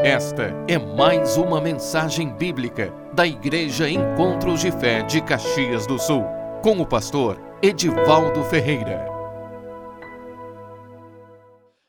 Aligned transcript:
Esta 0.00 0.54
é 0.68 0.78
mais 0.78 1.36
uma 1.36 1.60
mensagem 1.60 2.32
bíblica 2.32 2.94
da 3.12 3.26
Igreja 3.26 3.90
Encontros 3.90 4.60
de 4.60 4.70
Fé 4.70 5.02
de 5.02 5.20
Caxias 5.20 5.88
do 5.88 5.98
Sul, 5.98 6.24
com 6.62 6.80
o 6.80 6.86
pastor 6.86 7.36
Edivaldo 7.60 8.44
Ferreira. 8.44 9.04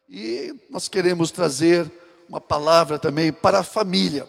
E 0.09 0.55
nós 0.71 0.87
queremos 0.87 1.29
trazer 1.29 1.87
uma 2.27 2.41
palavra 2.41 2.97
também 2.97 3.31
para 3.31 3.59
a 3.59 3.63
família. 3.63 4.27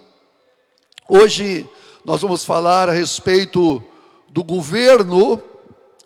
Hoje 1.08 1.66
nós 2.04 2.20
vamos 2.20 2.44
falar 2.44 2.86
a 2.86 2.92
respeito 2.92 3.82
do 4.28 4.44
governo, 4.44 5.42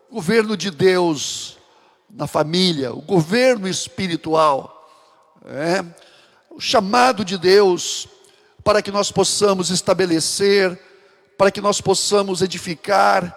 governo 0.08 0.56
de 0.56 0.70
Deus 0.70 1.58
na 2.08 2.28
família, 2.28 2.92
o 2.92 3.02
governo 3.02 3.66
espiritual. 3.66 4.70
É, 5.44 5.84
o 6.54 6.60
chamado 6.60 7.24
de 7.24 7.36
Deus 7.36 8.08
para 8.62 8.80
que 8.80 8.92
nós 8.92 9.10
possamos 9.10 9.70
estabelecer, 9.70 10.78
para 11.36 11.50
que 11.50 11.60
nós 11.60 11.80
possamos 11.80 12.42
edificar 12.42 13.36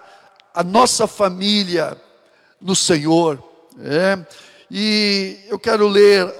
a 0.54 0.62
nossa 0.62 1.06
família 1.08 2.00
no 2.60 2.76
Senhor. 2.76 3.42
É? 3.80 4.24
E 4.70 5.40
eu 5.48 5.58
quero 5.58 5.88
ler 5.88 6.32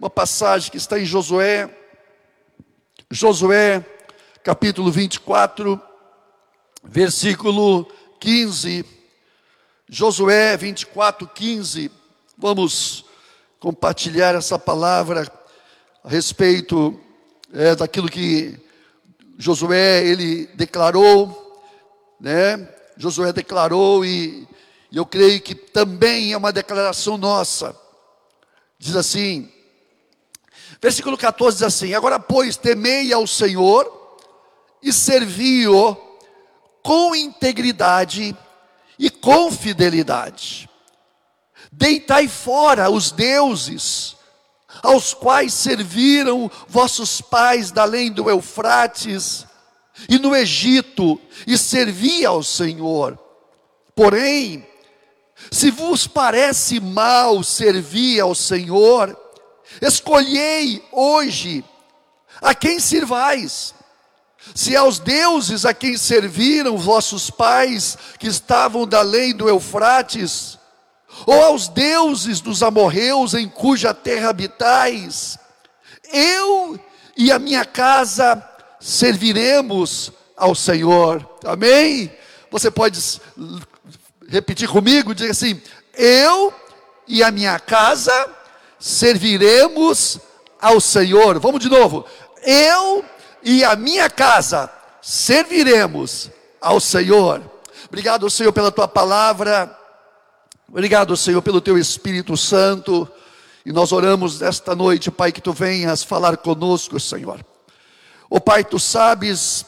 uma 0.00 0.08
passagem 0.08 0.70
que 0.70 0.78
está 0.78 0.98
em 0.98 1.04
Josué, 1.04 1.68
Josué, 3.10 3.84
capítulo 4.42 4.90
24, 4.90 5.78
versículo 6.82 7.86
15. 8.18 8.86
Josué 9.86 10.56
24, 10.56 11.28
15. 11.28 11.90
Vamos 12.38 13.04
compartilhar 13.60 14.34
essa 14.34 14.58
palavra 14.58 15.30
a 16.04 16.08
respeito 16.08 16.98
é, 17.52 17.74
daquilo 17.76 18.08
que 18.08 18.58
Josué 19.38 20.04
ele 20.04 20.46
declarou, 20.54 21.62
né? 22.20 22.68
Josué 22.96 23.32
declarou 23.32 24.04
e, 24.04 24.46
e 24.90 24.96
eu 24.96 25.06
creio 25.06 25.40
que 25.40 25.54
também 25.54 26.32
é 26.32 26.36
uma 26.36 26.52
declaração 26.52 27.16
nossa. 27.16 27.76
Diz 28.78 28.96
assim, 28.96 29.50
versículo 30.80 31.16
14 31.16 31.58
diz 31.58 31.62
assim: 31.62 31.94
Agora, 31.94 32.18
pois, 32.18 32.56
temei 32.56 33.12
ao 33.12 33.26
Senhor 33.26 34.18
e 34.82 34.92
servi-o 34.92 35.96
com 36.82 37.14
integridade 37.14 38.36
e 38.98 39.08
com 39.08 39.52
fidelidade. 39.52 40.68
Deitai 41.70 42.26
fora 42.26 42.90
os 42.90 43.12
deuses 43.12 44.16
aos 44.82 45.14
quais 45.14 45.54
serviram 45.54 46.50
vossos 46.68 47.20
pais 47.20 47.70
da 47.70 47.82
além 47.82 48.10
do 48.10 48.28
Eufrates 48.28 49.46
e 50.08 50.18
no 50.18 50.34
Egito, 50.34 51.20
e 51.46 51.56
servia 51.56 52.28
ao 52.28 52.42
Senhor. 52.42 53.18
Porém, 53.94 54.66
se 55.50 55.70
vos 55.70 56.06
parece 56.06 56.80
mal 56.80 57.42
servir 57.42 58.20
ao 58.20 58.34
Senhor, 58.34 59.16
escolhei 59.80 60.82
hoje 60.90 61.64
a 62.40 62.54
quem 62.54 62.80
sirvais. 62.80 63.74
Se 64.54 64.74
aos 64.74 64.98
deuses 64.98 65.64
a 65.64 65.72
quem 65.72 65.96
serviram 65.96 66.76
vossos 66.76 67.30
pais, 67.30 67.96
que 68.18 68.26
estavam 68.26 68.86
da 68.86 68.98
além 68.98 69.34
do 69.34 69.48
Eufrates, 69.48 70.58
ou 71.26 71.42
aos 71.42 71.68
deuses 71.68 72.40
dos 72.40 72.62
amorreus 72.62 73.34
em 73.34 73.48
cuja 73.48 73.94
terra 73.94 74.30
habitais, 74.30 75.38
eu 76.12 76.78
e 77.16 77.30
a 77.30 77.38
minha 77.38 77.64
casa 77.64 78.42
serviremos 78.80 80.12
ao 80.36 80.54
Senhor. 80.54 81.28
Amém? 81.44 82.12
Você 82.50 82.70
pode 82.70 82.98
repetir 84.28 84.68
comigo, 84.68 85.14
diga 85.14 85.30
assim: 85.30 85.60
eu 85.94 86.52
e 87.06 87.22
a 87.22 87.30
minha 87.30 87.58
casa 87.58 88.12
serviremos 88.78 90.18
ao 90.60 90.80
Senhor. 90.80 91.38
Vamos 91.38 91.60
de 91.60 91.68
novo. 91.68 92.04
Eu 92.42 93.04
e 93.42 93.64
a 93.64 93.76
minha 93.76 94.10
casa 94.10 94.70
serviremos 95.00 96.30
ao 96.60 96.80
Senhor. 96.80 97.42
Obrigado, 97.88 98.28
Senhor, 98.30 98.52
pela 98.52 98.72
tua 98.72 98.88
palavra. 98.88 99.78
Obrigado, 100.72 101.14
Senhor, 101.18 101.42
pelo 101.42 101.60
teu 101.60 101.76
Espírito 101.76 102.34
Santo. 102.34 103.06
E 103.62 103.70
nós 103.70 103.92
oramos 103.92 104.40
nesta 104.40 104.74
noite, 104.74 105.10
Pai, 105.10 105.30
que 105.30 105.42
tu 105.42 105.52
venhas 105.52 106.02
falar 106.02 106.38
conosco, 106.38 106.98
Senhor. 106.98 107.44
Ó 108.30 108.40
Pai, 108.40 108.64
tu 108.64 108.78
sabes 108.78 109.66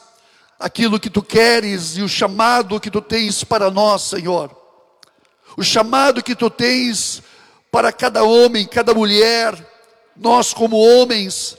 aquilo 0.59 0.99
que 0.99 1.11
tu 1.11 1.23
queres 1.23 1.99
e 1.99 2.03
o 2.03 2.09
chamado 2.09 2.81
que 2.81 2.91
tu 2.91 3.03
tens 3.03 3.45
para 3.45 3.71
nós, 3.71 4.01
Senhor. 4.01 4.51
O 5.59 5.63
chamado 5.63 6.23
que 6.23 6.35
tu 6.35 6.49
tens 6.49 7.23
para 7.71 7.93
cada 7.93 8.25
homem, 8.25 8.67
cada 8.67 8.95
mulher. 8.95 9.55
Nós, 10.17 10.55
como 10.55 10.79
homens, 10.79 11.59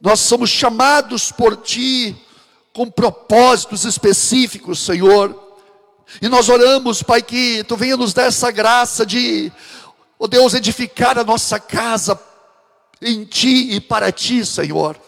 nós 0.00 0.20
somos 0.20 0.50
chamados 0.50 1.32
por 1.32 1.56
ti 1.56 2.16
com 2.72 2.88
propósitos 2.88 3.84
específicos, 3.84 4.78
Senhor 4.78 5.47
e 6.20 6.28
nós 6.28 6.48
oramos, 6.48 7.02
Pai, 7.02 7.22
que 7.22 7.62
Tu 7.64 7.76
venha 7.76 7.96
nos 7.96 8.12
dar 8.12 8.24
essa 8.24 8.50
graça 8.50 9.04
de, 9.04 9.52
ó 10.18 10.24
oh 10.24 10.28
Deus, 10.28 10.54
edificar 10.54 11.18
a 11.18 11.24
nossa 11.24 11.60
casa 11.60 12.18
em 13.00 13.24
Ti 13.24 13.74
e 13.74 13.80
para 13.80 14.10
Ti, 14.10 14.44
Senhor. 14.44 14.98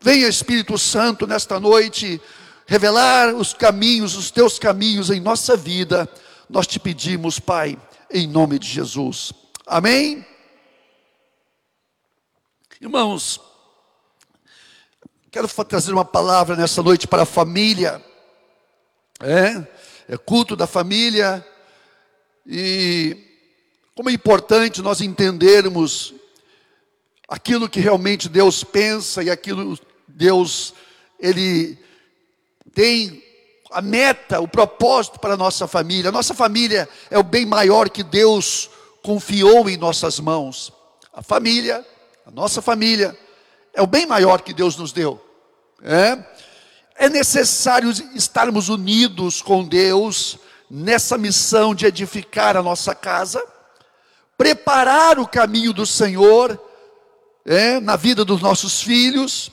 Venha, 0.00 0.28
Espírito 0.28 0.76
Santo, 0.76 1.26
nesta 1.26 1.58
noite, 1.58 2.20
revelar 2.66 3.34
os 3.34 3.54
caminhos, 3.54 4.16
os 4.16 4.30
Teus 4.30 4.58
caminhos 4.58 5.10
em 5.10 5.20
nossa 5.20 5.56
vida. 5.56 6.08
Nós 6.48 6.66
te 6.66 6.78
pedimos, 6.78 7.38
Pai, 7.38 7.78
em 8.10 8.26
nome 8.26 8.58
de 8.58 8.68
Jesus. 8.68 9.32
Amém? 9.66 10.24
Irmãos, 12.80 13.40
quero 15.30 15.48
trazer 15.64 15.92
uma 15.92 16.04
palavra 16.04 16.54
nessa 16.54 16.82
noite 16.82 17.08
para 17.08 17.22
a 17.22 17.26
família. 17.26 18.04
É? 19.20 19.66
É 20.08 20.16
culto 20.16 20.54
da 20.54 20.66
família, 20.66 21.44
e 22.46 23.16
como 23.94 24.10
é 24.10 24.12
importante 24.12 24.82
nós 24.82 25.00
entendermos 25.00 26.14
aquilo 27.28 27.68
que 27.68 27.80
realmente 27.80 28.28
Deus 28.28 28.62
pensa 28.62 29.22
e 29.22 29.30
aquilo 29.30 29.78
Deus 30.06 30.74
ele 31.18 31.78
tem 32.72 33.22
a 33.70 33.82
meta, 33.82 34.40
o 34.40 34.46
propósito 34.46 35.18
para 35.18 35.34
a 35.34 35.36
nossa 35.36 35.66
família. 35.66 36.10
A 36.10 36.12
nossa 36.12 36.34
família 36.34 36.88
é 37.10 37.18
o 37.18 37.22
bem 37.22 37.44
maior 37.44 37.90
que 37.90 38.02
Deus 38.02 38.70
confiou 39.02 39.68
em 39.68 39.76
nossas 39.76 40.20
mãos. 40.20 40.72
A 41.12 41.22
família, 41.22 41.84
a 42.24 42.30
nossa 42.30 42.62
família, 42.62 43.16
é 43.74 43.82
o 43.82 43.86
bem 43.86 44.06
maior 44.06 44.42
que 44.42 44.54
Deus 44.54 44.76
nos 44.76 44.92
deu. 44.92 45.20
É? 45.82 46.18
É 46.98 47.08
necessário 47.08 47.90
estarmos 48.14 48.68
unidos 48.68 49.42
com 49.42 49.64
Deus 49.64 50.38
nessa 50.70 51.18
missão 51.18 51.74
de 51.74 51.86
edificar 51.86 52.56
a 52.56 52.62
nossa 52.62 52.94
casa, 52.94 53.44
preparar 54.36 55.18
o 55.18 55.28
caminho 55.28 55.72
do 55.72 55.86
Senhor 55.86 56.60
é, 57.44 57.78
na 57.80 57.96
vida 57.96 58.24
dos 58.24 58.40
nossos 58.40 58.82
filhos 58.82 59.50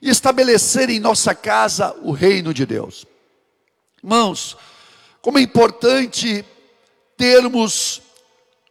e 0.00 0.10
estabelecer 0.10 0.90
em 0.90 0.98
nossa 0.98 1.34
casa 1.34 1.94
o 2.02 2.10
reino 2.10 2.52
de 2.54 2.64
Deus. 2.66 3.06
Irmãos, 4.02 4.56
como 5.20 5.38
é 5.38 5.42
importante 5.42 6.44
termos 7.16 8.00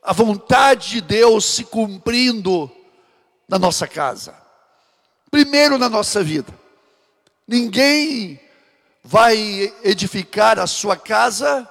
a 0.01 0.13
vontade 0.13 0.89
de 0.89 1.01
Deus 1.01 1.45
se 1.45 1.65
cumprindo 1.65 2.71
na 3.47 3.59
nossa 3.59 3.87
casa, 3.87 4.35
primeiro 5.29 5.77
na 5.77 5.89
nossa 5.89 6.23
vida. 6.23 6.53
Ninguém 7.47 8.39
vai 9.03 9.73
edificar 9.83 10.59
a 10.59 10.67
sua 10.67 10.97
casa 10.97 11.67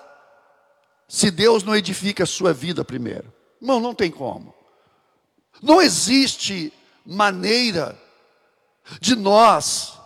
se 1.07 1.31
Deus 1.31 1.63
não 1.63 1.77
edifica 1.77 2.25
a 2.25 2.27
sua 2.27 2.53
vida 2.53 2.85
primeiro. 2.85 3.33
Não, 3.61 3.79
não 3.79 3.95
tem 3.95 4.11
como. 4.11 4.55
Não 5.63 5.81
existe 5.81 6.73
maneira 7.05 8.01
de 9.01 9.15
nós 9.15 9.99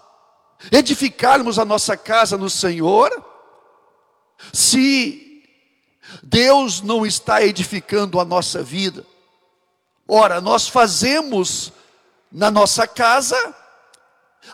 edificarmos 0.72 1.58
a 1.58 1.64
nossa 1.64 1.96
casa 1.96 2.36
no 2.36 2.50
Senhor 2.50 3.10
se 4.52 5.44
Deus 6.22 6.80
não 6.80 7.06
está 7.06 7.42
edificando 7.42 8.18
a 8.18 8.24
nossa 8.24 8.62
vida. 8.62 9.06
Ora, 10.08 10.40
nós 10.40 10.66
fazemos 10.66 11.72
na 12.32 12.50
nossa 12.50 12.86
casa 12.86 13.54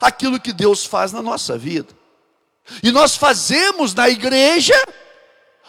aquilo 0.00 0.40
que 0.40 0.52
Deus 0.52 0.84
faz 0.84 1.12
na 1.12 1.22
nossa 1.22 1.56
vida. 1.56 1.88
E 2.82 2.90
nós 2.90 3.16
fazemos 3.16 3.94
na 3.94 4.08
igreja 4.08 4.74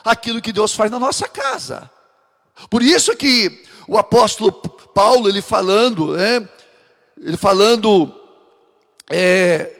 aquilo 0.04 0.42
que 0.42 0.52
Deus 0.52 0.74
faz 0.74 0.90
na 0.90 1.00
nossa 1.00 1.28
casa. 1.28 1.90
Por 2.70 2.82
isso 2.82 3.16
que 3.16 3.64
o 3.88 3.98
apóstolo 3.98 4.52
Paulo, 4.52 5.30
ele 5.30 5.42
falando, 5.42 6.14
né, 6.18 6.48
ele 7.18 7.38
falando 7.38 8.14
é, 9.10 9.72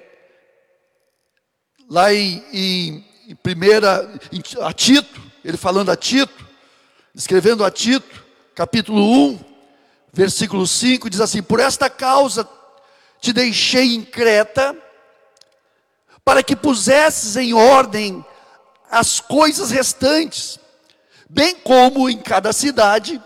lá 1.90 2.14
em, 2.14 2.44
em, 2.54 3.06
em 3.30 3.36
primeira, 3.36 4.20
em, 4.32 4.42
a 4.62 4.72
Tito, 4.74 5.22
ele 5.44 5.58
falando 5.58 5.90
a 5.90 5.96
Tito, 5.96 6.46
escrevendo 7.16 7.66
a 7.66 7.72
Tito, 7.72 8.24
capítulo 8.54 9.02
1, 9.02 9.40
versículo 10.14 10.68
5, 10.68 11.10
diz 11.10 11.20
assim: 11.20 11.42
Por 11.42 11.60
esta 11.60 11.90
causa 11.90 12.48
te 13.20 13.34
deixei 13.34 13.96
em 13.96 14.04
Creta, 14.04 14.76
para 16.24 16.44
que 16.44 16.56
pusesses 16.56 17.36
em 17.36 17.54
ordem 17.54 18.26
as 18.92 19.20
coisas 19.20 19.72
restantes, 19.72 20.60
bem 21.30 21.56
como 21.56 22.10
em 22.10 22.18
cada 22.18 22.52
cidade 22.54 23.22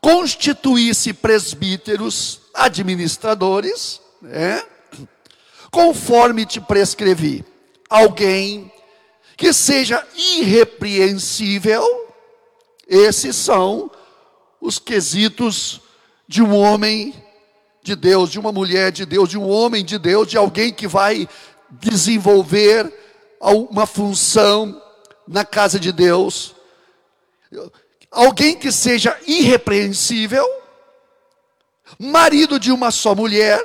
constituísse 0.00 1.12
presbíteros, 1.12 2.40
administradores, 2.54 4.00
né? 4.20 4.62
conforme 5.70 6.46
te 6.46 6.60
prescrevi, 6.60 7.44
alguém 7.88 8.72
que 9.36 9.52
seja 9.52 10.06
irrepreensível, 10.16 11.84
esses 12.88 13.36
são 13.36 13.90
os 14.60 14.78
quesitos 14.78 15.80
de 16.26 16.42
um 16.42 16.56
homem 16.56 17.14
de 17.86 17.94
Deus, 17.94 18.32
de 18.32 18.40
uma 18.40 18.50
mulher 18.50 18.90
de 18.90 19.06
Deus, 19.06 19.28
de 19.28 19.38
um 19.38 19.48
homem 19.48 19.84
de 19.84 19.96
Deus, 19.96 20.26
de 20.26 20.36
alguém 20.36 20.72
que 20.72 20.88
vai 20.88 21.28
desenvolver 21.70 22.92
uma 23.40 23.86
função 23.86 24.82
na 25.26 25.44
casa 25.44 25.78
de 25.78 25.92
Deus. 25.92 26.56
Alguém 28.10 28.56
que 28.56 28.72
seja 28.72 29.16
irrepreensível, 29.24 30.44
marido 31.96 32.58
de 32.58 32.72
uma 32.72 32.90
só 32.90 33.14
mulher, 33.14 33.62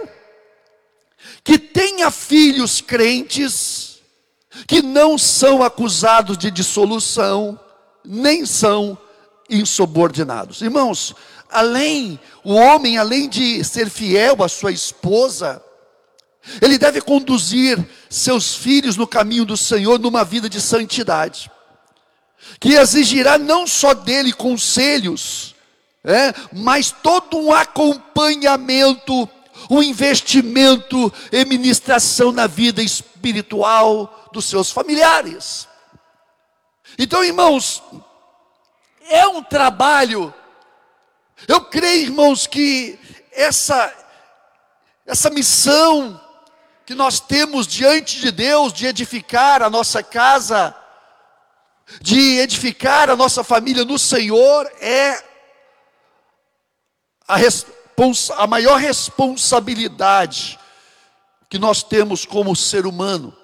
que 1.43 1.57
tenha 1.57 2.11
filhos 2.11 2.79
crentes, 2.79 4.01
que 4.67 4.83
não 4.83 5.17
são 5.17 5.63
acusados 5.63 6.37
de 6.37 6.51
dissolução, 6.51 7.59
nem 8.05 8.45
são 8.45 8.95
insubordinados. 9.49 10.61
Irmãos, 10.61 11.15
além, 11.51 12.19
o 12.43 12.53
homem, 12.53 12.97
além 12.97 13.29
de 13.29 13.63
ser 13.63 13.89
fiel 13.89 14.43
à 14.43 14.49
sua 14.49 14.71
esposa, 14.71 15.63
ele 16.61 16.77
deve 16.77 17.01
conduzir 17.01 17.77
seus 18.09 18.55
filhos 18.55 18.97
no 18.97 19.05
caminho 19.05 19.45
do 19.45 19.55
Senhor 19.55 19.99
numa 19.99 20.23
vida 20.23 20.49
de 20.49 20.59
santidade, 20.59 21.51
que 22.59 22.73
exigirá 22.73 23.37
não 23.37 23.67
só 23.67 23.93
dele 23.93 24.33
conselhos, 24.33 25.55
é, 26.03 26.33
mas 26.51 26.91
todo 26.91 27.37
um 27.37 27.53
acompanhamento, 27.53 29.29
um 29.69 29.83
investimento 29.83 31.13
em 31.31 31.45
ministração 31.45 32.31
na 32.31 32.47
vida 32.47 32.81
espiritual 32.81 34.29
dos 34.33 34.45
seus 34.45 34.71
familiares. 34.71 35.67
Então, 36.97 37.23
irmãos, 37.23 37.83
é 39.09 39.27
um 39.27 39.43
trabalho. 39.43 40.33
Eu 41.47 41.61
creio, 41.61 42.03
irmãos, 42.03 42.47
que 42.47 42.99
essa 43.31 43.93
essa 45.05 45.29
missão 45.29 46.19
que 46.85 46.93
nós 46.95 47.19
temos 47.19 47.67
diante 47.67 48.19
de 48.19 48.31
Deus 48.31 48.71
de 48.71 48.85
edificar 48.85 49.61
a 49.61 49.69
nossa 49.69 50.03
casa, 50.03 50.75
de 52.01 52.37
edificar 52.37 53.09
a 53.09 53.15
nossa 53.15 53.43
família 53.43 53.83
no 53.83 53.97
Senhor 53.99 54.71
é 54.79 55.21
a, 57.27 57.37
a 58.37 58.47
maior 58.47 58.77
responsabilidade 58.77 60.59
que 61.49 61.59
nós 61.59 61.83
temos 61.83 62.25
como 62.25 62.55
ser 62.55 62.85
humano. 62.85 63.35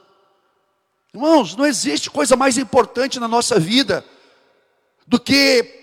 Irmãos, 1.14 1.56
não 1.56 1.66
existe 1.66 2.10
coisa 2.10 2.36
mais 2.36 2.58
importante 2.58 3.20
na 3.20 3.28
nossa 3.28 3.60
vida 3.60 4.06
do 5.06 5.20
que 5.20 5.77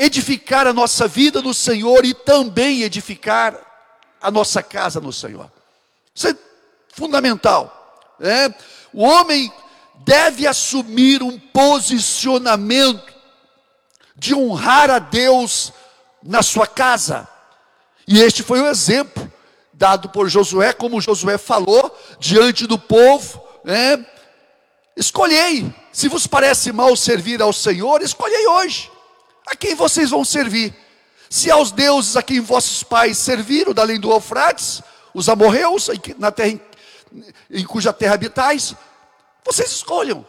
edificar 0.00 0.66
a 0.66 0.72
nossa 0.72 1.06
vida 1.06 1.42
no 1.42 1.52
Senhor 1.52 2.06
e 2.06 2.14
também 2.14 2.82
edificar 2.82 3.54
a 4.18 4.30
nossa 4.30 4.62
casa 4.62 4.98
no 4.98 5.12
Senhor. 5.12 5.52
Isso 6.14 6.28
é 6.28 6.34
fundamental. 6.88 8.16
Né? 8.18 8.52
O 8.94 9.02
homem 9.02 9.52
deve 9.98 10.46
assumir 10.46 11.22
um 11.22 11.38
posicionamento 11.38 13.12
de 14.16 14.34
honrar 14.34 14.88
a 14.88 14.98
Deus 14.98 15.70
na 16.22 16.42
sua 16.42 16.66
casa. 16.66 17.28
E 18.08 18.22
este 18.22 18.42
foi 18.42 18.58
o 18.62 18.68
exemplo 18.68 19.30
dado 19.74 20.08
por 20.08 20.30
Josué, 20.30 20.72
como 20.72 21.00
Josué 21.00 21.36
falou 21.36 21.94
diante 22.18 22.66
do 22.66 22.78
povo, 22.78 23.42
né? 23.64 24.04
Escolhei, 24.96 25.72
se 25.92 26.08
vos 26.08 26.26
parece 26.26 26.72
mal 26.72 26.94
servir 26.96 27.40
ao 27.40 27.52
Senhor, 27.52 28.02
escolhei 28.02 28.46
hoje 28.46 28.90
a 29.50 29.56
quem 29.56 29.74
vocês 29.74 30.10
vão 30.10 30.24
servir. 30.24 30.72
Se 31.28 31.50
aos 31.50 31.72
deuses 31.72 32.16
a 32.16 32.22
quem 32.22 32.40
vossos 32.40 32.84
pais 32.84 33.18
serviram, 33.18 33.74
da 33.74 33.82
além 33.82 33.98
do 33.98 34.10
Eufrates, 34.10 34.80
os 35.12 35.28
amorreus, 35.28 35.88
na 36.18 36.30
terra 36.30 36.50
em, 36.50 36.60
em 37.50 37.64
cuja 37.64 37.92
terra 37.92 38.14
habitais, 38.14 38.76
vocês 39.44 39.70
escolham, 39.70 40.24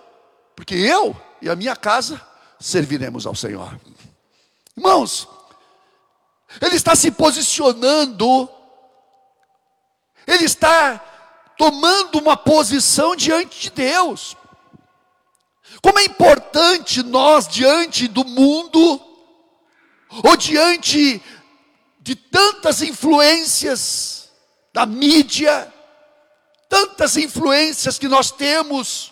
porque 0.56 0.74
eu 0.74 1.16
e 1.40 1.50
a 1.50 1.56
minha 1.56 1.76
casa 1.76 2.20
serviremos 2.60 3.28
ao 3.28 3.36
Senhor. 3.36 3.80
Irmãos, 4.76 5.28
ele 6.60 6.76
está 6.76 6.96
se 6.96 7.12
posicionando, 7.12 8.50
ele 10.26 10.46
está 10.46 11.00
tomando 11.58 12.18
uma 12.18 12.36
posição 12.36 13.16
diante 13.16 13.62
de 13.62 13.70
Deus. 13.70 14.36
Como 15.82 16.00
é 16.00 16.06
importante 16.06 17.04
nós, 17.04 17.48
diante 17.48 18.08
do 18.08 18.24
mundo, 18.24 19.11
ou 20.24 20.36
diante 20.36 21.22
de 22.00 22.16
tantas 22.16 22.82
influências 22.82 24.30
da 24.74 24.86
mídia, 24.86 25.72
tantas 26.70 27.18
influências 27.18 27.98
que 27.98 28.08
nós 28.08 28.32
temos, 28.32 29.12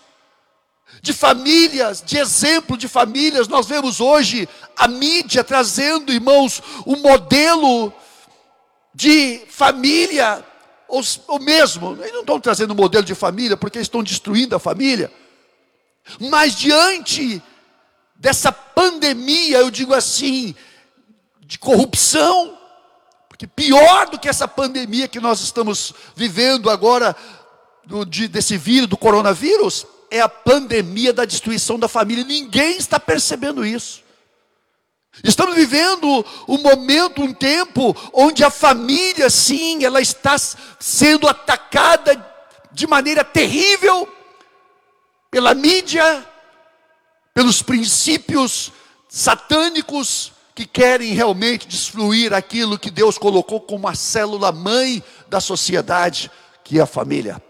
de 1.01 1.13
famílias, 1.13 2.01
de 2.05 2.17
exemplo 2.17 2.77
de 2.77 2.87
famílias, 2.87 3.47
nós 3.47 3.67
vemos 3.67 4.01
hoje 4.01 4.49
a 4.75 4.87
mídia 4.87 5.43
trazendo, 5.43 6.11
irmãos, 6.11 6.61
um 6.85 6.97
modelo 6.97 7.93
de 8.93 9.41
família, 9.49 10.43
ou, 10.87 11.01
ou 11.27 11.39
mesmo, 11.39 11.95
eles 12.01 12.11
não 12.11 12.21
estão 12.21 12.39
trazendo 12.39 12.73
um 12.73 12.77
modelo 12.77 13.05
de 13.05 13.15
família 13.15 13.55
porque 13.55 13.77
eles 13.77 13.87
estão 13.87 14.03
destruindo 14.03 14.55
a 14.55 14.59
família, 14.59 15.11
mas 16.19 16.55
diante 16.55 17.41
dessa 18.15 18.51
pandemia, 18.51 19.59
eu 19.59 19.69
digo 19.69 19.93
assim, 19.93 20.55
de 21.49 21.57
corrupção, 21.57 22.55
porque 23.27 23.47
pior 23.47 24.07
do 24.07 24.19
que 24.19 24.29
essa 24.29 24.47
pandemia 24.47 25.07
que 25.07 25.19
nós 25.19 25.41
estamos 25.41 25.95
vivendo 26.15 26.69
agora, 26.69 27.15
do, 27.83 28.05
de, 28.05 28.27
desse 28.27 28.55
vírus, 28.55 28.87
do 28.87 28.95
coronavírus, 28.95 29.83
é 30.11 30.21
a 30.21 30.29
pandemia 30.29 31.11
da 31.11 31.25
destruição 31.25 31.79
da 31.79 31.87
família. 31.87 32.23
Ninguém 32.23 32.77
está 32.77 32.99
percebendo 32.99 33.65
isso. 33.65 34.03
Estamos 35.23 35.55
vivendo 35.55 36.23
um 36.47 36.59
momento, 36.59 37.23
um 37.23 37.33
tempo, 37.33 37.97
onde 38.13 38.43
a 38.43 38.51
família, 38.51 39.27
sim, 39.27 39.83
ela 39.83 39.99
está 39.99 40.35
sendo 40.79 41.27
atacada 41.27 42.23
de 42.71 42.85
maneira 42.85 43.23
terrível 43.23 44.07
pela 45.31 45.55
mídia, 45.55 46.23
pelos 47.33 47.63
princípios 47.63 48.71
satânicos 49.09 50.37
que 50.59 50.65
querem 50.65 51.13
realmente 51.13 51.65
destruir 51.65 52.33
aquilo 52.33 52.77
que 52.77 52.91
Deus 52.91 53.17
colocou 53.17 53.61
como 53.61 53.87
a 53.87 53.95
célula 53.95 54.51
mãe 54.51 55.01
da 55.29 55.39
sociedade, 55.39 56.29
que 56.65 56.79
é 56.79 56.81
a 56.81 56.85
família. 56.85 57.41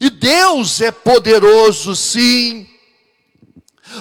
E 0.00 0.08
Deus 0.08 0.80
é 0.80 0.90
poderoso, 0.90 1.94
sim, 1.94 2.66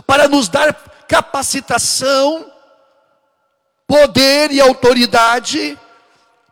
para 0.07 0.29
nos 0.29 0.47
dar 0.47 0.73
capacitação, 1.09 2.49
poder 3.85 4.49
e 4.49 4.61
autoridade 4.61 5.77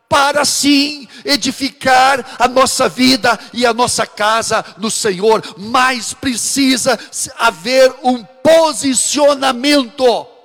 para 0.10 0.44
sim 0.44 1.08
edificar 1.24 2.36
a 2.38 2.50
nossa 2.50 2.90
vida 2.90 3.40
e 3.54 3.66
a 3.66 3.74
nossa 3.74 4.06
casa 4.06 4.66
no 4.78 4.92
Senhor, 4.92 5.42
mas 5.58 6.14
precisa 6.14 7.00
haver 7.40 7.96
um 8.04 8.22
posicionamento. 8.22 10.36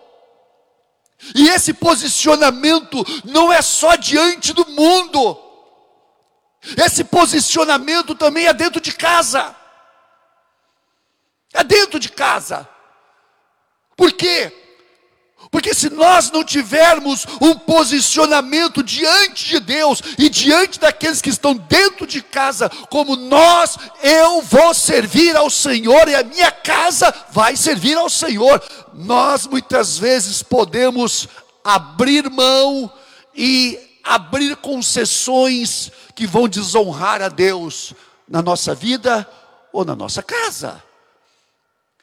E 1.35 1.49
esse 1.49 1.73
posicionamento 1.73 3.05
não 3.25 3.53
é 3.53 3.63
só 3.63 3.95
diante 3.95 4.53
do 4.53 4.67
mundo, 4.67 5.39
esse 6.77 7.03
posicionamento 7.05 8.15
também 8.15 8.47
é 8.47 8.53
dentro 8.53 8.81
de 8.81 8.93
casa. 8.93 9.55
É 11.53 11.63
dentro 11.65 11.99
de 11.99 12.09
casa. 12.09 12.69
Por 13.97 14.13
quê? 14.13 14.62
Porque 15.53 15.75
se 15.75 15.91
nós 15.91 16.31
não 16.31 16.43
tivermos 16.43 17.27
um 17.39 17.55
posicionamento 17.55 18.83
diante 18.83 19.49
de 19.49 19.61
Deus 19.61 20.03
e 20.17 20.31
diante 20.31 20.81
daqueles 20.81 21.21
que 21.21 21.29
estão 21.29 21.55
dentro 21.55 22.07
de 22.07 22.23
casa, 22.23 22.71
como 22.89 23.17
nós, 23.17 23.77
eu 24.03 24.41
vou 24.41 24.73
servir 24.73 25.37
ao 25.37 25.51
Senhor 25.51 26.09
e 26.09 26.15
a 26.15 26.23
minha 26.23 26.51
casa 26.51 27.15
vai 27.33 27.55
servir 27.55 27.99
ao 27.99 28.09
Senhor, 28.09 28.63
nós 28.95 29.47
muitas 29.47 29.99
vezes 29.99 30.43
podemos 30.43 31.29
abrir 31.63 32.31
mão 32.31 32.91
e 33.35 33.79
abrir 34.03 34.57
concessões 34.57 35.93
que 36.15 36.27
vão 36.27 36.49
desonrar 36.49 37.21
a 37.21 37.29
Deus 37.29 37.93
na 38.27 38.41
nossa 38.41 38.75
vida 38.75 39.29
ou 39.71 39.85
na 39.85 39.95
nossa 39.95 40.23
casa. 40.23 40.83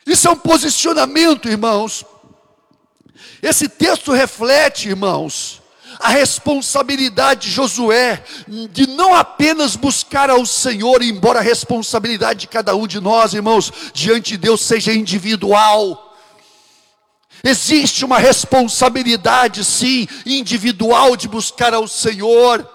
Isso 0.06 0.28
é 0.28 0.32
um 0.32 0.38
posicionamento, 0.38 1.50
irmãos 1.50 2.06
esse 3.42 3.70
texto 3.70 4.12
reflete, 4.12 4.90
irmãos, 4.90 5.62
a 6.00 6.10
responsabilidade 6.10 7.48
de 7.48 7.52
Josué 7.52 8.24
de 8.72 8.88
não 8.88 9.14
apenas 9.14 9.76
buscar 9.76 10.30
ao 10.30 10.46
Senhor, 10.46 11.02
embora 11.02 11.40
a 11.40 11.44
responsabilidade 11.44 12.42
de 12.42 12.48
cada 12.48 12.76
um 12.76 12.88
de 12.88 13.00
nós, 13.00 13.34
irmãos, 13.34 13.72
diante 13.94 14.32
de 14.32 14.38
Deus 14.38 14.62
seja 14.62 14.94
individual. 14.94 16.16
Existe 17.44 18.04
uma 18.04 18.18
responsabilidade, 18.18 19.64
sim, 19.64 20.08
individual 20.26 21.16
de 21.16 21.28
buscar 21.28 21.74
ao 21.74 21.88
Senhor. 21.88 22.68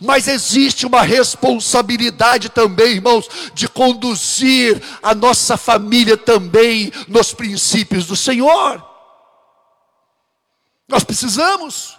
Mas 0.00 0.28
existe 0.28 0.86
uma 0.86 1.02
responsabilidade 1.02 2.48
também, 2.48 2.92
irmãos, 2.92 3.28
de 3.52 3.68
conduzir 3.68 4.80
a 5.02 5.14
nossa 5.14 5.56
família 5.56 6.16
também 6.16 6.92
nos 7.06 7.34
princípios 7.34 8.06
do 8.06 8.16
Senhor. 8.16 8.93
Nós 10.88 11.04
precisamos. 11.04 11.96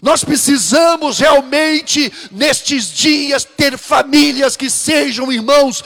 Nós 0.00 0.22
precisamos 0.22 1.18
realmente, 1.18 2.12
nestes 2.30 2.92
dias, 2.92 3.44
ter 3.44 3.76
famílias 3.76 4.56
que 4.56 4.70
sejam 4.70 5.32
irmãos, 5.32 5.82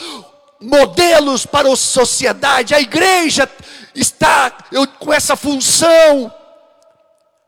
modelos 0.60 1.46
para 1.46 1.72
a 1.72 1.76
sociedade. 1.76 2.74
A 2.74 2.80
igreja 2.80 3.48
está 3.94 4.50
com 4.98 5.12
essa 5.12 5.36
função. 5.36 6.32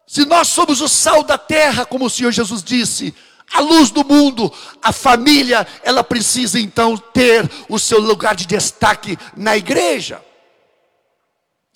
Se 0.07 0.25
nós 0.25 0.49
somos 0.49 0.81
o 0.81 0.89
sal 0.89 1.23
da 1.23 1.37
terra, 1.37 1.85
como 1.85 2.07
o 2.07 2.11
Senhor 2.11 2.33
Jesus 2.33 2.63
disse, 2.63 3.15
a 3.53 3.61
luz 3.61 3.91
do 3.91 4.05
mundo, 4.05 4.53
a 4.83 4.93
família, 4.93 5.67
ela 5.83 6.03
precisa 6.03 6.59
então 6.59 6.97
ter 6.97 7.49
o 7.69 7.79
seu 7.79 8.01
lugar 8.01 8.35
de 8.35 8.47
destaque 8.47 9.19
na 9.37 9.57
igreja. 9.57 10.25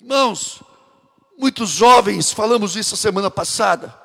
Irmãos, 0.01 0.61
Muitos 1.39 1.69
jovens, 1.69 2.33
falamos 2.33 2.75
isso 2.75 2.95
a 2.95 2.97
semana 2.97 3.31
passada, 3.31 3.95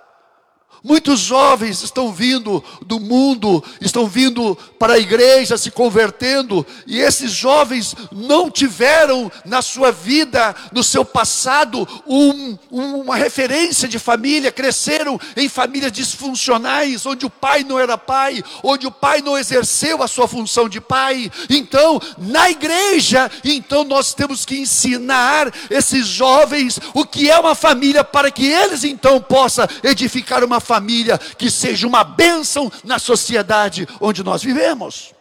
Muitos 0.87 1.21
jovens 1.21 1.83
estão 1.83 2.13
vindo 2.13 2.63
do 2.85 3.01
mundo, 3.01 3.65
estão 3.81 4.07
vindo 4.07 4.55
para 4.79 4.93
a 4.93 4.99
igreja, 4.99 5.57
se 5.57 5.71
convertendo, 5.71 6.65
e 6.87 6.99
esses 6.99 7.33
jovens 7.33 7.97
não 8.13 8.51
tiveram 8.51 9.33
na 9.47 9.63
sua 9.63 9.91
vida, 9.91 10.55
no 10.73 10.85
seu 10.85 11.03
passado, 11.03 11.89
um, 12.07 12.59
uma 12.71 13.17
referência 13.17 13.89
de 13.89 13.99
família, 13.99 14.53
cresceram 14.53 15.19
em 15.39 15.49
famílias 15.49 15.91
disfuncionais, 15.91 17.07
onde 17.07 17.25
o 17.25 17.31
pai 17.31 17.65
não 17.65 17.79
era 17.79 17.97
pai, 17.97 18.45
onde 18.63 18.87
o 18.87 18.91
pai 18.91 19.23
não 19.23 19.39
exerceu 19.39 20.03
a 20.03 20.07
sua 20.07 20.29
função 20.29 20.69
de 20.69 20.83
pai. 20.83 21.33
Então, 21.49 21.99
na 22.19 22.51
igreja, 22.51 23.31
então 23.43 23.85
nós 23.85 24.13
temos 24.13 24.45
que 24.45 24.59
ensinar 24.59 25.51
esses 25.71 26.07
jovens 26.07 26.79
o 26.93 27.07
que 27.07 27.31
é 27.31 27.39
uma 27.39 27.55
família, 27.55 28.05
para 28.05 28.31
que 28.31 28.45
eles 28.45 28.85
então 28.85 29.19
possam 29.19 29.67
edificar 29.83 30.45
uma 30.45 30.61
família 30.61 30.74
família 30.75 31.17
que 31.19 31.51
seja 31.51 31.87
uma 31.87 32.03
bênção 32.03 32.71
na 32.83 32.99
sociedade 32.99 33.87
onde 34.01 34.25
nós 34.25 34.43
vivemos. 34.43 35.15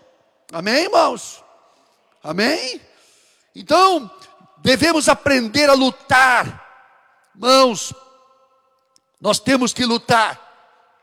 Amém, 0.52 0.86
irmãos? 0.86 1.44
Amém? 2.24 2.82
Então, 3.56 4.10
devemos 4.58 5.08
aprender 5.08 5.70
a 5.70 5.74
lutar. 5.74 6.66
Irmãos, 7.36 7.94
nós 9.22 9.40
temos 9.40 9.74
que 9.74 9.86
lutar. 9.86 10.40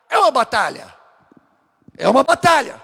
É 0.09 0.19
uma 0.19 0.33
batalha. 0.33 0.93
É 1.97 2.09
uma 2.09 2.25
batalha. 2.25 2.83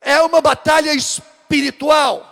É 0.00 0.20
uma 0.20 0.40
batalha 0.40 0.92
espiritual. 0.92 2.28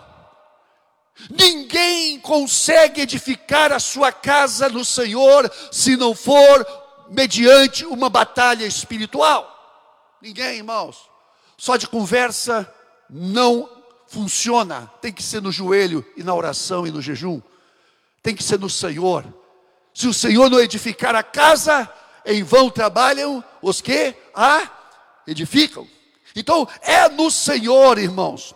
Ninguém 1.29 2.19
consegue 2.19 2.99
edificar 2.99 3.71
a 3.71 3.79
sua 3.79 4.11
casa 4.11 4.67
no 4.67 4.83
Senhor 4.83 5.49
se 5.71 5.95
não 5.95 6.13
for 6.13 6.80
mediante 7.11 7.85
uma 7.85 8.09
batalha 8.09 8.65
espiritual. 8.65 9.47
Ninguém, 10.21 10.57
irmãos. 10.57 11.09
Só 11.57 11.75
de 11.75 11.85
conversa 11.85 12.73
não 13.09 13.69
funciona. 14.07 14.89
Tem 15.01 15.11
que 15.11 15.21
ser 15.21 15.41
no 15.41 15.51
joelho 15.51 16.05
e 16.15 16.23
na 16.23 16.33
oração 16.33 16.87
e 16.87 16.91
no 16.91 17.01
jejum. 17.01 17.41
Tem 18.23 18.33
que 18.33 18.43
ser 18.43 18.57
no 18.57 18.69
Senhor. 18.69 19.25
Se 19.93 20.07
o 20.07 20.13
Senhor 20.13 20.49
não 20.49 20.59
edificar 20.59 21.13
a 21.13 21.21
casa, 21.21 21.91
em 22.25 22.43
vão 22.43 22.69
trabalham 22.69 23.43
os 23.61 23.81
que 23.81 24.15
a 24.33 24.69
edificam. 25.27 25.85
Então, 26.33 26.65
é 26.81 27.09
no 27.09 27.29
Senhor, 27.29 27.97
irmãos. 27.97 28.55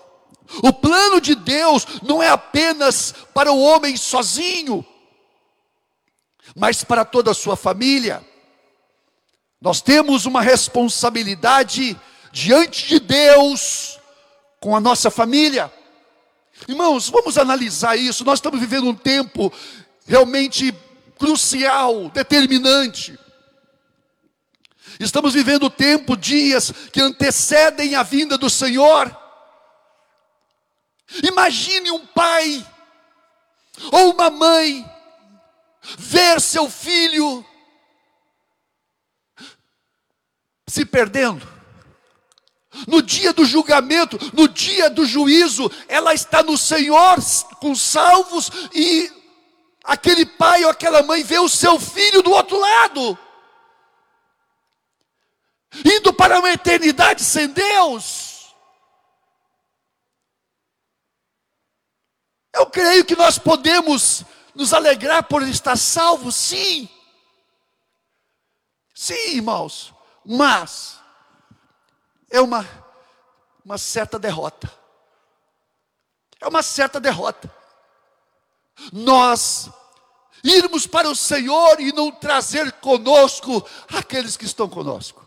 O 0.63 0.71
plano 0.71 1.19
de 1.19 1.35
Deus 1.35 1.85
não 2.01 2.23
é 2.23 2.29
apenas 2.29 3.13
para 3.33 3.51
o 3.51 3.61
homem 3.61 3.97
sozinho, 3.97 4.85
mas 6.55 6.85
para 6.85 7.03
toda 7.03 7.31
a 7.31 7.35
sua 7.35 7.57
família. 7.57 8.25
Nós 9.65 9.81
temos 9.81 10.27
uma 10.27 10.43
responsabilidade 10.43 11.99
diante 12.31 12.87
de 12.87 12.99
Deus 12.99 13.99
com 14.59 14.75
a 14.75 14.79
nossa 14.79 15.09
família. 15.09 15.73
Irmãos, 16.67 17.09
vamos 17.09 17.35
analisar 17.35 17.95
isso. 17.95 18.23
Nós 18.23 18.37
estamos 18.37 18.59
vivendo 18.59 18.87
um 18.87 18.93
tempo 18.93 19.51
realmente 20.05 20.71
crucial, 21.17 22.11
determinante. 22.11 23.17
Estamos 24.99 25.33
vivendo 25.33 25.67
tempo, 25.67 26.15
dias 26.15 26.71
que 26.93 27.01
antecedem 27.01 27.95
a 27.95 28.03
vinda 28.03 28.37
do 28.37 28.51
Senhor. 28.51 29.17
Imagine 31.23 31.89
um 31.89 32.05
pai 32.05 32.63
ou 33.91 34.13
uma 34.13 34.29
mãe 34.29 34.87
ver 35.97 36.39
seu 36.39 36.69
filho 36.69 37.43
se 40.75 40.85
perdendo. 40.85 41.47
No 42.85 43.01
dia 43.01 43.31
do 43.31 43.45
julgamento, 43.45 44.19
no 44.33 44.49
dia 44.49 44.89
do 44.89 45.05
juízo, 45.05 45.71
ela 45.87 46.13
está 46.13 46.43
no 46.43 46.57
Senhor 46.57 47.15
com 47.61 47.73
salvos 47.73 48.51
e 48.73 49.09
aquele 49.85 50.25
pai 50.25 50.65
ou 50.65 50.69
aquela 50.69 51.01
mãe 51.01 51.23
vê 51.23 51.39
o 51.39 51.47
seu 51.47 51.79
filho 51.79 52.21
do 52.21 52.31
outro 52.31 52.59
lado, 52.59 53.17
indo 55.85 56.13
para 56.13 56.39
uma 56.39 56.51
eternidade 56.51 57.23
sem 57.23 57.47
Deus. 57.47 58.53
Eu 62.53 62.65
creio 62.65 63.05
que 63.05 63.15
nós 63.15 63.37
podemos 63.37 64.25
nos 64.53 64.73
alegrar 64.73 65.23
por 65.23 65.41
estar 65.43 65.77
salvos, 65.77 66.35
sim. 66.35 66.89
Sim, 68.93 69.35
irmãos 69.35 69.94
mas 70.25 70.99
é 72.29 72.41
uma, 72.41 72.67
uma 73.63 73.77
certa 73.77 74.17
derrota. 74.17 74.71
É 76.41 76.47
uma 76.47 76.63
certa 76.63 76.99
derrota. 76.99 77.51
Nós 78.91 79.69
irmos 80.43 80.85
para 80.85 81.09
o 81.09 81.15
Senhor 81.15 81.79
e 81.79 81.91
não 81.91 82.11
trazer 82.11 82.71
conosco 82.73 83.65
aqueles 83.89 84.35
que 84.35 84.45
estão 84.45 84.67
conosco. 84.67 85.25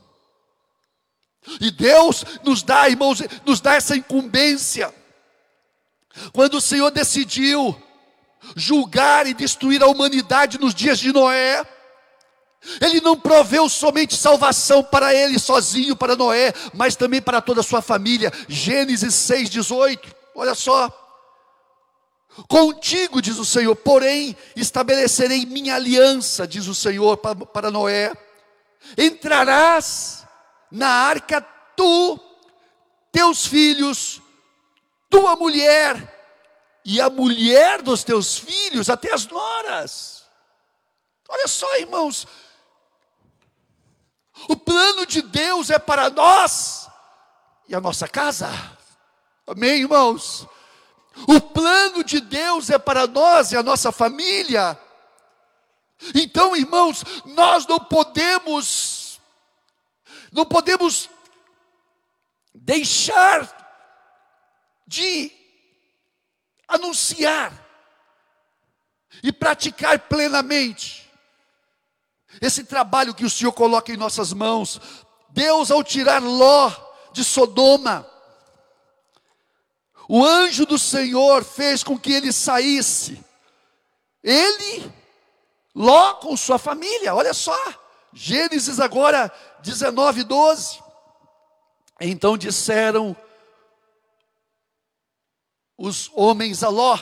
E 1.60 1.70
Deus 1.70 2.24
nos 2.44 2.62
dá, 2.62 2.88
irmãos, 2.88 3.20
nos 3.44 3.60
dá 3.60 3.74
essa 3.74 3.96
incumbência. 3.96 4.94
Quando 6.32 6.54
o 6.54 6.60
Senhor 6.60 6.90
decidiu 6.90 7.80
julgar 8.54 9.26
e 9.26 9.34
destruir 9.34 9.82
a 9.82 9.86
humanidade 9.86 10.58
nos 10.58 10.74
dias 10.74 10.98
de 10.98 11.12
Noé, 11.12 11.64
ele 12.80 13.00
não 13.00 13.16
proveu 13.18 13.68
somente 13.68 14.16
salvação 14.16 14.82
para 14.82 15.14
ele 15.14 15.38
sozinho, 15.38 15.96
para 15.96 16.16
Noé, 16.16 16.52
mas 16.74 16.96
também 16.96 17.22
para 17.22 17.40
toda 17.40 17.60
a 17.60 17.64
sua 17.64 17.80
família. 17.80 18.32
Gênesis 18.48 19.14
6,18. 19.14 20.12
Olha 20.34 20.54
só. 20.54 20.90
Contigo, 22.48 23.20
diz 23.20 23.38
o 23.38 23.44
Senhor, 23.44 23.74
porém 23.74 24.36
estabelecerei 24.54 25.44
minha 25.44 25.74
aliança, 25.74 26.46
diz 26.46 26.66
o 26.66 26.74
Senhor 26.74 27.16
para, 27.16 27.70
Noé. 27.70 28.12
Entrarás 28.96 30.24
na 30.70 30.88
arca 30.88 31.40
tu, 31.76 32.20
teus 33.10 33.46
filhos, 33.46 34.20
tua 35.10 35.34
mulher 35.34 36.16
e 36.84 37.00
a 37.00 37.10
mulher 37.10 37.82
dos 37.82 38.04
teus 38.04 38.38
filhos, 38.38 38.88
até 38.88 39.12
as 39.12 39.26
noras. 39.26 40.24
Olha 41.28 41.48
só, 41.48 41.76
irmãos, 41.76 42.26
o 44.48 44.56
plano 44.56 45.06
de 45.06 45.22
Deus 45.22 45.70
é 45.70 45.78
para 45.78 46.10
nós 46.10 46.88
e 47.68 47.74
a 47.74 47.80
nossa 47.80 48.06
casa. 48.06 48.48
Amém, 49.46 49.80
irmãos? 49.80 50.46
O 51.26 51.40
plano 51.40 52.04
de 52.04 52.20
Deus 52.20 52.70
é 52.70 52.78
para 52.78 53.06
nós 53.06 53.50
e 53.50 53.56
a 53.56 53.62
nossa 53.62 53.90
família. 53.90 54.78
Então, 56.14 56.54
irmãos, 56.54 57.02
nós 57.24 57.66
não 57.66 57.80
podemos, 57.80 59.20
não 60.30 60.46
podemos 60.46 61.10
deixar 62.54 63.56
de 64.86 65.32
anunciar 66.68 67.52
e 69.22 69.32
praticar 69.32 69.98
plenamente 70.00 71.07
esse 72.40 72.64
trabalho 72.64 73.14
que 73.14 73.24
o 73.24 73.30
Senhor 73.30 73.52
coloca 73.52 73.92
em 73.92 73.96
nossas 73.96 74.32
mãos. 74.32 74.80
Deus, 75.30 75.70
ao 75.70 75.82
tirar 75.82 76.22
Ló 76.22 76.70
de 77.12 77.24
Sodoma, 77.24 78.06
o 80.08 80.24
anjo 80.24 80.64
do 80.64 80.78
Senhor 80.78 81.44
fez 81.44 81.82
com 81.82 81.98
que 81.98 82.12
ele 82.12 82.32
saísse. 82.32 83.22
Ele, 84.22 84.92
Ló 85.74 86.14
com 86.14 86.36
sua 86.36 86.58
família, 86.58 87.14
olha 87.14 87.34
só. 87.34 87.56
Gênesis 88.12 88.80
agora 88.80 89.32
19, 89.60 90.24
12. 90.24 90.82
Então 92.00 92.38
disseram 92.38 93.16
os 95.76 96.10
homens 96.14 96.62
a 96.62 96.68
Ló: 96.68 96.98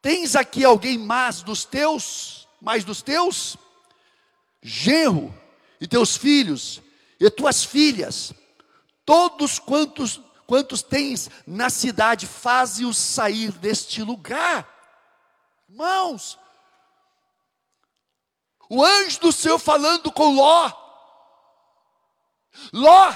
Tens 0.00 0.36
aqui 0.36 0.64
alguém 0.64 0.96
mais 0.96 1.42
dos 1.42 1.64
teus, 1.64 2.41
mais 2.62 2.84
dos 2.84 3.02
teus? 3.02 3.56
Genro 4.62 5.34
e 5.80 5.88
teus 5.88 6.16
filhos 6.16 6.80
e 7.18 7.28
tuas 7.28 7.64
filhas, 7.64 8.32
todos 9.04 9.58
quantos 9.58 10.20
quantos 10.46 10.82
tens 10.82 11.30
na 11.46 11.70
cidade, 11.70 12.26
faze-os 12.26 12.98
sair 12.98 13.52
deste 13.52 14.02
lugar. 14.02 14.68
Irmãos, 15.68 16.38
o 18.68 18.84
anjo 18.84 19.20
do 19.20 19.32
Senhor 19.32 19.58
falando 19.58 20.12
com 20.12 20.34
Ló, 20.34 20.70
Ló, 22.72 23.14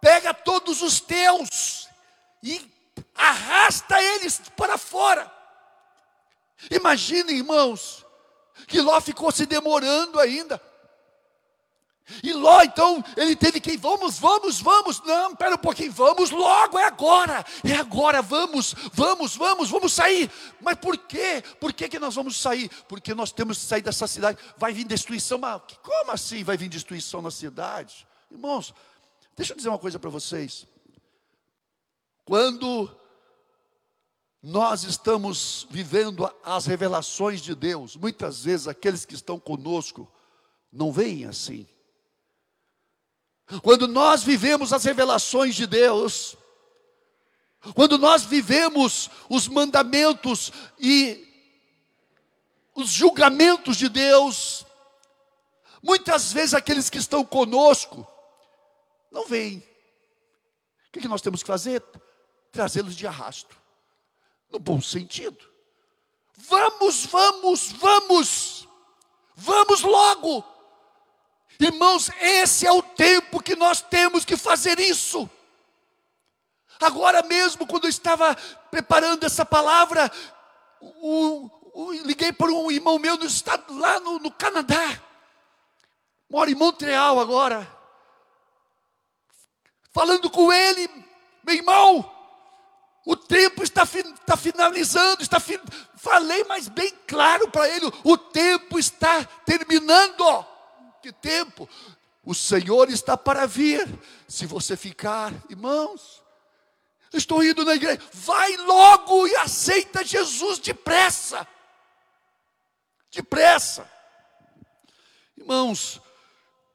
pega 0.00 0.32
todos 0.32 0.80
os 0.80 1.00
teus 1.00 1.86
e 2.42 2.66
arrasta 3.14 4.02
eles 4.02 4.40
para 4.56 4.78
fora. 4.78 5.30
Imagine, 6.70 7.34
irmãos, 7.34 8.01
que 8.66 8.80
Ló 8.80 9.00
ficou 9.00 9.30
se 9.30 9.46
demorando 9.46 10.18
ainda. 10.18 10.60
E 12.22 12.32
Ló, 12.32 12.62
então, 12.62 13.02
ele 13.16 13.36
teve 13.36 13.60
que, 13.60 13.76
vamos, 13.76 14.18
vamos, 14.18 14.60
vamos, 14.60 15.00
não, 15.04 15.32
espera 15.32 15.54
um 15.54 15.58
pouquinho, 15.58 15.92
vamos 15.92 16.30
logo, 16.30 16.78
é 16.78 16.84
agora, 16.84 17.44
é 17.64 17.74
agora, 17.74 18.20
vamos, 18.20 18.74
vamos, 18.92 19.36
vamos, 19.36 19.70
vamos 19.70 19.92
sair. 19.92 20.30
Mas 20.60 20.76
por 20.76 20.98
quê? 20.98 21.42
Por 21.60 21.72
que, 21.72 21.88
que 21.88 21.98
nós 21.98 22.14
vamos 22.14 22.36
sair? 22.40 22.68
Porque 22.88 23.14
nós 23.14 23.30
temos 23.30 23.58
que 23.58 23.64
sair 23.64 23.82
dessa 23.82 24.06
cidade, 24.06 24.38
vai 24.58 24.72
vir 24.72 24.84
destruição, 24.84 25.38
mas 25.38 25.62
como 25.82 26.10
assim 26.10 26.42
vai 26.42 26.56
vir 26.56 26.68
destruição 26.68 27.22
na 27.22 27.30
cidade? 27.30 28.06
Irmãos, 28.30 28.74
deixa 29.36 29.52
eu 29.52 29.56
dizer 29.56 29.68
uma 29.68 29.78
coisa 29.78 29.98
para 29.98 30.10
vocês. 30.10 30.66
Quando 32.24 32.90
nós 34.42 34.82
estamos 34.82 35.66
vivendo 35.70 36.28
as 36.42 36.66
revelações 36.66 37.40
de 37.40 37.54
Deus, 37.54 37.94
muitas 37.94 38.42
vezes 38.42 38.66
aqueles 38.66 39.04
que 39.04 39.14
estão 39.14 39.38
conosco 39.38 40.10
não 40.72 40.90
veem 40.90 41.26
assim. 41.26 41.66
Quando 43.62 43.86
nós 43.86 44.22
vivemos 44.22 44.72
as 44.72 44.84
revelações 44.84 45.54
de 45.54 45.66
Deus, 45.66 46.36
quando 47.74 47.96
nós 47.98 48.24
vivemos 48.24 49.08
os 49.28 49.46
mandamentos 49.46 50.50
e 50.80 51.28
os 52.74 52.90
julgamentos 52.90 53.76
de 53.76 53.88
Deus, 53.88 54.66
muitas 55.80 56.32
vezes 56.32 56.54
aqueles 56.54 56.90
que 56.90 56.98
estão 56.98 57.24
conosco 57.24 58.06
não 59.10 59.26
veem. 59.26 59.58
O 60.88 61.00
que 61.00 61.06
nós 61.06 61.22
temos 61.22 61.42
que 61.42 61.46
fazer? 61.46 61.82
Trazê-los 62.50 62.96
de 62.96 63.06
arrasto, 63.06 63.61
no 64.52 64.58
bom 64.58 64.80
sentido. 64.80 65.50
Vamos, 66.36 67.06
vamos, 67.06 67.72
vamos, 67.72 68.68
vamos 69.34 69.80
logo. 69.80 70.44
Irmãos, 71.58 72.10
esse 72.20 72.66
é 72.66 72.72
o 72.72 72.82
tempo 72.82 73.42
que 73.42 73.56
nós 73.56 73.80
temos 73.80 74.24
que 74.24 74.36
fazer 74.36 74.78
isso. 74.78 75.28
Agora 76.80 77.22
mesmo, 77.22 77.66
quando 77.66 77.84
eu 77.84 77.90
estava 77.90 78.34
preparando 78.70 79.24
essa 79.24 79.46
palavra, 79.46 80.10
o, 80.80 81.48
o, 81.72 81.92
liguei 81.92 82.32
para 82.32 82.50
um 82.50 82.70
irmão 82.70 82.98
meu 82.98 83.16
no 83.16 83.24
estado, 83.24 83.78
lá 83.78 84.00
no, 84.00 84.18
no 84.18 84.32
Canadá, 84.32 85.00
mora 86.28 86.50
em 86.50 86.56
Montreal 86.56 87.20
agora, 87.20 87.70
falando 89.92 90.28
com 90.28 90.52
ele, 90.52 90.90
meu 91.44 91.54
irmão, 91.54 92.11
o 93.04 93.16
tempo 93.16 93.62
está, 93.62 93.82
está 93.82 94.36
finalizando, 94.36 95.22
está 95.22 95.40
fin... 95.40 95.58
falei, 95.96 96.44
mas 96.44 96.68
bem 96.68 96.92
claro 97.06 97.50
para 97.50 97.68
ele, 97.68 97.90
o 98.04 98.16
tempo 98.16 98.78
está 98.78 99.24
terminando 99.44 100.52
que 101.02 101.12
tempo? 101.12 101.68
O 102.24 102.32
Senhor 102.32 102.88
está 102.88 103.16
para 103.16 103.44
vir. 103.44 103.86
Se 104.28 104.46
você 104.46 104.76
ficar, 104.76 105.34
irmãos, 105.50 106.22
estou 107.12 107.42
indo 107.42 107.64
na 107.64 107.74
igreja, 107.74 108.00
vai 108.12 108.56
logo 108.56 109.26
e 109.26 109.34
aceita 109.36 110.04
Jesus 110.04 110.60
depressa. 110.60 111.46
Depressa. 113.10 113.90
Irmãos, 115.36 116.00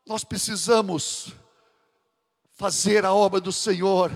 nós 0.05 0.25
precisamos 0.25 1.31
fazer 2.57 3.05
a 3.05 3.13
obra 3.13 3.39
do 3.39 3.51
Senhor. 3.51 4.11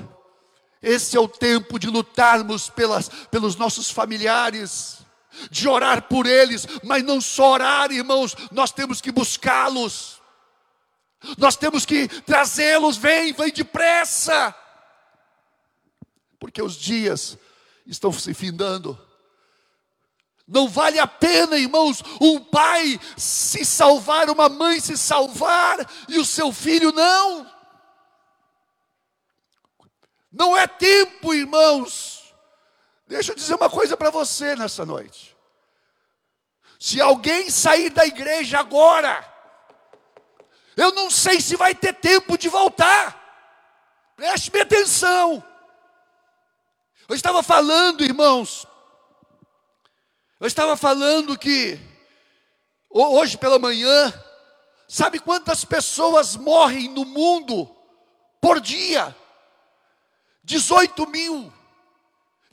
Esse 0.81 1.15
é 1.15 1.19
o 1.19 1.27
tempo 1.27 1.77
de 1.77 1.87
lutarmos 1.87 2.69
pelas, 2.69 3.09
pelos 3.29 3.55
nossos 3.55 3.91
familiares 3.91 5.01
de 5.49 5.67
orar 5.67 6.03
por 6.03 6.25
eles, 6.25 6.67
mas 6.83 7.03
não 7.03 7.21
só 7.21 7.53
orar, 7.53 7.91
irmãos, 7.91 8.35
nós 8.51 8.71
temos 8.71 8.99
que 8.99 9.11
buscá-los, 9.11 10.21
nós 11.37 11.55
temos 11.55 11.85
que 11.85 12.07
trazê-los, 12.21 12.97
vem, 12.97 13.31
vem 13.31 13.51
depressa, 13.51 14.53
porque 16.39 16.61
os 16.61 16.75
dias 16.75 17.37
estão 17.85 18.11
se 18.11 18.33
findando. 18.33 18.99
Não 20.47 20.67
vale 20.67 20.99
a 20.99 21.07
pena, 21.07 21.57
irmãos, 21.57 22.03
um 22.19 22.39
pai 22.39 22.99
se 23.15 23.63
salvar, 23.63 24.29
uma 24.29 24.49
mãe 24.49 24.79
se 24.79 24.97
salvar 24.97 25.77
e 26.09 26.19
o 26.19 26.25
seu 26.25 26.51
filho 26.51 26.91
não. 26.91 27.60
Não 30.31 30.55
é 30.55 30.65
tempo, 30.65 31.33
irmãos, 31.33 32.21
Deixa 33.11 33.33
eu 33.33 33.35
dizer 33.35 33.55
uma 33.55 33.69
coisa 33.69 33.97
para 33.97 34.09
você 34.09 34.55
nessa 34.55 34.85
noite. 34.85 35.35
Se 36.79 37.01
alguém 37.01 37.49
sair 37.49 37.89
da 37.89 38.05
igreja 38.05 38.57
agora, 38.57 39.21
eu 40.77 40.93
não 40.93 41.11
sei 41.11 41.41
se 41.41 41.57
vai 41.57 41.75
ter 41.75 41.93
tempo 41.93 42.37
de 42.37 42.47
voltar. 42.47 44.13
Preste 44.15 44.57
atenção. 44.57 45.43
Eu 47.09 47.13
estava 47.13 47.43
falando, 47.43 48.01
irmãos, 48.01 48.65
eu 50.39 50.47
estava 50.47 50.77
falando 50.77 51.37
que 51.37 51.77
hoje 52.89 53.37
pela 53.37 53.59
manhã, 53.59 54.13
sabe 54.87 55.19
quantas 55.19 55.65
pessoas 55.65 56.37
morrem 56.37 56.87
no 56.87 57.03
mundo 57.03 57.69
por 58.39 58.61
dia? 58.61 59.13
18 60.43 61.07
mil. 61.07 61.51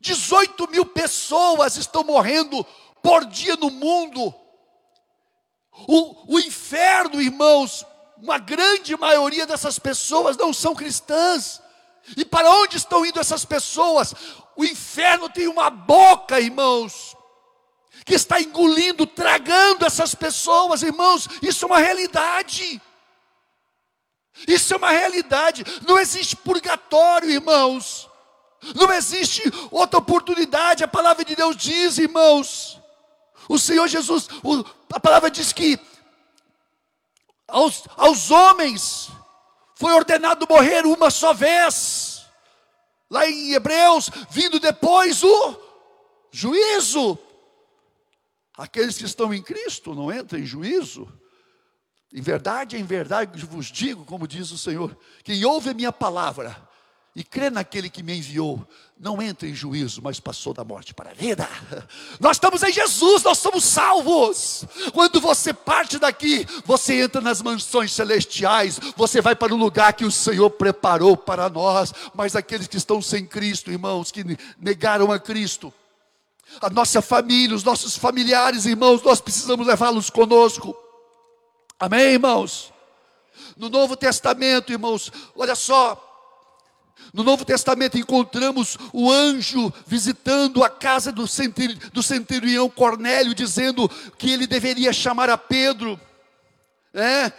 18 0.00 0.68
mil 0.70 0.86
pessoas 0.86 1.76
estão 1.76 2.04
morrendo 2.04 2.64
por 3.02 3.24
dia 3.24 3.56
no 3.56 3.70
mundo. 3.70 4.34
O, 5.86 6.34
o 6.34 6.38
inferno, 6.38 7.20
irmãos, 7.20 7.84
uma 8.16 8.38
grande 8.38 8.96
maioria 8.96 9.46
dessas 9.46 9.78
pessoas 9.78 10.36
não 10.36 10.52
são 10.52 10.74
cristãs. 10.74 11.60
E 12.16 12.24
para 12.24 12.50
onde 12.50 12.76
estão 12.76 13.04
indo 13.04 13.20
essas 13.20 13.44
pessoas? 13.44 14.14
O 14.56 14.64
inferno 14.64 15.28
tem 15.28 15.46
uma 15.46 15.70
boca, 15.70 16.40
irmãos, 16.40 17.14
que 18.04 18.14
está 18.14 18.40
engolindo, 18.40 19.06
tragando 19.06 19.84
essas 19.84 20.14
pessoas, 20.14 20.82
irmãos. 20.82 21.28
Isso 21.42 21.64
é 21.64 21.68
uma 21.68 21.78
realidade. 21.78 22.80
Isso 24.46 24.74
é 24.74 24.76
uma 24.76 24.90
realidade. 24.90 25.64
Não 25.86 25.98
existe 25.98 26.36
purgatório, 26.36 27.30
irmãos. 27.30 28.08
Não 28.74 28.92
existe 28.92 29.42
outra 29.70 29.98
oportunidade. 29.98 30.84
A 30.84 30.88
palavra 30.88 31.24
de 31.24 31.34
Deus 31.34 31.56
diz, 31.56 31.98
irmãos. 31.98 32.78
O 33.48 33.58
Senhor 33.58 33.88
Jesus, 33.88 34.28
o, 34.42 34.64
a 34.92 35.00
palavra 35.00 35.30
diz 35.30 35.52
que 35.52 35.78
aos, 37.46 37.84
aos 37.96 38.30
homens 38.30 39.08
foi 39.74 39.92
ordenado 39.92 40.46
morrer 40.48 40.84
uma 40.84 41.10
só 41.10 41.32
vez. 41.32 42.26
Lá 43.10 43.26
em 43.26 43.54
Hebreus, 43.54 44.10
vindo 44.28 44.60
depois 44.60 45.22
o 45.22 45.56
juízo. 46.30 47.18
Aqueles 48.56 48.98
que 48.98 49.04
estão 49.04 49.32
em 49.32 49.42
Cristo 49.42 49.94
não 49.94 50.12
entram 50.12 50.38
em 50.38 50.44
juízo. 50.44 51.10
Em 52.12 52.22
verdade, 52.22 52.76
em 52.76 52.84
verdade 52.84 53.44
vos 53.44 53.66
digo, 53.66 54.04
como 54.04 54.26
diz 54.26 54.50
o 54.50 54.58
Senhor, 54.58 54.96
quem 55.22 55.44
ouve 55.44 55.70
a 55.70 55.74
minha 55.74 55.92
palavra 55.92 56.56
e 57.18 57.24
crê 57.24 57.50
naquele 57.50 57.90
que 57.90 58.00
me 58.00 58.16
enviou, 58.16 58.64
não 58.96 59.20
entra 59.20 59.48
em 59.48 59.54
juízo, 59.54 60.00
mas 60.00 60.20
passou 60.20 60.54
da 60.54 60.62
morte 60.62 60.94
para 60.94 61.10
a 61.10 61.14
vida. 61.14 61.48
Nós 62.20 62.36
estamos 62.36 62.62
em 62.62 62.72
Jesus, 62.72 63.24
nós 63.24 63.38
somos 63.38 63.64
salvos. 63.64 64.64
Quando 64.92 65.20
você 65.20 65.52
parte 65.52 65.98
daqui, 65.98 66.46
você 66.64 67.02
entra 67.02 67.20
nas 67.20 67.42
mansões 67.42 67.92
celestiais, 67.92 68.78
você 68.96 69.20
vai 69.20 69.34
para 69.34 69.52
o 69.52 69.56
lugar 69.56 69.94
que 69.94 70.04
o 70.04 70.12
Senhor 70.12 70.48
preparou 70.50 71.16
para 71.16 71.48
nós. 71.48 71.92
Mas 72.14 72.36
aqueles 72.36 72.68
que 72.68 72.76
estão 72.76 73.02
sem 73.02 73.26
Cristo, 73.26 73.70
irmãos, 73.70 74.12
que 74.12 74.24
negaram 74.56 75.10
a 75.10 75.18
Cristo, 75.18 75.74
a 76.60 76.70
nossa 76.70 77.02
família, 77.02 77.56
os 77.56 77.64
nossos 77.64 77.96
familiares, 77.96 78.64
irmãos, 78.64 79.02
nós 79.02 79.20
precisamos 79.20 79.66
levá-los 79.66 80.08
conosco. 80.08 80.76
Amém, 81.78 82.14
irmãos? 82.14 82.72
No 83.56 83.68
Novo 83.68 83.96
Testamento, 83.96 84.72
irmãos, 84.72 85.12
olha 85.36 85.54
só, 85.54 86.04
no 87.12 87.22
Novo 87.22 87.44
Testamento 87.44 87.96
encontramos 87.96 88.76
o 88.92 89.10
anjo 89.10 89.72
visitando 89.86 90.64
a 90.64 90.68
casa 90.68 91.12
do, 91.12 91.26
centuri 91.26 91.74
do 91.92 92.02
centurião 92.02 92.68
Cornélio, 92.68 93.34
dizendo 93.34 93.88
que 94.18 94.30
ele 94.30 94.46
deveria 94.46 94.92
chamar 94.92 95.30
a 95.30 95.38
Pedro. 95.38 95.98
É? 96.92 97.32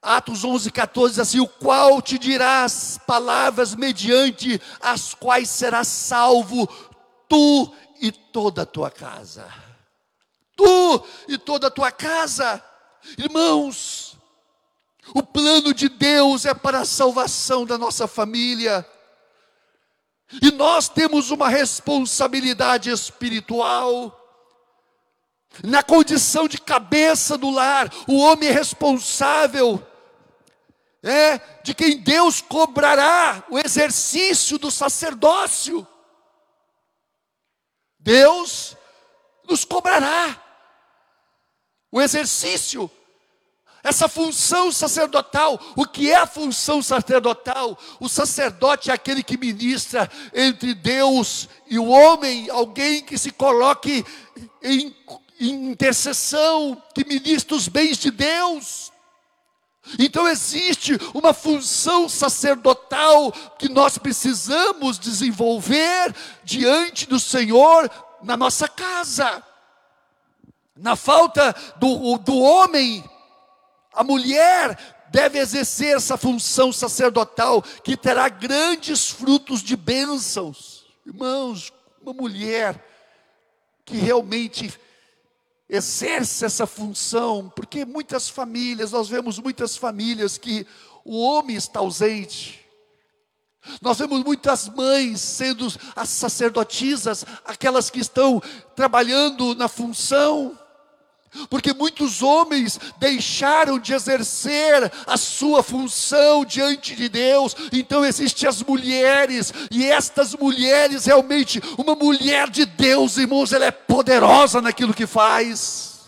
Atos 0.00 0.44
11, 0.44 0.70
14 0.70 1.14
diz 1.14 1.18
assim: 1.18 1.40
O 1.40 1.48
qual 1.48 2.00
te 2.00 2.18
dirás 2.18 2.98
palavras 3.06 3.74
mediante 3.74 4.60
as 4.80 5.12
quais 5.12 5.48
serás 5.48 5.88
salvo, 5.88 6.68
tu 7.28 7.74
e 8.00 8.12
toda 8.12 8.62
a 8.62 8.66
tua 8.66 8.90
casa. 8.90 9.46
Tu 10.56 11.04
e 11.28 11.36
toda 11.36 11.66
a 11.66 11.70
tua 11.70 11.90
casa. 11.90 12.62
Irmãos, 13.16 14.16
o 15.14 15.22
plano 15.22 15.72
de 15.72 15.88
Deus 15.88 16.44
é 16.44 16.52
para 16.52 16.80
a 16.80 16.84
salvação 16.84 17.64
da 17.64 17.78
nossa 17.78 18.06
família. 18.06 18.86
E 20.42 20.50
nós 20.50 20.88
temos 20.88 21.30
uma 21.30 21.48
responsabilidade 21.48 22.90
espiritual. 22.90 24.14
Na 25.64 25.82
condição 25.82 26.46
de 26.46 26.60
cabeça 26.60 27.38
do 27.38 27.50
lar, 27.50 27.90
o 28.06 28.18
homem 28.18 28.48
é 28.48 28.52
responsável 28.52 29.82
é 31.02 31.38
de 31.62 31.74
quem 31.74 31.98
Deus 31.98 32.40
cobrará 32.40 33.44
o 33.50 33.58
exercício 33.58 34.58
do 34.58 34.70
sacerdócio. 34.70 35.86
Deus 37.98 38.76
nos 39.48 39.64
cobrará 39.64 40.42
o 41.90 42.00
exercício 42.00 42.90
essa 43.82 44.08
função 44.08 44.72
sacerdotal, 44.72 45.58
o 45.76 45.86
que 45.86 46.10
é 46.10 46.16
a 46.16 46.26
função 46.26 46.82
sacerdotal? 46.82 47.78
O 48.00 48.08
sacerdote 48.08 48.90
é 48.90 48.94
aquele 48.94 49.22
que 49.22 49.38
ministra 49.38 50.10
entre 50.34 50.74
Deus 50.74 51.48
e 51.68 51.78
o 51.78 51.86
homem, 51.86 52.50
alguém 52.50 53.02
que 53.02 53.16
se 53.16 53.30
coloque 53.30 54.04
em, 54.62 54.94
intercessão, 55.40 56.82
que 56.94 57.06
ministra 57.06 57.56
os 57.56 57.68
bens 57.68 57.98
de 57.98 58.10
Deus. 58.10 58.92
Então 59.98 60.28
existe 60.28 60.98
uma 61.14 61.32
função 61.32 62.08
sacerdotal 62.08 63.32
que 63.58 63.68
nós 63.68 63.96
precisamos 63.96 64.98
desenvolver 64.98 66.14
diante 66.44 67.06
do 67.06 67.18
Senhor 67.18 67.90
na 68.22 68.36
nossa 68.36 68.68
casa. 68.68 69.42
Na 70.76 70.94
falta 70.94 71.54
do, 71.76 72.18
do 72.18 72.38
homem 72.38 73.02
a 73.92 74.04
mulher 74.04 74.76
deve 75.10 75.38
exercer 75.38 75.96
essa 75.96 76.16
função 76.16 76.72
sacerdotal 76.72 77.62
que 77.82 77.96
terá 77.96 78.28
grandes 78.28 79.08
frutos 79.08 79.62
de 79.62 79.76
bênçãos. 79.76 80.86
Irmãos, 81.06 81.72
uma 82.00 82.12
mulher 82.12 82.84
que 83.84 83.96
realmente 83.96 84.78
exerce 85.68 86.44
essa 86.44 86.66
função, 86.66 87.52
porque 87.54 87.84
muitas 87.84 88.28
famílias, 88.28 88.92
nós 88.92 89.08
vemos 89.08 89.38
muitas 89.38 89.76
famílias 89.76 90.38
que 90.38 90.66
o 91.04 91.18
homem 91.18 91.56
está 91.56 91.80
ausente. 91.80 92.64
Nós 93.82 93.98
vemos 93.98 94.22
muitas 94.22 94.68
mães 94.68 95.20
sendo 95.20 95.66
as 95.94 96.08
sacerdotisas, 96.08 97.24
aquelas 97.44 97.90
que 97.90 97.98
estão 97.98 98.40
trabalhando 98.74 99.54
na 99.54 99.68
função 99.68 100.58
porque 101.48 101.72
muitos 101.72 102.22
homens 102.22 102.78
deixaram 102.98 103.78
de 103.78 103.92
exercer 103.92 104.90
a 105.06 105.16
sua 105.16 105.62
função 105.62 106.44
diante 106.44 106.94
de 106.94 107.08
Deus, 107.08 107.54
então 107.72 108.04
existem 108.04 108.48
as 108.48 108.62
mulheres, 108.62 109.52
e 109.70 109.84
estas 109.84 110.34
mulheres, 110.34 111.06
realmente, 111.06 111.60
uma 111.76 111.94
mulher 111.94 112.48
de 112.50 112.64
Deus, 112.64 113.16
irmãos, 113.16 113.52
ela 113.52 113.66
é 113.66 113.70
poderosa 113.70 114.60
naquilo 114.60 114.94
que 114.94 115.06
faz. 115.06 115.98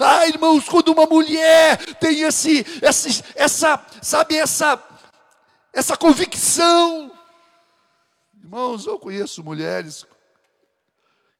Ah, 0.00 0.26
irmãos, 0.26 0.64
quando 0.68 0.88
uma 0.88 1.06
mulher 1.06 1.76
tem 1.96 2.22
esse, 2.22 2.64
esse 2.82 3.22
essa, 3.34 3.84
sabe, 4.02 4.36
essa, 4.36 4.82
essa 5.72 5.96
convicção, 5.96 7.12
irmãos, 8.42 8.86
eu 8.86 8.98
conheço 8.98 9.44
mulheres 9.44 10.06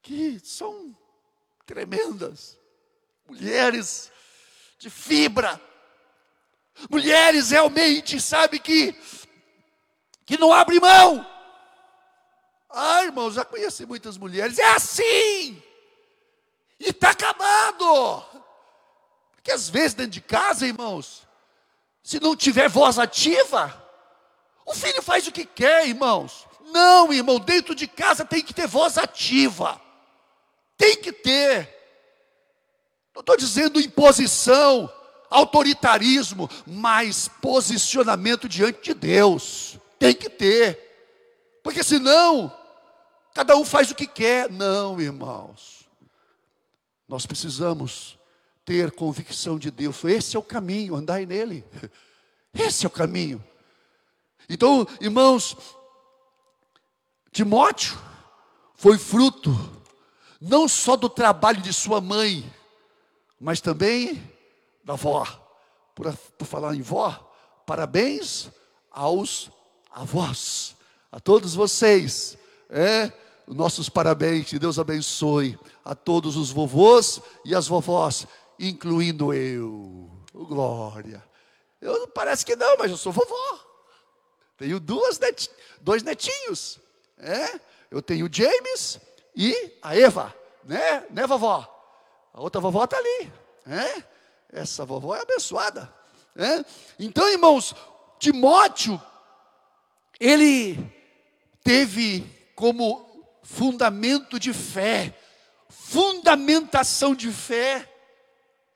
que 0.03 0.39
são 0.45 0.95
tremendas, 1.67 2.59
mulheres 3.27 4.11
de 4.79 4.91
fibra, 4.91 5.61
mulheres 6.91 7.51
realmente, 7.51 8.21
sabe 8.21 8.59
que 8.59 8.95
que 10.27 10.39
não 10.39 10.53
abre 10.53 10.81
mão. 10.81 11.27
Ah, 12.71 13.05
irmão, 13.05 13.31
já 13.31 13.45
conheci 13.45 13.87
muitas 13.87 14.17
mulheres, 14.17 14.59
é 14.59 14.67
assim, 14.73 15.63
e 16.81 16.89
está 16.91 17.11
acabado. 17.11 18.25
Porque 19.33 19.53
às 19.53 19.69
vezes 19.69 19.95
dentro 19.95 20.13
de 20.13 20.21
casa, 20.21 20.67
irmãos, 20.67 21.27
se 22.03 22.19
não 22.19 22.35
tiver 22.35 22.69
voz 22.69 22.99
ativa, 22.99 23.83
o 24.67 24.75
filho 24.75 25.03
faz 25.03 25.27
o 25.27 25.33
que 25.33 25.45
quer, 25.45 25.87
irmãos. 25.87 26.47
Não, 26.73 27.13
irmão, 27.13 27.39
dentro 27.39 27.75
de 27.75 27.87
casa 27.87 28.25
tem 28.25 28.43
que 28.43 28.55
ter 28.55 28.67
voz 28.67 28.99
ativa. 28.99 29.81
Tem 30.77 30.97
que 30.97 31.13
ter. 31.13 31.69
Não 33.15 33.21
estou 33.21 33.37
dizendo 33.37 33.81
imposição, 33.81 34.93
autoritarismo, 35.31 36.51
mas 36.67 37.29
posicionamento 37.29 38.49
diante 38.49 38.83
de 38.83 38.95
Deus. 38.95 39.79
Tem 39.99 40.15
que 40.15 40.29
ter. 40.29 40.81
Porque 41.63 41.83
senão, 41.83 42.53
cada 43.33 43.57
um 43.57 43.65
faz 43.65 43.91
o 43.91 43.95
que 43.95 44.07
quer. 44.07 44.51
Não, 44.51 45.01
irmãos. 45.01 45.89
Nós 47.09 47.25
precisamos 47.25 48.19
ter 48.65 48.91
convicção 48.91 49.59
de 49.59 49.71
Deus. 49.71 50.03
Esse 50.05 50.37
é 50.37 50.39
o 50.39 50.43
caminho, 50.43 50.97
andai 50.97 51.25
nele. 51.27 51.65
Esse 52.53 52.85
é 52.85 52.89
o 52.89 52.91
caminho. 52.91 53.45
Então, 54.49 54.87
irmãos, 55.01 55.57
Timóteo 57.31 57.99
foi 58.75 58.99
fruto 58.99 59.53
não 60.41 60.69
só 60.69 60.97
do 60.97 61.09
trabalho 61.09 61.61
de 61.61 61.73
sua 61.73 62.01
mãe, 62.01 62.45
mas 63.41 63.61
também 63.61 64.23
da 64.85 64.95
avó. 64.95 65.27
Por, 65.95 66.13
por 66.39 66.47
falar 66.47 66.75
em 66.75 66.83
vó, 66.83 67.33
parabéns 67.67 68.51
aos 68.91 69.51
avós, 69.91 70.77
a 71.11 71.21
todos 71.21 71.55
vocês, 71.55 72.37
é, 72.69 73.13
nossos 73.47 73.89
parabéns, 73.89 74.49
que 74.49 74.59
Deus 74.59 74.79
abençoe 74.79 75.59
a 75.85 75.95
todos 75.95 76.37
os 76.37 76.51
vovôs 76.51 77.21
e 77.45 77.55
as 77.55 77.69
vovós, 77.69 78.27
incluindo 78.59 79.33
eu. 79.33 80.11
Glória. 80.33 81.23
Eu 81.81 82.09
parece 82.09 82.45
que 82.45 82.57
não, 82.57 82.77
mas 82.77 82.91
eu 82.91 82.97
sou 82.97 83.13
vovó. 83.13 83.61
Tenho 84.57 84.81
duas 84.81 85.21
dois 85.81 86.03
netinhos. 86.03 86.81
É? 87.19 87.61
Eu 87.91 88.03
tenho 88.03 88.29
James 88.33 89.01
e 89.35 89.79
a 89.83 89.97
Eva, 89.97 90.35
né? 90.65 91.05
Né, 91.11 91.27
vovó? 91.27 91.71
A 92.33 92.41
outra 92.41 92.61
vovó 92.61 92.85
está 92.85 92.97
ali, 92.97 93.33
né? 93.67 94.05
Essa 94.53 94.85
vovó 94.85 95.15
é 95.17 95.21
abençoada, 95.21 95.93
né? 96.35 96.65
Então, 96.99 97.29
irmãos, 97.29 97.75
Timóteo, 98.19 99.01
ele 100.19 100.79
teve 101.63 102.25
como 102.55 103.29
fundamento 103.43 104.39
de 104.39 104.53
fé, 104.53 105.17
fundamentação 105.69 107.15
de 107.15 107.31
fé, 107.31 107.89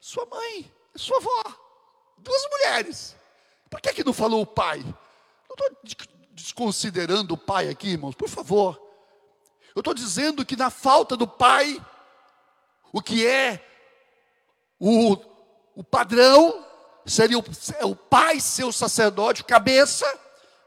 sua 0.01 0.27
mãe, 0.27 0.71
sua 0.95 1.19
avó, 1.19 1.43
duas 2.19 2.43
mulheres. 2.51 3.17
Por 3.71 3.81
que, 3.81 3.93
que 3.93 4.05
não 4.05 4.13
falou 4.13 4.43
o 4.43 4.47
pai? 4.47 4.81
Não 4.81 5.57
estou 5.57 5.71
desconsiderando 6.33 7.35
o 7.35 7.39
pai 7.39 7.69
aqui, 7.69 7.91
irmãos, 7.91 8.15
por 8.15 8.29
favor. 8.29 8.88
Eu 9.79 9.81
estou 9.81 9.95
dizendo 9.95 10.45
que 10.45 10.57
na 10.57 10.71
falta 10.71 11.17
do 11.17 11.25
pai, 11.25 11.81
o 12.93 13.01
que 13.01 13.25
é 13.25 13.65
o, 14.77 15.17
o 15.73 15.85
padrão 15.85 16.67
seria 17.07 17.39
o, 17.39 17.45
é 17.79 17.87
o 17.87 17.95
pai 17.95 18.41
ser 18.41 18.65
o 18.65 18.73
sacerdote, 18.73 19.45
cabeça, 19.45 20.05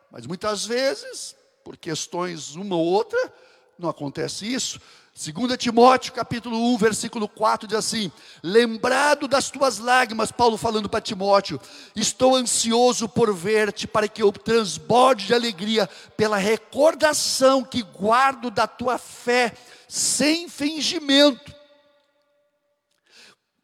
mas 0.09 0.25
muitas 0.25 0.65
vezes, 0.65 1.35
por 1.61 1.75
questões 1.75 2.55
uma 2.55 2.77
ou 2.77 2.85
outra, 2.85 3.33
não 3.77 3.89
acontece 3.89 4.45
isso. 4.45 4.79
2 5.21 5.55
Timóteo 5.55 6.13
capítulo 6.13 6.57
1, 6.73 6.77
versículo 6.77 7.27
4 7.27 7.67
diz 7.67 7.77
assim: 7.77 8.11
Lembrado 8.41 9.27
das 9.27 9.51
tuas 9.51 9.77
lágrimas, 9.77 10.31
Paulo 10.31 10.57
falando 10.57 10.89
para 10.89 10.99
Timóteo, 10.99 11.61
estou 11.95 12.35
ansioso 12.35 13.07
por 13.07 13.31
ver-te, 13.31 13.85
para 13.85 14.07
que 14.07 14.23
eu 14.23 14.31
transborde 14.31 15.27
de 15.27 15.33
alegria 15.35 15.87
pela 16.17 16.37
recordação 16.37 17.63
que 17.63 17.83
guardo 17.83 18.49
da 18.49 18.65
tua 18.65 18.97
fé, 18.97 19.53
sem 19.87 20.49
fingimento. 20.49 21.53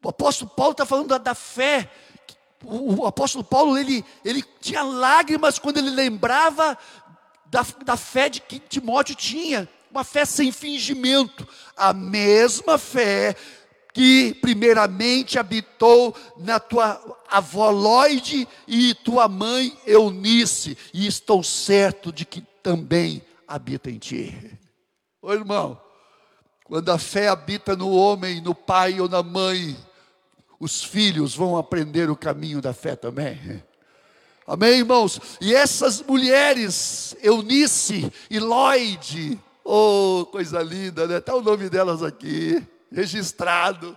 O 0.04 0.10
apóstolo 0.10 0.52
Paulo 0.54 0.72
está 0.72 0.86
falando 0.86 1.08
da, 1.08 1.18
da 1.18 1.34
fé. 1.34 1.90
O, 2.64 3.02
o, 3.02 3.06
apóstolo 3.06 3.42
Paulo 3.42 3.76
ele, 3.76 4.04
ele 4.24 4.44
tinha 4.60 4.84
lágrimas 4.84 5.58
quando 5.58 5.78
ele 5.78 5.90
lembrava 5.90 6.78
da, 7.46 7.66
da 7.84 7.96
fé 7.96 8.28
de 8.28 8.40
que 8.40 8.60
Timóteo 8.60 9.16
tinha 9.16 9.68
uma 9.90 10.04
fé 10.04 10.24
sem 10.24 10.52
fingimento, 10.52 11.46
a 11.76 11.92
mesma 11.92 12.78
fé 12.78 13.34
que 13.92 14.34
primeiramente 14.40 15.38
habitou 15.38 16.14
na 16.36 16.60
tua 16.60 17.00
avó 17.28 17.70
Lloyd 17.70 18.46
e 18.66 18.94
tua 18.94 19.28
mãe 19.28 19.76
Eunice, 19.86 20.78
e 20.94 21.06
estou 21.06 21.42
certo 21.42 22.12
de 22.12 22.24
que 22.24 22.40
também 22.62 23.22
habita 23.46 23.90
em 23.90 23.98
ti. 23.98 24.58
Ô 25.20 25.32
irmão, 25.32 25.80
quando 26.64 26.90
a 26.90 26.98
fé 26.98 27.28
habita 27.28 27.74
no 27.74 27.90
homem, 27.90 28.40
no 28.40 28.54
pai 28.54 29.00
ou 29.00 29.08
na 29.08 29.22
mãe, 29.22 29.76
os 30.60 30.84
filhos 30.84 31.34
vão 31.34 31.56
aprender 31.56 32.10
o 32.10 32.16
caminho 32.16 32.60
da 32.60 32.74
fé 32.74 32.94
também. 32.94 33.62
Amém, 34.46 34.78
irmãos? 34.78 35.20
E 35.40 35.54
essas 35.54 36.02
mulheres, 36.02 37.16
Eunice 37.22 38.12
e 38.30 38.38
Lloyd, 38.38 39.38
Oh, 39.70 40.24
coisa 40.32 40.62
linda, 40.62 41.06
né? 41.06 41.18
Está 41.18 41.34
o 41.34 41.42
nome 41.42 41.68
delas 41.68 42.02
aqui, 42.02 42.66
registrado. 42.90 43.94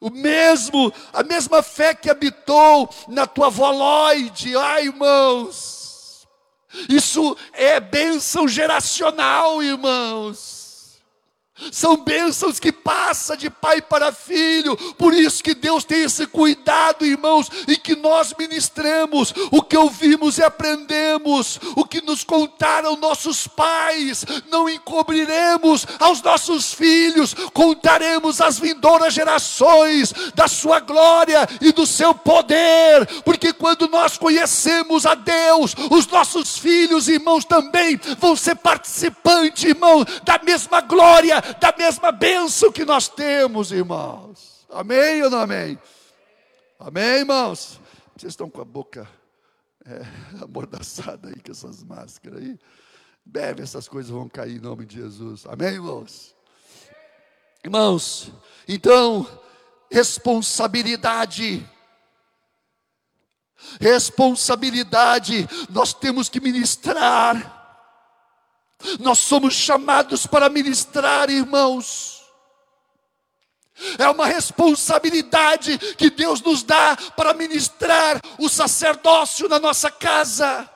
O 0.00 0.08
mesmo, 0.08 0.92
a 1.12 1.24
mesma 1.24 1.64
fé 1.64 1.92
que 1.92 2.08
habitou 2.08 2.88
na 3.08 3.26
tua 3.26 3.50
voloide, 3.50 4.56
ai 4.56 4.84
irmãos. 4.84 6.28
Isso 6.88 7.36
é 7.54 7.80
bênção 7.80 8.46
geracional, 8.46 9.60
irmãos. 9.60 10.57
São 11.72 11.96
bênçãos 11.96 12.60
que 12.60 12.72
passa 12.72 13.36
de 13.36 13.50
pai 13.50 13.82
para 13.82 14.12
filho. 14.12 14.76
Por 14.94 15.12
isso 15.12 15.42
que 15.42 15.54
Deus 15.54 15.84
tem 15.84 16.04
esse 16.04 16.26
cuidado, 16.26 17.04
irmãos, 17.04 17.50
e 17.66 17.76
que 17.76 17.96
nós 17.96 18.32
ministremos 18.38 19.34
o 19.50 19.62
que 19.62 19.76
ouvimos 19.76 20.38
e 20.38 20.42
aprendemos, 20.42 21.58
o 21.76 21.84
que 21.84 22.00
nos 22.00 22.24
contaram 22.24 22.96
nossos 22.96 23.46
pais. 23.46 24.24
Não 24.50 24.68
encobriremos 24.68 25.86
aos 25.98 26.22
nossos 26.22 26.72
filhos, 26.72 27.34
contaremos 27.52 28.40
às 28.40 28.58
vindouras 28.58 29.12
gerações 29.12 30.12
da 30.34 30.46
sua 30.48 30.80
glória 30.80 31.46
e 31.60 31.72
do 31.72 31.86
seu 31.86 32.14
poder, 32.14 33.06
porque 33.24 33.52
quando 33.52 33.88
nós 33.88 34.16
conhecemos 34.16 35.04
a 35.06 35.14
Deus, 35.14 35.74
os 35.90 36.06
nossos 36.06 36.58
filhos, 36.58 37.08
irmãos, 37.08 37.44
também 37.44 37.98
vão 38.18 38.36
ser 38.36 38.56
participantes, 38.56 39.64
irmão, 39.64 40.04
da 40.24 40.40
mesma 40.42 40.80
glória 40.80 41.42
da 41.60 41.74
mesma 41.76 42.12
bênção 42.12 42.70
que 42.72 42.84
nós 42.84 43.08
temos, 43.08 43.72
irmãos. 43.72 44.66
Amém 44.70 45.22
ou 45.22 45.30
não 45.30 45.38
amém? 45.38 45.78
Amém, 46.78 47.18
irmãos? 47.20 47.80
Vocês 48.16 48.32
estão 48.32 48.50
com 48.50 48.60
a 48.60 48.64
boca 48.64 49.08
é, 49.86 50.02
amordaçada 50.42 51.28
aí 51.28 51.40
com 51.40 51.50
essas 51.50 51.82
máscaras 51.82 52.40
aí. 52.40 52.58
Bebe, 53.24 53.62
essas 53.62 53.88
coisas 53.88 54.10
vão 54.10 54.28
cair 54.28 54.56
em 54.56 54.60
nome 54.60 54.86
de 54.86 54.96
Jesus. 54.96 55.46
Amém, 55.46 55.74
irmãos? 55.74 56.34
Irmãos, 57.64 58.32
então, 58.66 59.26
responsabilidade. 59.90 61.68
Responsabilidade, 63.80 65.48
nós 65.68 65.92
temos 65.92 66.28
que 66.28 66.40
ministrar 66.40 67.57
nós 69.00 69.18
somos 69.18 69.54
chamados 69.54 70.26
para 70.26 70.48
ministrar, 70.48 71.30
irmãos. 71.30 72.22
É 73.98 74.08
uma 74.08 74.26
responsabilidade 74.26 75.78
que 75.96 76.10
Deus 76.10 76.40
nos 76.40 76.62
dá 76.62 76.96
para 77.16 77.34
ministrar 77.34 78.20
o 78.38 78.48
sacerdócio 78.48 79.48
na 79.48 79.58
nossa 79.58 79.90
casa. 79.90 80.68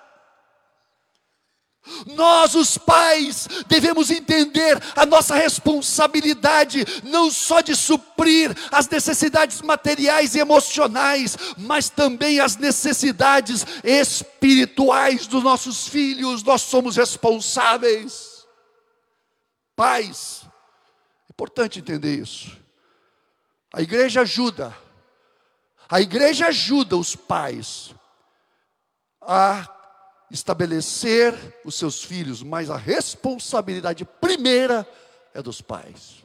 Nós, 2.14 2.54
os 2.54 2.78
pais, 2.78 3.48
devemos 3.66 4.10
entender 4.10 4.80
a 4.94 5.04
nossa 5.04 5.34
responsabilidade, 5.34 6.84
não 7.02 7.28
só 7.28 7.60
de 7.60 7.74
suprir 7.74 8.54
as 8.70 8.88
necessidades 8.88 9.60
materiais 9.60 10.34
e 10.34 10.38
emocionais, 10.38 11.36
mas 11.58 11.90
também 11.90 12.38
as 12.38 12.56
necessidades 12.56 13.66
espirituais 13.82 15.26
dos 15.26 15.42
nossos 15.42 15.88
filhos. 15.88 16.44
Nós 16.44 16.62
somos 16.62 16.96
responsáveis. 16.96 18.46
Pais, 19.74 20.42
é 21.28 21.32
importante 21.32 21.80
entender 21.80 22.14
isso. 22.14 22.56
A 23.72 23.82
igreja 23.82 24.20
ajuda, 24.20 24.76
a 25.88 26.00
igreja 26.00 26.46
ajuda 26.46 26.96
os 26.96 27.16
pais 27.16 27.92
a 29.20 29.66
estabelecer 30.32 31.34
os 31.62 31.74
seus 31.74 32.02
filhos, 32.02 32.42
mas 32.42 32.70
a 32.70 32.76
responsabilidade 32.76 34.04
primeira 34.04 34.88
é 35.34 35.42
dos 35.42 35.60
pais. 35.60 36.24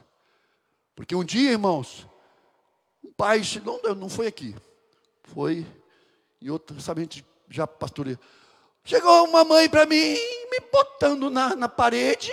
Porque 0.96 1.14
um 1.14 1.22
dia, 1.22 1.52
irmãos, 1.52 2.08
um 3.04 3.12
pai, 3.12 3.42
não, 3.64 3.94
não 3.94 4.08
foi 4.08 4.26
aqui, 4.26 4.56
foi 5.24 5.66
em 6.40 6.48
outro, 6.48 6.80
sabe, 6.80 7.08
já 7.50 7.66
pastoreia. 7.66 8.18
Chegou 8.82 9.24
uma 9.26 9.44
mãe 9.44 9.68
para 9.68 9.84
mim, 9.84 10.14
me 10.50 10.60
botando 10.72 11.28
na, 11.28 11.54
na 11.54 11.68
parede, 11.68 12.32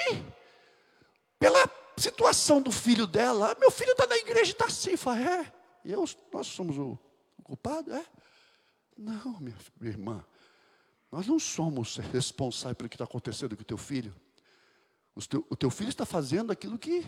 pela 1.38 1.70
situação 1.98 2.62
do 2.62 2.72
filho 2.72 3.06
dela. 3.06 3.56
Meu 3.60 3.70
filho 3.70 3.92
está 3.92 4.08
na 4.08 4.16
igreja 4.16 4.52
e 4.52 4.54
está 4.54 4.66
assim. 4.66 4.96
Fala, 4.96 5.20
é, 5.20 5.54
eu, 5.84 6.06
nós 6.32 6.48
somos 6.48 6.78
o, 6.78 6.98
o 7.38 7.44
culpado? 7.44 7.94
É? 7.94 8.06
Não, 8.98 9.40
minha, 9.42 9.58
minha 9.80 9.92
irmã. 9.92 10.26
Nós 11.16 11.28
não 11.28 11.40
somos 11.40 11.96
responsáveis 12.12 12.76
pelo 12.76 12.90
que 12.90 12.96
está 12.96 13.06
acontecendo 13.06 13.56
com 13.56 13.62
o 13.62 13.66
teu 13.66 13.78
filho. 13.78 14.14
O 15.16 15.26
teu, 15.26 15.48
o 15.50 15.56
teu 15.56 15.72
filho 15.72 15.88
está 15.88 16.06
fazendo 16.06 16.52
aquilo 16.52 16.78
que 16.78 17.06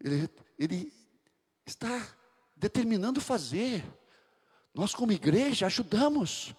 ele, 0.00 0.30
ele 0.56 0.92
está 1.66 2.16
determinando 2.54 3.20
fazer. 3.20 3.84
Nós, 4.72 4.94
como 4.94 5.10
igreja, 5.10 5.66
ajudamos. 5.66 6.54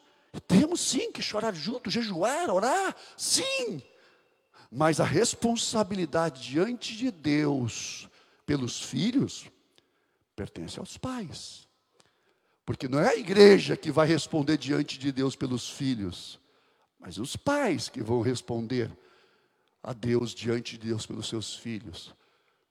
Temos 0.49 0.81
sim 0.81 1.13
que 1.13 1.21
chorar 1.21 1.55
junto, 1.55 1.89
jejuar, 1.89 2.49
orar, 2.49 2.93
sim. 3.15 3.81
Mas 4.69 4.99
a 4.99 5.05
responsabilidade 5.05 6.41
diante 6.41 6.97
de 6.97 7.09
Deus 7.09 8.09
pelos 8.45 8.83
filhos 8.83 9.49
pertence 10.35 10.77
aos 10.77 10.97
pais. 10.97 11.69
Porque 12.65 12.89
não 12.89 12.99
é 12.99 13.11
a 13.11 13.15
igreja 13.15 13.77
que 13.77 13.93
vai 13.93 14.05
responder 14.05 14.57
diante 14.57 14.99
de 14.99 15.09
Deus 15.13 15.37
pelos 15.37 15.69
filhos 15.69 16.37
mas 16.99 17.17
os 17.17 17.35
pais 17.35 17.87
que 17.87 18.03
vão 18.03 18.21
responder 18.21 18.91
a 19.81 19.93
Deus 19.93 20.35
diante 20.35 20.77
de 20.77 20.87
Deus 20.87 21.05
pelos 21.05 21.27
seus 21.29 21.55
filhos. 21.55 22.13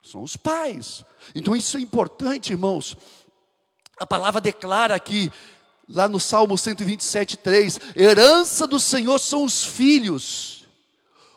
São 0.02 0.22
os 0.22 0.36
pais. 0.36 1.04
Então 1.34 1.56
isso 1.56 1.76
é 1.76 1.80
importante, 1.80 2.52
irmãos. 2.52 2.96
A 3.98 4.06
palavra 4.06 4.40
declara 4.40 4.94
aqui, 4.94 5.32
lá 5.88 6.08
no 6.08 6.20
Salmo 6.20 6.56
127, 6.56 7.36
3: 7.38 7.80
herança 7.96 8.66
do 8.66 8.78
Senhor 8.78 9.18
são 9.18 9.42
os 9.42 9.64
filhos, 9.64 10.66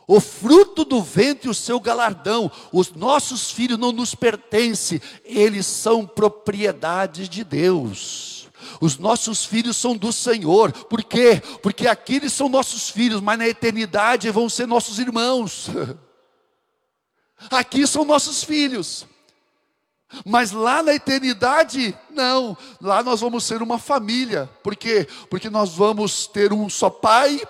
o 0.06 0.20
fruto 0.20 0.84
do 0.84 1.02
ventre, 1.02 1.48
o 1.48 1.54
seu 1.54 1.80
galardão. 1.80 2.50
Os 2.72 2.92
nossos 2.92 3.50
filhos 3.50 3.78
não 3.78 3.92
nos 3.92 4.14
pertencem, 4.14 5.00
eles 5.24 5.66
são 5.66 6.06
propriedade 6.06 7.28
de 7.28 7.42
Deus. 7.42 8.41
Os 8.80 8.98
nossos 8.98 9.44
filhos 9.44 9.76
são 9.76 9.96
do 9.96 10.12
Senhor. 10.12 10.72
Por 10.72 11.02
quê? 11.02 11.42
Porque 11.62 11.86
aqui 11.86 12.16
eles 12.16 12.32
são 12.32 12.48
nossos 12.48 12.88
filhos, 12.88 13.20
mas 13.20 13.38
na 13.38 13.48
eternidade 13.48 14.30
vão 14.30 14.48
ser 14.48 14.66
nossos 14.66 14.98
irmãos. 14.98 15.68
Aqui 17.50 17.86
são 17.86 18.04
nossos 18.04 18.44
filhos. 18.44 19.04
Mas 20.24 20.52
lá 20.52 20.82
na 20.82 20.94
eternidade, 20.94 21.96
não. 22.10 22.56
Lá 22.80 23.02
nós 23.02 23.20
vamos 23.20 23.44
ser 23.44 23.62
uma 23.62 23.78
família. 23.78 24.48
Por 24.62 24.76
quê? 24.76 25.08
Porque 25.30 25.48
nós 25.48 25.74
vamos 25.74 26.26
ter 26.26 26.52
um 26.52 26.68
só 26.68 26.90
pai, 26.90 27.40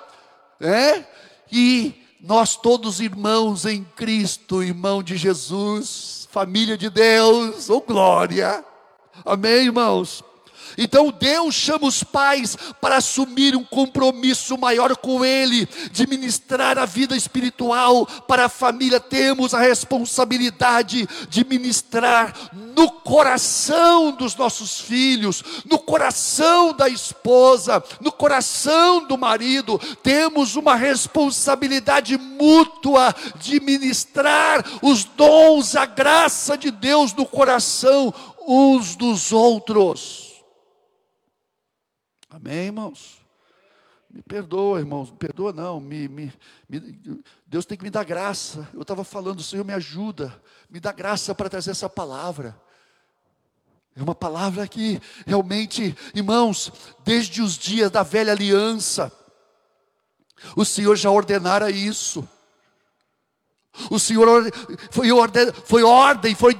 né? 0.60 1.06
E 1.50 1.94
nós 2.20 2.54
todos 2.54 3.00
irmãos 3.00 3.66
em 3.66 3.82
Cristo, 3.82 4.62
irmão 4.62 5.02
de 5.02 5.16
Jesus, 5.16 6.28
família 6.30 6.78
de 6.78 6.88
Deus, 6.88 7.68
oh 7.68 7.80
glória. 7.80 8.64
Amém, 9.24 9.66
irmãos? 9.66 10.22
Então 10.76 11.10
Deus 11.10 11.54
chama 11.54 11.86
os 11.86 12.02
pais 12.02 12.56
para 12.80 12.96
assumir 12.96 13.56
um 13.56 13.64
compromisso 13.64 14.56
maior 14.58 14.96
com 14.96 15.24
Ele, 15.24 15.68
de 15.90 16.06
ministrar 16.06 16.78
a 16.78 16.86
vida 16.86 17.16
espiritual 17.16 18.06
para 18.26 18.46
a 18.46 18.48
família. 18.48 19.00
Temos 19.00 19.54
a 19.54 19.60
responsabilidade 19.60 21.08
de 21.28 21.44
ministrar 21.44 22.34
no 22.52 22.90
coração 22.90 24.12
dos 24.12 24.34
nossos 24.34 24.80
filhos, 24.80 25.42
no 25.64 25.78
coração 25.78 26.72
da 26.72 26.88
esposa, 26.88 27.82
no 28.00 28.10
coração 28.10 29.06
do 29.06 29.18
marido. 29.18 29.78
Temos 30.02 30.56
uma 30.56 30.74
responsabilidade 30.74 32.16
mútua 32.16 33.14
de 33.36 33.60
ministrar 33.60 34.64
os 34.82 35.04
dons, 35.04 35.76
a 35.76 35.86
graça 35.86 36.56
de 36.56 36.70
Deus 36.70 37.12
no 37.12 37.26
coração 37.26 38.12
uns 38.46 38.96
dos 38.96 39.32
outros. 39.32 40.31
Amém, 42.34 42.66
irmãos? 42.66 43.20
Me 44.10 44.22
perdoa, 44.22 44.78
irmãos, 44.78 45.10
me 45.10 45.18
perdoa 45.18 45.52
não, 45.52 45.78
me, 45.78 46.08
me, 46.08 46.32
me, 46.66 46.98
Deus 47.46 47.66
tem 47.66 47.76
que 47.76 47.84
me 47.84 47.90
dar 47.90 48.04
graça. 48.04 48.66
Eu 48.72 48.80
estava 48.80 49.04
falando, 49.04 49.42
Senhor, 49.42 49.64
me 49.66 49.74
ajuda, 49.74 50.42
me 50.70 50.80
dá 50.80 50.92
graça 50.92 51.34
para 51.34 51.50
trazer 51.50 51.72
essa 51.72 51.90
palavra. 51.90 52.58
É 53.94 54.02
uma 54.02 54.14
palavra 54.14 54.66
que 54.66 54.98
realmente, 55.26 55.94
irmãos, 56.14 56.72
desde 57.04 57.42
os 57.42 57.58
dias 57.58 57.90
da 57.90 58.02
velha 58.02 58.32
aliança, 58.32 59.12
o 60.56 60.64
Senhor 60.64 60.96
já 60.96 61.10
ordenara 61.10 61.70
isso. 61.70 62.26
O 63.90 63.98
Senhor 63.98 64.52
foi 64.90 65.10
ordem, 65.10 65.52
foi 65.64 65.82
ordem, 65.82 66.34
foi 66.34 66.56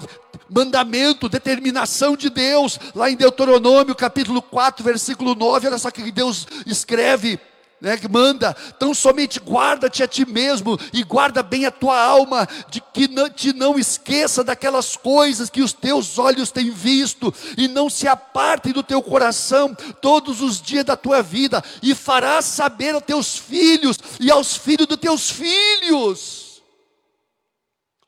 mandamento, 0.48 1.28
determinação 1.28 2.16
de 2.16 2.28
Deus, 2.28 2.78
lá 2.94 3.10
em 3.10 3.16
Deuteronômio 3.16 3.94
capítulo 3.94 4.42
4, 4.42 4.84
versículo 4.84 5.34
9, 5.34 5.68
olha 5.68 5.78
só 5.78 5.90
que 5.90 6.10
Deus 6.10 6.46
escreve, 6.66 7.38
né, 7.80 7.96
que 7.96 8.08
manda, 8.08 8.54
tão 8.78 8.94
somente 8.94 9.40
guarda-te 9.40 10.02
a 10.02 10.08
ti 10.08 10.24
mesmo 10.26 10.78
e 10.92 11.02
guarda 11.02 11.42
bem 11.42 11.66
a 11.66 11.70
tua 11.70 11.98
alma, 12.00 12.46
de 12.70 12.82
que 12.92 13.08
não, 13.08 13.28
te 13.28 13.52
não 13.52 13.78
esqueça 13.78 14.44
daquelas 14.44 14.96
coisas 14.96 15.50
que 15.50 15.62
os 15.62 15.72
teus 15.72 16.18
olhos 16.18 16.50
têm 16.50 16.70
visto, 16.70 17.32
e 17.56 17.66
não 17.66 17.90
se 17.90 18.06
aparte 18.06 18.72
do 18.72 18.82
teu 18.82 19.02
coração 19.02 19.74
todos 20.00 20.40
os 20.40 20.60
dias 20.60 20.84
da 20.84 20.96
tua 20.96 21.22
vida, 21.22 21.62
e 21.82 21.94
farás 21.94 22.44
saber 22.44 22.94
aos 22.94 23.04
teus 23.04 23.36
filhos 23.36 23.98
e 24.20 24.30
aos 24.30 24.56
filhos 24.56 24.86
dos 24.86 24.98
teus 24.98 25.30
filhos. 25.30 26.51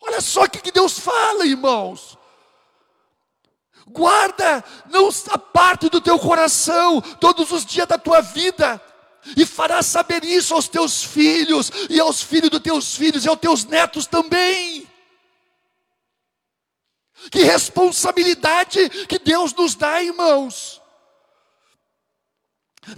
Olha 0.07 0.21
só 0.21 0.45
o 0.45 0.51
que 0.51 0.71
Deus 0.71 0.99
fala, 0.99 1.47
irmãos 1.47 2.19
guarda, 3.87 4.65
não 4.91 5.09
aparte 5.31 5.89
do 5.89 6.01
teu 6.01 6.19
coração 6.19 7.01
todos 7.21 7.51
os 7.51 7.65
dias 7.65 7.87
da 7.87 7.99
tua 7.99 8.21
vida, 8.21 8.81
e 9.37 9.47
farás 9.47 9.87
saber 9.87 10.25
isso 10.25 10.55
aos 10.55 10.69
teus 10.69 11.03
filhos, 11.03 11.71
e 11.89 12.01
aos 12.01 12.21
filhos 12.21 12.51
dos 12.51 12.61
teus 12.61 12.95
filhos, 12.95 13.25
e 13.25 13.29
aos 13.29 13.39
teus 13.39 13.65
netos 13.65 14.07
também. 14.07 14.87
Que 17.31 17.43
responsabilidade 17.43 18.89
que 19.07 19.19
Deus 19.19 19.55
nos 19.55 19.75
dá, 19.75 20.03
irmãos. 20.03 20.83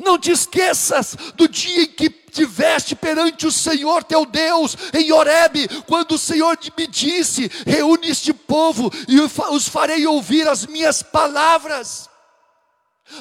Não 0.01 0.19
te 0.19 0.33
esqueças 0.33 1.15
do 1.37 1.49
dia 1.49 1.83
em 1.83 1.87
que 1.87 2.11
tiveste 2.37 2.95
perante 2.95 3.47
o 3.47 3.53
Senhor 3.53 4.05
teu 4.05 4.27
Deus 4.27 4.77
em 4.93 5.11
Horebe, 5.11 5.67
quando 5.87 6.13
o 6.13 6.19
Senhor 6.19 6.59
me 6.77 6.87
disse: 6.87 7.51
reúne 7.65 8.09
este 8.09 8.33
povo 8.33 8.91
e 9.09 9.19
os 9.21 9.69
farei 9.69 10.07
ouvir 10.07 10.47
as 10.47 10.67
minhas 10.67 11.03
palavras, 11.03 12.11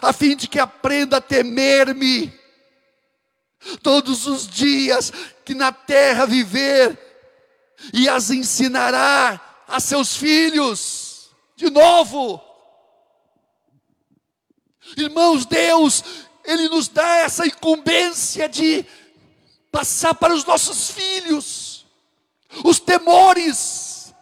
a 0.01 0.11
fim 0.11 0.35
de 0.35 0.47
que 0.47 0.59
aprenda 0.59 1.17
a 1.17 1.21
temer-me 1.21 2.33
todos 3.81 4.27
os 4.27 4.47
dias 4.47 5.11
que 5.45 5.55
na 5.55 5.71
terra 5.71 6.25
viver, 6.25 6.99
e 7.93 8.09
as 8.09 8.29
ensinará 8.29 9.39
a 9.67 9.79
seus 9.79 10.15
filhos, 10.15 11.31
de 11.55 11.69
novo. 11.69 12.41
Irmãos, 14.97 15.45
Deus 15.45 16.03
ele 16.47 16.69
nos 16.69 16.87
dá 16.87 17.17
essa 17.17 17.45
incumbência 17.45 18.47
de 18.47 18.85
passar 19.75 20.15
para 20.15 20.33
os 20.33 20.45
nossos 20.45 20.89
filhos 20.89 21.85
os 22.63 22.79
temores. 22.79 24.15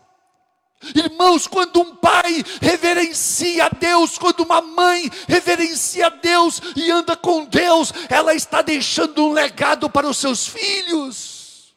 Irmãos, 0.96 1.46
quando 1.46 1.80
um 1.80 1.96
pai 1.96 2.44
reverencia 2.60 3.66
a 3.66 3.70
Deus, 3.70 4.18
quando 4.18 4.40
uma 4.40 4.62
mãe 4.62 5.10
reverencia 5.28 6.08
a 6.08 6.10
Deus 6.10 6.60
e 6.76 6.90
anda 6.90 7.16
com 7.16 7.46
Deus, 7.46 7.94
ela 8.10 8.34
está 8.34 8.64
deixando 8.64 9.28
um 9.28 9.32
legado 9.32 9.88
para 9.92 10.10
os 10.10 10.18
seus 10.18 10.48
filhos. 10.48 11.76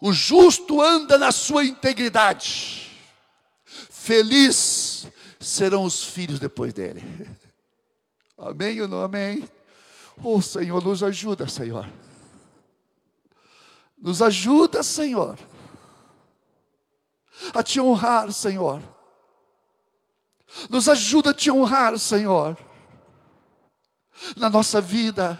O 0.00 0.12
justo 0.12 0.82
anda 0.82 1.16
na 1.16 1.30
sua 1.30 1.64
integridade, 1.64 2.90
feliz 3.64 5.06
serão 5.38 5.84
os 5.84 6.02
filhos 6.02 6.40
depois 6.40 6.72
dele. 6.74 7.02
Amém 8.36 8.80
ou 8.80 8.88
não 8.88 9.02
amém? 9.02 9.48
Oh 10.22 10.40
Senhor, 10.40 10.82
nos 10.82 11.02
ajuda, 11.02 11.48
Senhor. 11.48 11.88
Nos 14.00 14.22
ajuda, 14.22 14.82
Senhor, 14.82 15.38
a 17.52 17.62
te 17.62 17.80
honrar, 17.80 18.32
Senhor. 18.32 18.82
Nos 20.68 20.88
ajuda 20.88 21.30
a 21.30 21.34
te 21.34 21.50
honrar, 21.50 21.98
Senhor, 21.98 22.56
na 24.36 24.48
nossa 24.48 24.80
vida, 24.80 25.38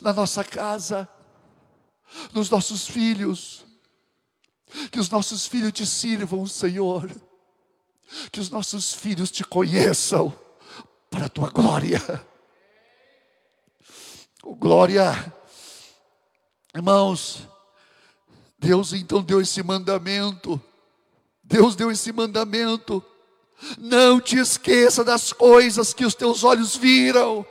na 0.00 0.12
nossa 0.12 0.44
casa, 0.44 1.08
nos 2.32 2.48
nossos 2.48 2.86
filhos. 2.86 3.64
Que 4.90 4.98
os 4.98 5.08
nossos 5.08 5.46
filhos 5.46 5.72
te 5.72 5.86
sirvam, 5.86 6.46
Senhor. 6.46 7.10
Que 8.30 8.40
os 8.40 8.50
nossos 8.50 8.92
filhos 8.92 9.30
te 9.30 9.44
conheçam 9.44 10.32
para 11.10 11.26
a 11.26 11.28
tua 11.28 11.50
glória. 11.50 12.00
Oh, 14.48 14.54
glória. 14.54 15.34
Irmãos, 16.72 17.48
Deus 18.56 18.92
então 18.92 19.20
deu 19.20 19.40
esse 19.40 19.60
mandamento. 19.60 20.62
Deus 21.42 21.74
deu 21.74 21.90
esse 21.90 22.12
mandamento. 22.12 23.04
Não 23.76 24.20
te 24.20 24.36
esqueça 24.38 25.02
das 25.02 25.32
coisas 25.32 25.92
que 25.92 26.04
os 26.04 26.14
teus 26.14 26.44
olhos 26.44 26.76
viram. 26.76 27.44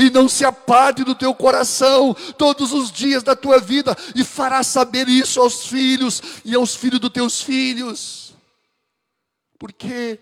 E 0.00 0.10
não 0.10 0.28
se 0.28 0.44
aparte 0.44 1.04
do 1.04 1.14
teu 1.14 1.32
coração 1.32 2.12
todos 2.36 2.72
os 2.72 2.90
dias 2.90 3.22
da 3.22 3.36
tua 3.36 3.60
vida, 3.60 3.96
e 4.16 4.24
fará 4.24 4.64
saber 4.64 5.08
isso 5.08 5.40
aos 5.40 5.64
filhos 5.64 6.20
e 6.44 6.56
aos 6.56 6.74
filhos 6.74 6.98
dos 6.98 7.10
teus 7.10 7.40
filhos. 7.40 8.34
Por 9.56 9.72
quê? 9.72 10.18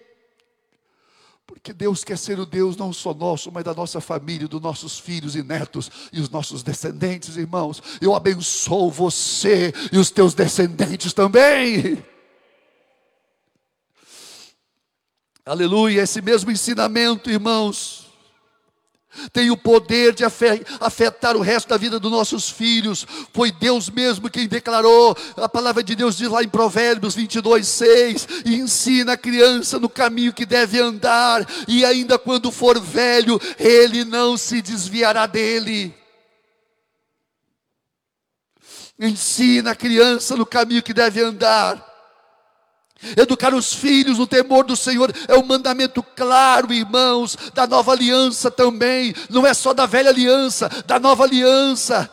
Porque 1.48 1.72
Deus 1.72 2.04
quer 2.04 2.18
ser 2.18 2.38
o 2.38 2.44
Deus 2.44 2.76
não 2.76 2.92
só 2.92 3.14
nosso, 3.14 3.50
mas 3.50 3.64
da 3.64 3.72
nossa 3.72 4.02
família, 4.02 4.46
dos 4.46 4.60
nossos 4.60 4.98
filhos 4.98 5.34
e 5.34 5.42
netos 5.42 5.90
e 6.12 6.20
os 6.20 6.28
nossos 6.28 6.62
descendentes, 6.62 7.38
irmãos. 7.38 7.82
Eu 8.02 8.14
abençoo 8.14 8.90
você 8.90 9.72
e 9.90 9.96
os 9.96 10.10
teus 10.10 10.34
descendentes 10.34 11.14
também. 11.14 12.04
Aleluia, 15.42 16.02
esse 16.02 16.20
mesmo 16.20 16.50
ensinamento, 16.50 17.30
irmãos, 17.30 18.07
tem 19.32 19.50
o 19.50 19.56
poder 19.56 20.14
de 20.14 20.24
afetar 20.24 21.36
o 21.36 21.40
resto 21.40 21.68
da 21.68 21.76
vida 21.76 21.98
dos 21.98 22.10
nossos 22.10 22.50
filhos. 22.50 23.06
Foi 23.32 23.50
Deus 23.50 23.88
mesmo 23.90 24.30
quem 24.30 24.46
declarou. 24.46 25.16
A 25.36 25.48
palavra 25.48 25.82
de 25.82 25.94
Deus 25.94 26.16
diz 26.16 26.28
lá 26.28 26.42
em 26.42 26.48
Provérbios 26.48 27.14
22, 27.14 27.66
6: 27.66 28.28
e 28.44 28.54
ensina 28.56 29.12
a 29.12 29.16
criança 29.16 29.78
no 29.78 29.88
caminho 29.88 30.32
que 30.32 30.46
deve 30.46 30.78
andar, 30.78 31.46
e 31.66 31.84
ainda 31.84 32.18
quando 32.18 32.52
for 32.52 32.80
velho, 32.80 33.40
ele 33.58 34.04
não 34.04 34.36
se 34.36 34.60
desviará 34.60 35.26
dele. 35.26 35.94
Ensina 39.00 39.70
a 39.70 39.76
criança 39.76 40.36
no 40.36 40.44
caminho 40.44 40.82
que 40.82 40.92
deve 40.92 41.20
andar, 41.22 41.87
Educar 43.16 43.54
os 43.54 43.72
filhos 43.72 44.18
no 44.18 44.26
temor 44.26 44.64
do 44.64 44.76
Senhor 44.76 45.12
é 45.28 45.36
um 45.36 45.44
mandamento 45.44 46.02
claro, 46.02 46.72
irmãos, 46.72 47.36
da 47.54 47.66
nova 47.66 47.92
aliança 47.92 48.50
também, 48.50 49.14
não 49.30 49.46
é 49.46 49.54
só 49.54 49.72
da 49.72 49.86
velha 49.86 50.10
aliança, 50.10 50.68
da 50.84 50.98
nova 50.98 51.22
aliança. 51.24 52.12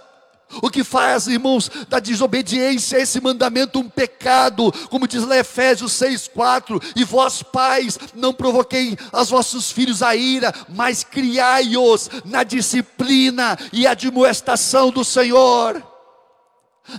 O 0.61 0.69
que 0.69 0.83
faz, 0.83 1.27
irmãos, 1.27 1.69
da 1.89 1.99
desobediência 1.99 2.97
a 2.97 3.01
esse 3.01 3.19
mandamento 3.19 3.79
um 3.79 3.89
pecado, 3.89 4.71
como 4.89 5.07
diz 5.07 5.25
lá 5.25 5.37
Efésios 5.37 5.93
6,4: 5.93 6.81
E 6.95 7.03
vós, 7.03 7.41
pais, 7.41 7.97
não 8.13 8.33
provoquei 8.33 8.95
aos 9.11 9.29
vossos 9.29 9.71
filhos 9.71 10.01
a 10.01 10.15
ira, 10.15 10.53
mas 10.69 11.03
criai-os 11.03 12.09
na 12.23 12.43
disciplina 12.43 13.57
e 13.73 13.87
admoestação 13.87 14.91
do 14.91 15.03
Senhor. 15.03 15.94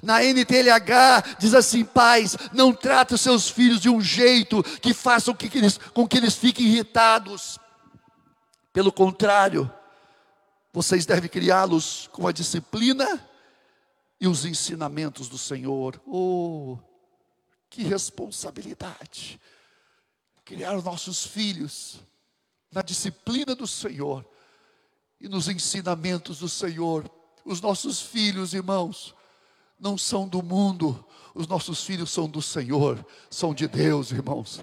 Na 0.02 0.22
NTLH 0.22 1.36
diz 1.38 1.54
assim: 1.54 1.84
pais, 1.84 2.36
não 2.52 2.72
trate 2.72 3.14
os 3.14 3.20
seus 3.20 3.48
filhos 3.48 3.80
de 3.80 3.88
um 3.88 4.00
jeito 4.00 4.62
que 4.80 4.92
faça 4.92 5.32
com 5.32 5.38
que 5.38 5.58
eles, 5.58 5.78
com 5.94 6.06
que 6.06 6.16
eles 6.16 6.34
fiquem 6.34 6.66
irritados. 6.66 7.58
Pelo 8.72 8.92
contrário, 8.92 9.72
vocês 10.72 11.06
devem 11.06 11.30
criá-los 11.30 12.08
com 12.12 12.28
a 12.28 12.32
disciplina 12.32 13.26
e 14.20 14.28
os 14.28 14.44
ensinamentos 14.44 15.28
do 15.28 15.38
Senhor. 15.38 16.00
Oh, 16.06 16.76
que 17.70 17.82
responsabilidade! 17.82 19.40
Criar 20.44 20.76
os 20.76 20.84
nossos 20.84 21.26
filhos 21.26 21.98
na 22.70 22.82
disciplina 22.82 23.54
do 23.54 23.66
Senhor 23.66 24.24
e 25.18 25.28
nos 25.28 25.48
ensinamentos 25.48 26.40
do 26.40 26.48
Senhor. 26.48 27.10
Os 27.44 27.60
nossos 27.62 28.02
filhos, 28.02 28.52
irmãos, 28.52 29.14
não 29.78 29.96
são 29.96 30.26
do 30.26 30.42
mundo, 30.42 31.04
os 31.34 31.46
nossos 31.46 31.84
filhos 31.84 32.10
são 32.10 32.28
do 32.28 32.40
Senhor, 32.40 33.04
são 33.30 33.52
de 33.52 33.68
Deus, 33.68 34.10
irmãos. 34.10 34.60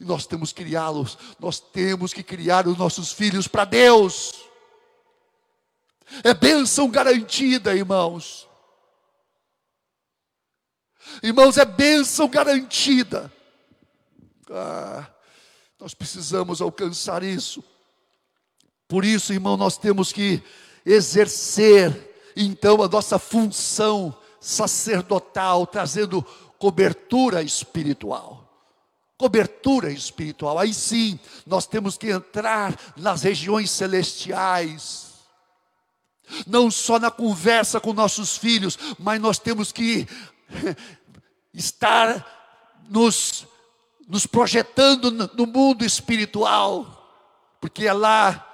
E 0.00 0.04
nós 0.04 0.26
temos 0.26 0.52
que 0.52 0.62
criá-los, 0.62 1.18
nós 1.38 1.58
temos 1.58 2.12
que 2.12 2.22
criar 2.22 2.66
os 2.66 2.76
nossos 2.76 3.12
filhos 3.12 3.48
para 3.48 3.64
Deus. 3.64 4.44
É 6.22 6.34
bênção 6.34 6.90
garantida, 6.90 7.74
irmãos. 7.74 8.48
Irmãos, 11.22 11.56
é 11.56 11.64
bênção 11.64 12.28
garantida. 12.28 13.32
Ah, 14.50 15.06
nós 15.78 15.94
precisamos 15.94 16.60
alcançar 16.60 17.22
isso. 17.22 17.64
Por 18.86 19.04
isso, 19.04 19.32
irmão, 19.32 19.56
nós 19.56 19.78
temos 19.78 20.12
que 20.12 20.42
exercer 20.84 22.10
então 22.36 22.82
a 22.82 22.88
nossa 22.88 23.18
função 23.18 24.16
sacerdotal, 24.42 25.64
trazendo 25.68 26.20
cobertura 26.58 27.42
espiritual. 27.42 28.40
Cobertura 29.16 29.92
espiritual. 29.92 30.58
Aí 30.58 30.74
sim, 30.74 31.18
nós 31.46 31.64
temos 31.64 31.96
que 31.96 32.10
entrar 32.10 32.76
nas 32.96 33.22
regiões 33.22 33.70
celestiais. 33.70 35.12
Não 36.44 36.70
só 36.72 36.98
na 36.98 37.10
conversa 37.10 37.80
com 37.80 37.92
nossos 37.92 38.36
filhos, 38.36 38.76
mas 38.98 39.20
nós 39.20 39.38
temos 39.38 39.70
que 39.70 40.08
estar 41.54 42.26
nos, 42.88 43.46
nos 44.08 44.26
projetando 44.26 45.12
no 45.36 45.46
mundo 45.46 45.84
espiritual, 45.84 46.98
porque 47.60 47.86
é 47.86 47.92
lá 47.92 48.48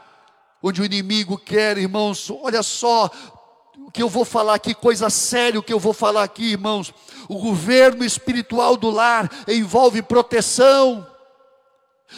onde 0.62 0.82
o 0.82 0.84
inimigo 0.84 1.38
quer, 1.38 1.78
irmãos, 1.78 2.28
olha 2.30 2.62
só, 2.62 3.10
que 3.92 4.02
eu 4.02 4.08
vou 4.08 4.24
falar 4.24 4.54
aqui, 4.54 4.74
coisa 4.74 5.10
séria 5.10 5.58
o 5.58 5.62
que 5.62 5.72
eu 5.72 5.78
vou 5.80 5.92
falar 5.92 6.22
aqui, 6.22 6.52
irmãos. 6.52 6.92
O 7.28 7.38
governo 7.38 8.04
espiritual 8.04 8.76
do 8.76 8.90
lar 8.90 9.30
envolve 9.48 10.02
proteção. 10.02 11.06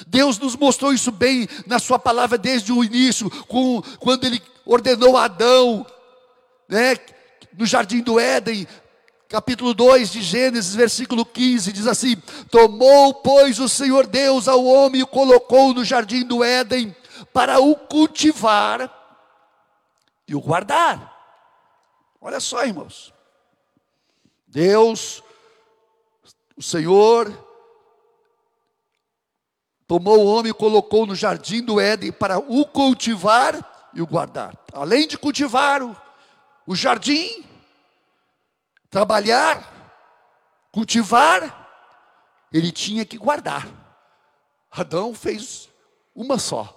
Deus 0.06 0.38
nos 0.38 0.56
mostrou 0.56 0.92
isso 0.92 1.10
bem 1.10 1.48
na 1.66 1.78
Sua 1.78 1.98
palavra 1.98 2.38
desde 2.38 2.72
o 2.72 2.84
início, 2.84 3.30
com, 3.46 3.82
quando 3.98 4.24
Ele 4.24 4.40
ordenou 4.64 5.16
a 5.16 5.24
Adão, 5.24 5.84
né, 6.68 6.96
no 7.56 7.66
jardim 7.66 8.00
do 8.00 8.20
Éden, 8.20 8.66
capítulo 9.28 9.72
2 9.74 10.12
de 10.12 10.22
Gênesis, 10.22 10.74
versículo 10.74 11.24
15, 11.24 11.72
diz 11.72 11.86
assim: 11.86 12.16
Tomou, 12.50 13.14
pois, 13.14 13.58
o 13.58 13.68
Senhor 13.68 14.06
Deus 14.06 14.48
ao 14.48 14.64
homem 14.64 15.00
e 15.00 15.04
o 15.04 15.06
colocou 15.06 15.72
no 15.74 15.84
jardim 15.84 16.24
do 16.24 16.44
Éden 16.44 16.94
para 17.32 17.58
o 17.60 17.74
cultivar 17.74 18.90
e 20.26 20.34
o 20.34 20.40
guardar. 20.40 21.19
Olha 22.20 22.38
só, 22.38 22.64
irmãos. 22.64 23.14
Deus, 24.46 25.22
o 26.56 26.62
Senhor, 26.62 27.32
tomou 29.86 30.18
o 30.18 30.26
homem 30.26 30.50
e 30.50 30.54
colocou 30.54 31.06
no 31.06 31.14
jardim 31.14 31.62
do 31.62 31.80
Éden 31.80 32.12
para 32.12 32.38
o 32.38 32.66
cultivar 32.66 33.90
e 33.94 34.02
o 34.02 34.06
guardar. 34.06 34.56
Além 34.72 35.06
de 35.06 35.16
cultivar 35.16 35.82
o, 35.82 35.96
o 36.66 36.74
jardim, 36.74 37.44
trabalhar, 38.90 40.68
cultivar, 40.72 41.68
ele 42.52 42.70
tinha 42.70 43.04
que 43.04 43.16
guardar. 43.16 43.68
Adão 44.70 45.14
fez 45.14 45.68
uma 46.14 46.38
só, 46.38 46.76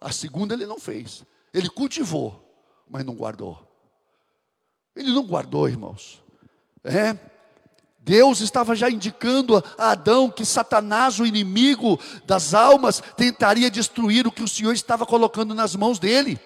a 0.00 0.10
segunda 0.10 0.54
ele 0.54 0.66
não 0.66 0.78
fez. 0.78 1.24
Ele 1.54 1.68
cultivou, 1.68 2.42
mas 2.88 3.04
não 3.04 3.14
guardou. 3.14 3.71
Ele 4.94 5.12
não 5.12 5.26
guardou, 5.26 5.68
irmãos. 5.68 6.22
É. 6.84 7.16
Deus 7.98 8.40
estava 8.40 8.74
já 8.74 8.90
indicando 8.90 9.62
a 9.78 9.92
Adão 9.92 10.28
que 10.28 10.44
Satanás, 10.44 11.20
o 11.20 11.26
inimigo 11.26 12.00
das 12.24 12.52
almas, 12.52 13.00
tentaria 13.16 13.70
destruir 13.70 14.26
o 14.26 14.32
que 14.32 14.42
o 14.42 14.48
Senhor 14.48 14.72
estava 14.72 15.06
colocando 15.06 15.54
nas 15.54 15.76
mãos 15.76 15.98
dele. 15.98 16.40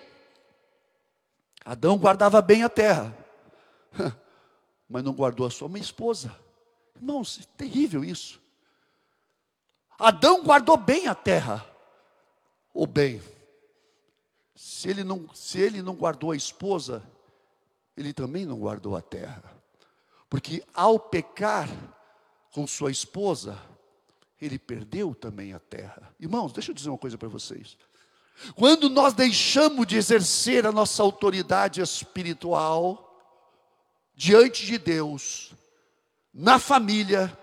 Adão 1.65 1.97
guardava 1.97 2.43
bem 2.43 2.63
a 2.63 2.69
terra. 2.69 3.17
mas 4.89 5.03
não 5.03 5.13
guardou 5.13 5.47
a 5.47 5.51
sua 5.51 5.69
mãe 5.69 5.81
esposa. 5.81 6.35
Irmãos, 6.95 7.41
é 7.43 7.45
terrível 7.57 8.05
isso. 8.05 8.41
Adão 9.99 10.43
guardou 10.43 10.77
bem 10.77 11.07
a 11.07 11.15
terra, 11.15 11.67
o 12.73 12.87
bem. 12.87 13.23
Se 14.55 14.89
ele 14.89 15.03
não, 15.03 15.29
se 15.35 15.59
ele 15.59 15.83
não 15.83 15.95
guardou 15.95 16.31
a 16.31 16.37
esposa, 16.37 17.03
ele 17.97 18.13
também 18.13 18.45
não 18.45 18.59
guardou 18.59 18.97
a 18.97 19.03
terra. 19.03 19.57
Porque 20.29 20.63
ao 20.75 20.99
pecar 20.99 21.69
com 22.53 22.67
sua 22.67 22.91
esposa, 22.91 23.59
ele 24.41 24.59
perdeu 24.59 25.15
também 25.15 25.53
a 25.53 25.59
terra. 25.59 26.15
Irmãos, 26.21 26.53
deixa 26.53 26.71
eu 26.71 26.75
dizer 26.75 26.91
uma 26.91 26.99
coisa 26.99 27.17
para 27.17 27.29
vocês. 27.29 27.77
Quando 28.55 28.91
nós 28.91 29.15
deixamos 29.15 29.87
de 29.87 29.97
exercer 29.97 30.67
a 30.67 30.73
nossa 30.73 31.03
autoridade 31.03 31.81
espiritual, 31.81 33.03
diante 34.15 34.67
de 34.67 34.79
Deus, 34.79 35.53
na 36.33 36.59
família, 36.59 37.37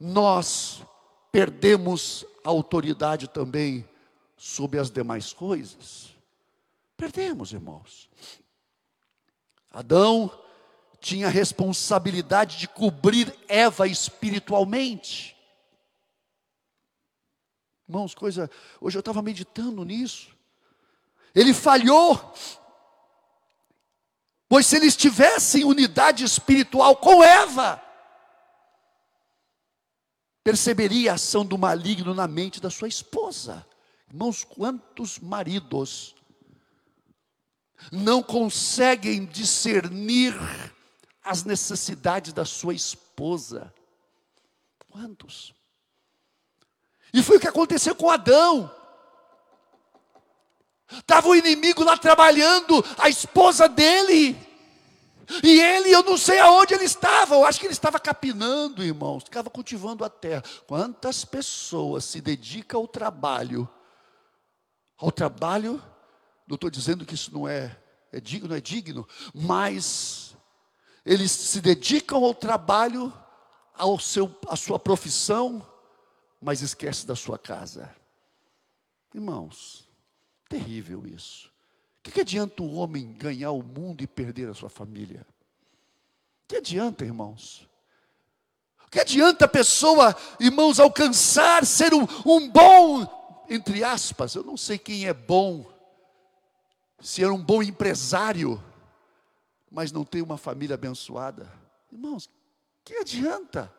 nós 0.00 0.82
perdemos 1.30 2.24
a 2.44 2.48
autoridade 2.48 3.28
também 3.28 3.88
sobre 4.36 4.78
as 4.78 4.90
demais 4.90 5.32
coisas. 5.32 6.14
Perdemos, 6.96 7.52
irmãos. 7.52 8.08
Adão 9.78 10.32
tinha 11.00 11.26
a 11.26 11.30
responsabilidade 11.30 12.56
de 12.56 12.66
cobrir 12.66 13.36
Eva 13.46 13.86
espiritualmente. 13.86 15.36
Irmãos, 17.86 18.14
coisa. 18.14 18.50
Hoje 18.80 18.96
eu 18.96 19.00
estava 19.00 19.20
meditando 19.20 19.84
nisso. 19.84 20.34
Ele 21.34 21.52
falhou 21.52 22.32
Pois 24.48 24.66
se 24.66 24.76
eles 24.76 24.96
tivessem 24.96 25.64
unidade 25.64 26.24
espiritual 26.24 26.96
com 26.96 27.22
Eva, 27.22 27.82
perceberia 30.44 31.12
a 31.12 31.14
ação 31.16 31.44
do 31.44 31.58
maligno 31.58 32.14
na 32.14 32.28
mente 32.28 32.60
da 32.60 32.70
sua 32.70 32.86
esposa. 32.86 33.66
Irmãos, 34.08 34.44
quantos 34.44 35.18
maridos 35.18 36.14
não 37.92 38.22
conseguem 38.22 39.24
discernir 39.24 40.34
as 41.22 41.44
necessidades 41.44 42.32
da 42.32 42.44
sua 42.44 42.74
esposa? 42.74 43.72
Quantos? 44.90 45.54
E 47.12 47.22
foi 47.22 47.36
o 47.36 47.40
que 47.40 47.48
aconteceu 47.48 47.94
com 47.94 48.10
Adão. 48.10 48.70
Estava 50.90 51.28
o 51.28 51.34
inimigo 51.34 51.82
lá 51.82 51.96
trabalhando, 51.96 52.84
a 52.98 53.08
esposa 53.08 53.68
dele. 53.68 54.36
E 55.42 55.60
ele, 55.60 55.90
eu 55.90 56.04
não 56.04 56.16
sei 56.16 56.38
aonde 56.38 56.74
ele 56.74 56.84
estava, 56.84 57.34
eu 57.34 57.44
acho 57.44 57.58
que 57.58 57.66
ele 57.66 57.72
estava 57.72 57.98
capinando, 57.98 58.84
irmãos, 58.84 59.24
estava 59.24 59.50
cultivando 59.50 60.04
a 60.04 60.08
terra. 60.08 60.44
Quantas 60.66 61.24
pessoas 61.24 62.04
se 62.04 62.20
dedicam 62.20 62.80
ao 62.80 62.86
trabalho? 62.86 63.68
Ao 64.96 65.10
trabalho, 65.10 65.82
não 66.46 66.54
estou 66.54 66.70
dizendo 66.70 67.04
que 67.04 67.14
isso 67.14 67.32
não 67.32 67.48
é, 67.48 67.76
é 68.12 68.20
digno, 68.20 68.54
é 68.54 68.60
digno, 68.60 69.06
mas 69.34 70.36
eles 71.04 71.30
se 71.30 71.60
dedicam 71.60 72.24
ao 72.24 72.34
trabalho, 72.34 73.12
ao 73.74 73.98
seu, 73.98 74.34
à 74.48 74.56
sua 74.56 74.78
profissão, 74.78 75.66
mas 76.40 76.62
esquece 76.62 77.06
da 77.06 77.16
sua 77.16 77.38
casa. 77.38 77.94
Irmãos, 79.14 79.88
terrível 80.48 81.06
isso. 81.06 81.48
O 81.98 82.02
que, 82.02 82.12
que 82.12 82.20
adianta 82.20 82.62
um 82.62 82.76
homem 82.76 83.12
ganhar 83.14 83.50
o 83.50 83.62
mundo 83.62 84.02
e 84.02 84.06
perder 84.06 84.48
a 84.48 84.54
sua 84.54 84.68
família? 84.68 85.26
O 86.44 86.48
que 86.48 86.56
adianta, 86.56 87.04
irmãos? 87.04 87.68
O 88.86 88.90
que 88.90 89.00
adianta 89.00 89.46
a 89.46 89.48
pessoa, 89.48 90.16
irmãos, 90.38 90.78
alcançar, 90.78 91.66
ser 91.66 91.92
um, 91.92 92.06
um 92.24 92.48
bom, 92.48 93.44
entre 93.50 93.82
aspas, 93.82 94.36
eu 94.36 94.44
não 94.44 94.56
sei 94.56 94.78
quem 94.78 95.06
é 95.06 95.12
bom, 95.12 95.66
ser 97.00 97.30
um 97.30 97.42
bom 97.42 97.62
empresário, 97.62 98.62
mas 99.70 99.92
não 99.92 100.04
ter 100.04 100.22
uma 100.22 100.38
família 100.38 100.74
abençoada? 100.74 101.52
Irmãos, 101.92 102.28
que 102.84 102.94
adianta? 102.96 103.72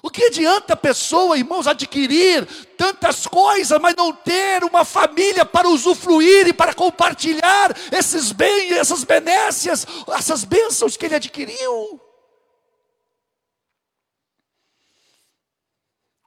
O 0.00 0.10
que 0.10 0.24
adianta 0.24 0.74
a 0.74 0.76
pessoa, 0.76 1.36
irmãos, 1.36 1.66
adquirir 1.66 2.46
tantas 2.76 3.26
coisas, 3.26 3.80
mas 3.80 3.96
não 3.96 4.12
ter 4.12 4.62
uma 4.62 4.84
família 4.84 5.44
para 5.44 5.68
usufruir 5.68 6.46
e 6.46 6.52
para 6.52 6.72
compartilhar 6.72 7.74
esses 7.92 8.30
bens, 8.30 8.72
essas 8.72 9.02
benécias, 9.02 9.84
essas 10.08 10.44
bênçãos 10.44 10.96
que 10.96 11.06
ele 11.06 11.16
adquiriu? 11.16 12.00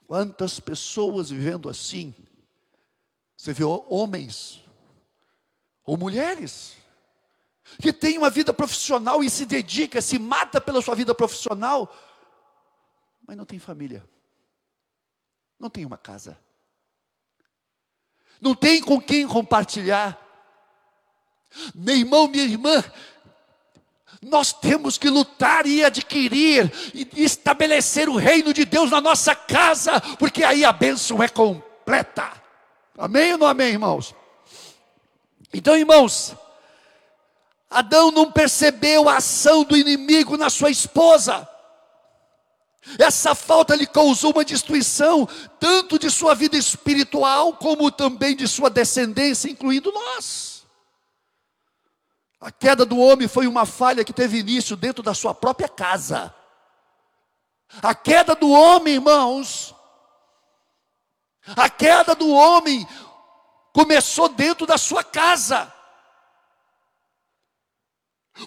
Quantas 0.06 0.60
pessoas 0.60 1.30
vivendo 1.30 1.70
assim? 1.70 2.14
Você 3.38 3.54
vê 3.54 3.64
homens 3.64 4.62
ou 5.86 5.98
mulheres 5.98 6.76
que 7.80 7.94
têm 7.94 8.18
uma 8.18 8.30
vida 8.30 8.54
profissional 8.54 9.24
e 9.24 9.30
se 9.30 9.46
dedica, 9.46 10.02
se 10.02 10.20
mata 10.20 10.60
pela 10.60 10.82
sua 10.82 10.96
vida 10.96 11.14
profissional, 11.16 11.94
mas 13.28 13.38
não 13.38 13.46
tem 13.46 13.60
família, 13.60 14.04
não 15.60 15.70
tem 15.70 15.86
uma 15.86 15.98
casa, 15.98 16.38
não 18.42 18.56
tem 18.56 18.82
com 18.82 19.00
quem 19.00 19.28
compartilhar. 19.28 20.20
Meu 21.76 21.96
irmão, 21.96 22.28
minha 22.28 22.44
irmã, 22.44 22.84
nós 24.22 24.54
temos 24.54 24.98
que 24.98 25.10
lutar 25.10 25.66
e 25.66 25.84
adquirir 25.84 26.72
e 26.94 27.24
estabelecer 27.24 28.10
o 28.10 28.16
reino 28.16 28.54
de 28.54 28.66
Deus 28.66 28.92
na 28.92 29.02
nossa 29.02 29.36
casa, 29.36 30.00
porque 30.18 30.44
aí 30.44 30.66
a 30.66 30.72
bênção 30.72 31.22
é 31.22 31.28
completa. 31.28 32.32
Amém 32.98 33.34
ou 33.34 33.38
não 33.38 33.48
amém, 33.48 33.70
irmãos? 33.70 34.16
Então, 35.54 35.76
irmãos, 35.76 36.36
Adão 37.70 38.12
não 38.12 38.32
percebeu 38.32 39.08
a 39.08 39.18
ação 39.18 39.64
do 39.64 39.78
inimigo 39.78 40.38
na 40.38 40.50
sua 40.50 40.70
esposa. 40.70 41.48
Essa 42.98 43.36
falta 43.36 43.76
lhe 43.76 43.86
causou 43.86 44.32
uma 44.32 44.44
destruição, 44.44 45.28
tanto 45.60 46.00
de 46.00 46.10
sua 46.10 46.34
vida 46.34 46.58
espiritual, 46.58 47.54
como 47.54 47.92
também 47.92 48.36
de 48.36 48.48
sua 48.48 48.70
descendência, 48.70 49.50
incluindo 49.50 49.92
nós. 49.92 50.66
A 52.40 52.52
queda 52.52 52.84
do 52.84 52.98
homem 52.98 53.28
foi 53.28 53.46
uma 53.46 53.68
falha 53.68 54.04
que 54.04 54.12
teve 54.12 54.40
início 54.40 54.76
dentro 54.76 55.04
da 55.04 55.14
sua 55.14 55.34
própria 55.34 55.70
casa. 55.70 56.34
A 57.82 57.94
queda 57.94 58.36
do 58.36 58.50
homem, 58.50 58.96
irmãos, 58.96 59.76
a 61.56 61.70
queda 61.70 62.16
do 62.16 62.30
homem 62.32 62.88
começou 63.74 64.30
dentro 64.30 64.66
da 64.66 64.78
sua 64.78 65.04
casa. 65.04 65.72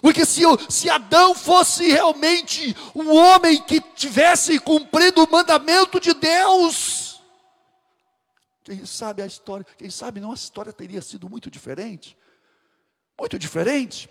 Porque 0.01 0.25
se, 0.25 0.41
se 0.69 0.89
Adão 0.89 1.35
fosse 1.35 1.87
realmente 1.87 2.75
um 2.93 3.13
homem 3.15 3.61
que 3.61 3.79
tivesse 3.79 4.59
cumprido 4.59 5.23
o 5.23 5.31
mandamento 5.31 5.99
de 5.99 6.13
Deus, 6.13 7.21
quem 8.63 8.85
sabe 8.85 9.21
a 9.21 9.27
história, 9.27 9.65
quem 9.77 9.89
sabe 9.89 10.19
não 10.19 10.31
a 10.31 10.35
história 10.35 10.73
teria 10.73 11.01
sido 11.01 11.29
muito 11.29 11.51
diferente. 11.51 12.17
Muito 13.17 13.37
diferente. 13.37 14.09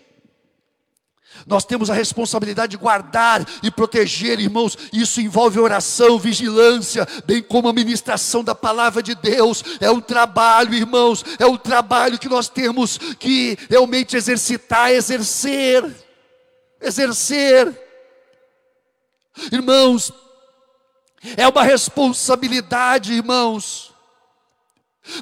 Nós 1.45 1.65
temos 1.65 1.89
a 1.89 1.93
responsabilidade 1.93 2.71
de 2.71 2.77
guardar 2.77 3.45
e 3.61 3.69
proteger, 3.69 4.39
irmãos. 4.39 4.77
Isso 4.91 5.21
envolve 5.21 5.59
oração, 5.59 6.17
vigilância, 6.17 7.07
bem 7.25 7.41
como 7.41 7.67
a 7.67 7.73
ministração 7.73 8.43
da 8.43 8.55
palavra 8.55 9.03
de 9.03 9.15
Deus. 9.15 9.63
É 9.79 9.89
um 9.89 10.01
trabalho, 10.01 10.73
irmãos, 10.73 11.23
é 11.39 11.45
um 11.45 11.57
trabalho 11.57 12.19
que 12.19 12.29
nós 12.29 12.47
temos 12.47 12.97
que 13.19 13.57
realmente 13.69 14.15
exercitar, 14.15 14.91
exercer. 14.91 15.83
Exercer. 16.81 17.81
Irmãos, 19.51 20.11
é 21.35 21.47
uma 21.47 21.63
responsabilidade, 21.63 23.13
irmãos. 23.13 23.94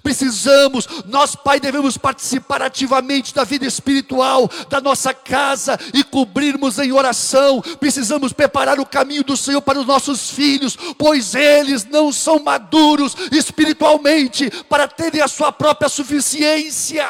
Precisamos, 0.01 0.87
nós, 1.05 1.35
Pai, 1.35 1.59
devemos 1.59 1.97
participar 1.97 2.61
ativamente 2.61 3.33
da 3.33 3.43
vida 3.43 3.65
espiritual 3.65 4.49
da 4.69 4.79
nossa 4.79 5.13
casa 5.13 5.77
e 5.93 6.03
cobrirmos 6.03 6.79
em 6.79 6.91
oração. 6.91 7.61
Precisamos 7.79 8.33
preparar 8.33 8.79
o 8.79 8.85
caminho 8.85 9.23
do 9.23 9.35
Senhor 9.35 9.61
para 9.61 9.79
os 9.79 9.85
nossos 9.85 10.29
filhos, 10.29 10.77
pois 10.97 11.35
eles 11.35 11.85
não 11.85 12.11
são 12.11 12.39
maduros 12.39 13.15
espiritualmente 13.31 14.49
para 14.63 14.87
terem 14.87 15.21
a 15.21 15.27
sua 15.27 15.51
própria 15.51 15.89
suficiência. 15.89 17.09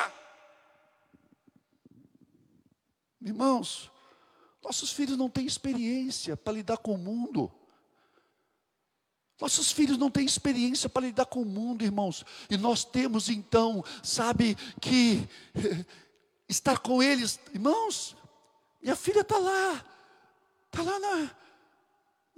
Irmãos, 3.22 3.90
nossos 4.64 4.92
filhos 4.92 5.18
não 5.18 5.30
têm 5.30 5.46
experiência 5.46 6.36
para 6.36 6.54
lidar 6.54 6.78
com 6.78 6.96
o 6.96 6.98
mundo. 6.98 7.52
Nossos 9.44 9.74
filhos 9.74 9.98
não 9.98 10.10
têm 10.10 10.26
experiência 10.26 10.88
para 10.88 11.06
lidar 11.06 11.26
com 11.26 11.42
o 11.42 11.46
mundo, 11.46 11.84
irmãos. 11.84 12.24
E 12.50 12.56
nós 12.56 12.86
temos 12.86 13.28
então, 13.28 13.84
sabe, 14.02 14.56
que 14.80 15.28
estar 16.48 16.80
com 16.80 17.04
eles. 17.04 17.38
Irmãos, 17.54 18.16
minha 18.82 18.96
filha 18.96 19.20
está 19.20 19.38
lá, 19.38 19.86
está 20.66 20.82
lá 20.82 20.98
na, 20.98 21.36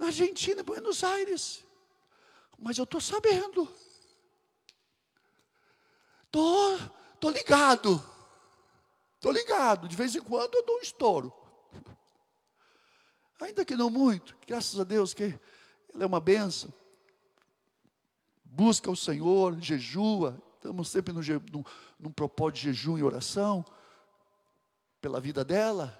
na 0.00 0.06
Argentina, 0.06 0.64
Buenos 0.64 1.04
Aires. 1.04 1.64
Mas 2.58 2.76
eu 2.76 2.82
estou 2.82 3.00
sabendo. 3.00 3.72
Estou 6.24 6.76
tô, 6.76 6.90
tô 7.20 7.30
ligado. 7.30 8.04
Estou 9.14 9.30
ligado. 9.30 9.86
De 9.86 9.94
vez 9.94 10.16
em 10.16 10.20
quando 10.20 10.56
eu 10.56 10.66
dou 10.66 10.78
um 10.78 10.82
estouro. 10.82 11.32
Ainda 13.40 13.64
que 13.64 13.76
não 13.76 13.90
muito, 13.90 14.36
graças 14.44 14.80
a 14.80 14.82
Deus 14.82 15.14
que 15.14 15.38
ela 15.94 16.02
é 16.02 16.06
uma 16.06 16.18
benção 16.18 16.74
busca 18.56 18.90
o 18.90 18.96
Senhor, 18.96 19.60
jejua, 19.60 20.42
estamos 20.54 20.88
sempre 20.88 21.12
no, 21.12 21.20
num, 22.00 22.10
propósito 22.10 22.54
de 22.54 22.72
jejum 22.72 22.96
e 22.96 23.02
oração, 23.02 23.62
pela 24.98 25.20
vida 25.20 25.44
dela, 25.44 25.96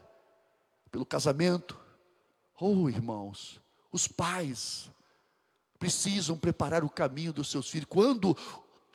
pelo 0.91 1.05
casamento. 1.05 1.79
Oh, 2.59 2.89
irmãos, 2.89 3.61
os 3.93 4.09
pais 4.09 4.91
precisam 5.79 6.39
preparar 6.39 6.83
o 6.83 6.89
caminho 6.89 7.31
dos 7.31 7.51
seus 7.51 7.69
filhos. 7.69 7.89
Quando 7.91 8.35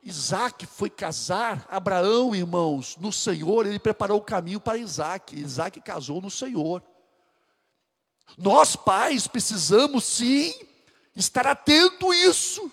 Isaac 0.02 0.66
foi 0.66 0.90
casar, 0.90 1.64
Abraão, 1.70 2.36
irmãos, 2.36 2.98
no 2.98 3.12
Senhor, 3.12 3.68
ele 3.68 3.78
preparou 3.78 4.18
o 4.18 4.24
caminho 4.24 4.60
para 4.60 4.80
Isaac. 4.80 5.40
Isaac 5.40 5.80
casou 5.82 6.20
no 6.20 6.32
Senhor. 6.32 6.82
Nós, 8.36 8.76
pais, 8.76 9.28
precisamos 9.28 10.04
sim 10.04 10.52
estar 11.16 11.46
atento 11.46 12.10
a 12.10 12.16
isso. 12.16 12.72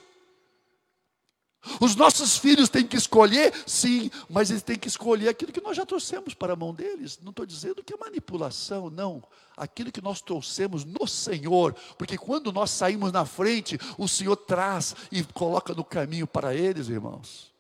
Os 1.81 1.95
nossos 1.95 2.37
filhos 2.37 2.69
têm 2.69 2.87
que 2.87 2.97
escolher, 2.97 3.53
sim, 3.67 4.11
mas 4.29 4.51
eles 4.51 4.63
têm 4.63 4.79
que 4.79 4.89
escolher 4.89 5.29
aquilo 5.29 5.53
que 5.53 5.61
nós 5.61 5.77
já 5.77 5.85
trouxemos 5.85 6.35
para 6.35 6.53
a 6.53 6.57
mão 6.57 6.75
deles. 6.75 7.19
Não 7.23 7.31
estou 7.31 7.47
dizendo 7.47 7.83
que 7.83 7.95
é 7.95 7.97
manipulação, 7.97 8.91
não. 8.91 9.23
Aquilo 9.57 9.93
que 9.93 10.01
nós 10.01 10.21
trouxemos 10.21 10.85
no 10.85 11.07
Senhor, 11.07 11.75
porque 11.97 12.17
quando 12.17 12.53
nós 12.53 12.71
saímos 12.71 13.13
na 13.13 13.25
frente, 13.25 13.79
o 13.97 14.07
Senhor 14.09 14.37
traz 14.37 14.95
e 15.11 15.23
coloca 15.25 15.75
no 15.75 15.85
caminho 15.85 16.27
para 16.27 16.55
eles, 16.55 16.89
irmãos. 16.89 17.53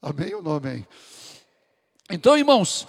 Amém 0.00 0.34
ou 0.34 0.42
não 0.42 0.52
amém? 0.52 0.86
Então, 2.10 2.36
irmãos, 2.36 2.86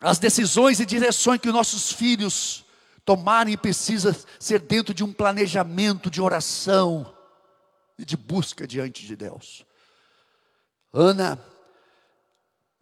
as 0.00 0.18
decisões 0.18 0.80
e 0.80 0.86
direções 0.86 1.40
que 1.40 1.50
nossos 1.50 1.92
filhos 1.92 2.64
tomarem 3.04 3.56
precisa 3.56 4.16
ser 4.38 4.60
dentro 4.60 4.94
de 4.94 5.02
um 5.02 5.12
planejamento 5.12 6.10
de 6.10 6.20
oração 6.20 7.12
de 8.04 8.16
busca 8.16 8.66
diante 8.66 9.06
de 9.06 9.16
Deus. 9.16 9.64
Ana, 10.92 11.38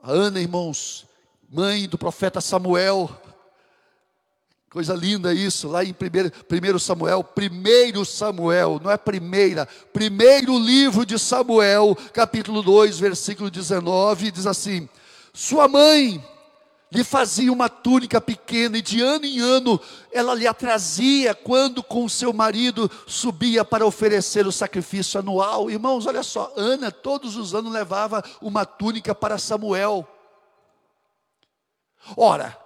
Ana, 0.02 0.40
irmãos, 0.40 1.06
mãe 1.48 1.88
do 1.88 1.98
profeta 1.98 2.40
Samuel, 2.40 3.10
coisa 4.70 4.94
linda 4.94 5.34
isso, 5.34 5.68
lá 5.68 5.84
em 5.84 5.92
1 5.92 6.78
Samuel, 6.78 7.22
primeiro 7.22 8.04
Samuel, 8.04 8.80
não 8.82 8.90
é 8.90 8.96
primeira, 8.96 9.66
primeiro 9.92 10.58
livro 10.58 11.04
de 11.04 11.18
Samuel, 11.18 11.96
capítulo 12.12 12.62
2, 12.62 12.98
versículo 12.98 13.50
19, 13.50 14.30
diz 14.30 14.46
assim: 14.46 14.88
Sua 15.34 15.68
mãe 15.68 16.24
lhe 16.93 17.05
fazia 17.05 17.53
uma 17.53 17.68
túnica 17.68 18.20
pequena 18.20 18.78
e 18.78 18.82
de 18.82 19.01
ano 19.01 19.24
em 19.24 19.38
ano 19.38 19.80
ela 20.11 20.34
lhe 20.34 20.47
a 20.47 20.53
trazia 20.53 21.34
quando 21.34 21.82
com 21.82 22.09
seu 22.09 22.32
marido 22.32 22.91
subia 23.07 23.64
para 23.64 23.86
oferecer 23.86 24.47
o 24.47 24.53
sacrifício 24.53 25.20
anual. 25.20 25.70
Irmãos, 25.70 26.07
olha 26.07 26.22
só, 26.22 26.53
Ana 26.57 26.91
todos 26.91 27.36
os 27.36 27.55
anos 27.55 27.72
levava 27.72 28.24
uma 28.43 28.66
túnica 28.66 29.14
para 29.14 29.38
Samuel. 29.38 30.07
Ora, 32.16 32.59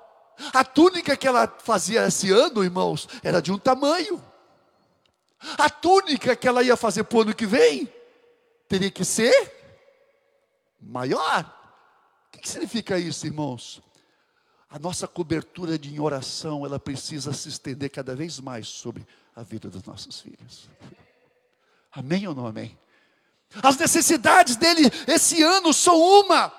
a 0.54 0.64
túnica 0.64 1.16
que 1.16 1.28
ela 1.28 1.46
fazia 1.62 2.06
esse 2.06 2.30
ano, 2.30 2.64
irmãos, 2.64 3.06
era 3.22 3.42
de 3.42 3.52
um 3.52 3.58
tamanho. 3.58 4.22
A 5.58 5.68
túnica 5.68 6.34
que 6.34 6.48
ela 6.48 6.62
ia 6.62 6.76
fazer 6.76 7.04
para 7.04 7.18
o 7.18 7.22
ano 7.22 7.34
que 7.34 7.44
vem 7.44 7.92
teria 8.66 8.90
que 8.90 9.04
ser 9.04 9.52
maior. 10.80 11.44
O 12.34 12.38
que 12.38 12.48
significa 12.48 12.98
isso, 12.98 13.26
irmãos? 13.26 13.82
A 14.74 14.78
nossa 14.80 15.06
cobertura 15.06 15.78
de 15.78 16.00
oração, 16.00 16.66
ela 16.66 16.80
precisa 16.80 17.32
se 17.32 17.48
estender 17.48 17.88
cada 17.90 18.16
vez 18.16 18.40
mais 18.40 18.66
sobre 18.66 19.06
a 19.36 19.40
vida 19.44 19.70
dos 19.70 19.84
nossos 19.84 20.20
filhos. 20.20 20.68
Amém 21.92 22.26
ou 22.26 22.34
não 22.34 22.44
amém? 22.44 22.76
As 23.62 23.76
necessidades 23.76 24.56
dele 24.56 24.90
esse 25.06 25.40
ano 25.44 25.72
são 25.72 25.96
uma. 25.96 26.52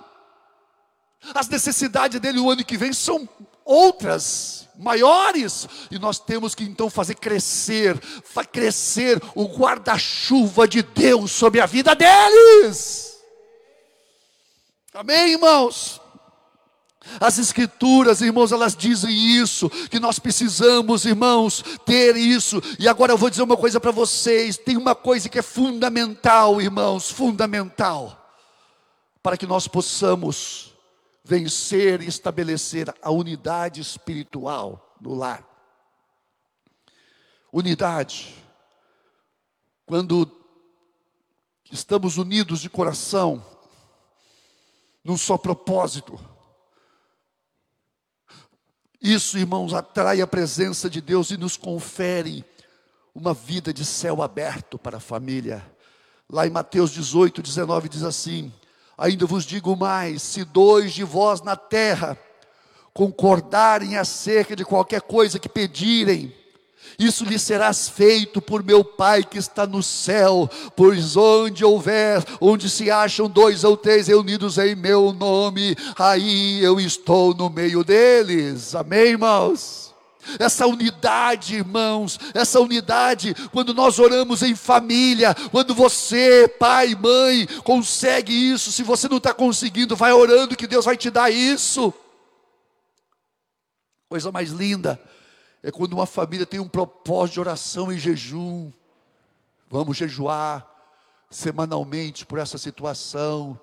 As 1.33 1.49
necessidades 1.49 2.21
dele 2.21 2.39
o 2.39 2.49
ano 2.49 2.63
que 2.63 2.77
vem 2.77 2.93
são 2.93 3.27
outras, 3.65 4.69
maiores, 4.77 5.67
e 5.91 5.99
nós 5.99 6.17
temos 6.17 6.55
que 6.55 6.63
então 6.63 6.89
fazer 6.89 7.15
crescer, 7.15 7.99
crescer 8.49 9.21
o 9.35 9.43
guarda-chuva 9.43 10.65
de 10.65 10.81
Deus 10.81 11.33
sobre 11.33 11.59
a 11.59 11.65
vida 11.65 11.93
deles. 11.93 13.21
Amém, 14.93 15.33
irmãos? 15.33 16.04
As 17.19 17.37
escrituras, 17.37 18.21
irmãos, 18.21 18.51
elas 18.51 18.75
dizem 18.75 19.13
isso, 19.13 19.69
que 19.69 19.99
nós 19.99 20.19
precisamos, 20.19 21.05
irmãos, 21.05 21.63
ter 21.85 22.15
isso. 22.15 22.61
E 22.79 22.87
agora 22.87 23.13
eu 23.13 23.17
vou 23.17 23.29
dizer 23.29 23.43
uma 23.43 23.57
coisa 23.57 23.79
para 23.79 23.91
vocês: 23.91 24.57
tem 24.57 24.75
uma 24.75 24.95
coisa 24.95 25.29
que 25.29 25.39
é 25.39 25.41
fundamental, 25.41 26.61
irmãos, 26.61 27.09
fundamental, 27.09 28.33
para 29.21 29.37
que 29.37 29.45
nós 29.45 29.67
possamos 29.67 30.73
vencer 31.23 32.01
e 32.01 32.07
estabelecer 32.07 32.93
a 33.01 33.11
unidade 33.11 33.81
espiritual 33.81 34.95
no 34.99 35.13
lar. 35.13 35.43
Unidade. 37.51 38.35
Quando 39.85 40.29
estamos 41.71 42.17
unidos 42.17 42.59
de 42.61 42.69
coração, 42.69 43.43
num 45.03 45.17
só 45.17 45.37
propósito, 45.37 46.19
isso, 49.05 49.37
irmãos, 49.37 49.73
atrai 49.73 50.19
a 50.19 50.27
presença 50.27 50.89
de 50.89 50.99
Deus 50.99 51.29
e 51.29 51.37
nos 51.37 51.55
confere 51.55 52.43
uma 53.13 53.33
vida 53.33 53.71
de 53.71 53.85
céu 53.85 54.23
aberto 54.23 54.79
para 54.79 54.97
a 54.97 54.99
família. 54.99 55.63
Lá 56.27 56.47
em 56.47 56.49
Mateus 56.49 56.89
18, 56.91 57.41
19 57.43 57.87
diz 57.87 58.01
assim: 58.01 58.51
Ainda 58.97 59.27
vos 59.27 59.45
digo 59.45 59.75
mais: 59.75 60.23
se 60.23 60.43
dois 60.43 60.91
de 60.91 61.03
vós 61.03 61.41
na 61.41 61.55
terra 61.55 62.17
concordarem 62.93 63.95
acerca 63.95 64.55
de 64.55 64.65
qualquer 64.65 65.01
coisa 65.01 65.37
que 65.37 65.47
pedirem, 65.47 66.35
isso 66.97 67.25
lhe 67.25 67.37
será 67.37 67.73
feito 67.73 68.41
por 68.41 68.63
meu 68.63 68.83
Pai 68.83 69.23
que 69.23 69.37
está 69.37 69.67
no 69.67 69.83
céu, 69.83 70.49
pois 70.75 71.17
onde 71.17 71.65
houver, 71.65 72.23
onde 72.39 72.69
se 72.69 72.89
acham 72.89 73.29
dois 73.29 73.63
ou 73.63 73.75
três 73.75 74.07
reunidos 74.07 74.57
em 74.57 74.75
meu 74.75 75.11
nome, 75.11 75.75
aí 75.97 76.63
eu 76.63 76.79
estou 76.79 77.33
no 77.33 77.49
meio 77.49 77.83
deles. 77.83 78.73
Amém, 78.75 79.07
irmãos? 79.09 79.93
Essa 80.39 80.65
unidade, 80.65 81.55
irmãos, 81.55 82.19
essa 82.33 82.59
unidade, 82.59 83.35
quando 83.51 83.73
nós 83.73 83.99
oramos 83.99 84.41
em 84.41 84.55
família, 84.55 85.35
quando 85.51 85.75
você, 85.75 86.47
pai, 86.47 86.95
mãe, 86.95 87.45
consegue 87.63 88.33
isso, 88.33 88.71
se 88.71 88.81
você 88.81 89.07
não 89.07 89.17
está 89.17 89.33
conseguindo, 89.33 89.95
vai 89.95 90.11
orando 90.13 90.55
que 90.55 90.65
Deus 90.65 90.85
vai 90.85 90.97
te 90.97 91.11
dar 91.11 91.29
isso. 91.29 91.93
Coisa 94.09 94.31
mais 94.31 94.49
linda 94.49 94.99
é 95.65 95.71
quando 95.71 95.93
uma 95.93 96.05
família 96.05 96.45
tem 96.45 96.59
um 96.59 96.67
propósito 96.67 97.33
de 97.33 97.39
oração 97.39 97.91
e 97.91 97.97
jejum. 97.97 98.71
Vamos 99.67 99.97
jejuar 99.97 100.63
semanalmente 101.27 102.23
por 102.23 102.37
essa 102.37 102.55
situação. 102.55 103.59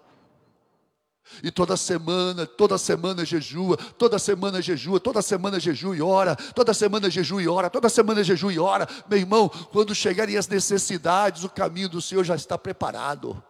E 1.45 1.53
toda 1.53 1.77
semana, 1.77 2.45
toda 2.45 2.77
semana 2.77 3.25
jejua, 3.25 3.77
toda 3.77 4.19
semana 4.19 4.61
jejua, 4.61 4.99
toda 4.99 5.23
semana 5.23 5.61
jejua 5.61 5.97
e 5.97 6.03
ora, 6.03 6.35
toda 6.35 6.75
semana 6.75 7.09
jejua 7.09 7.41
e 7.41 7.47
ora, 7.47 7.71
toda 7.71 7.89
semana 7.89 8.25
jejua 8.25 8.53
e 8.53 8.59
ora. 8.59 8.89
Meu 9.09 9.21
irmão, 9.21 9.49
quando 9.49 9.95
chegarem 9.95 10.37
as 10.37 10.49
necessidades, 10.49 11.45
o 11.45 11.49
caminho 11.49 11.89
do 11.89 12.03
Senhor 12.03 12.25
já 12.25 12.35
está 12.35 12.59
preparado. 12.59 13.41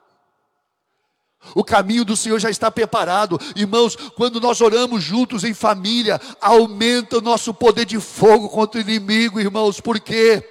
O 1.55 1.65
caminho 1.65 2.05
do 2.05 2.17
Senhor 2.17 2.39
já 2.39 2.51
está 2.51 2.71
preparado. 2.71 3.39
Irmãos, 3.55 3.97
quando 4.17 4.41
nós 4.41 4.61
oramos 4.61 5.03
juntos 5.03 5.45
em 5.45 5.55
família, 5.55 6.21
aumenta 6.41 7.19
o 7.19 7.23
nosso 7.23 7.53
poder 7.53 7.85
de 7.85 8.01
fogo 8.01 8.49
contra 8.49 8.79
o 8.79 8.83
inimigo, 8.83 9.41
irmãos. 9.41 9.81
Por 9.81 10.01
quê? 10.01 10.49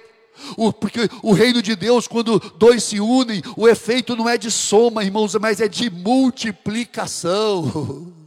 O, 0.56 0.72
porque 0.72 1.08
o 1.22 1.32
reino 1.32 1.62
de 1.62 1.76
Deus, 1.76 2.08
quando 2.08 2.38
dois 2.56 2.82
se 2.84 3.00
unem, 3.00 3.42
o 3.56 3.68
efeito 3.68 4.16
não 4.16 4.28
é 4.28 4.38
de 4.38 4.50
soma, 4.50 5.04
irmãos, 5.04 5.34
mas 5.36 5.60
é 5.60 5.68
de 5.68 5.90
multiplicação. 5.90 8.12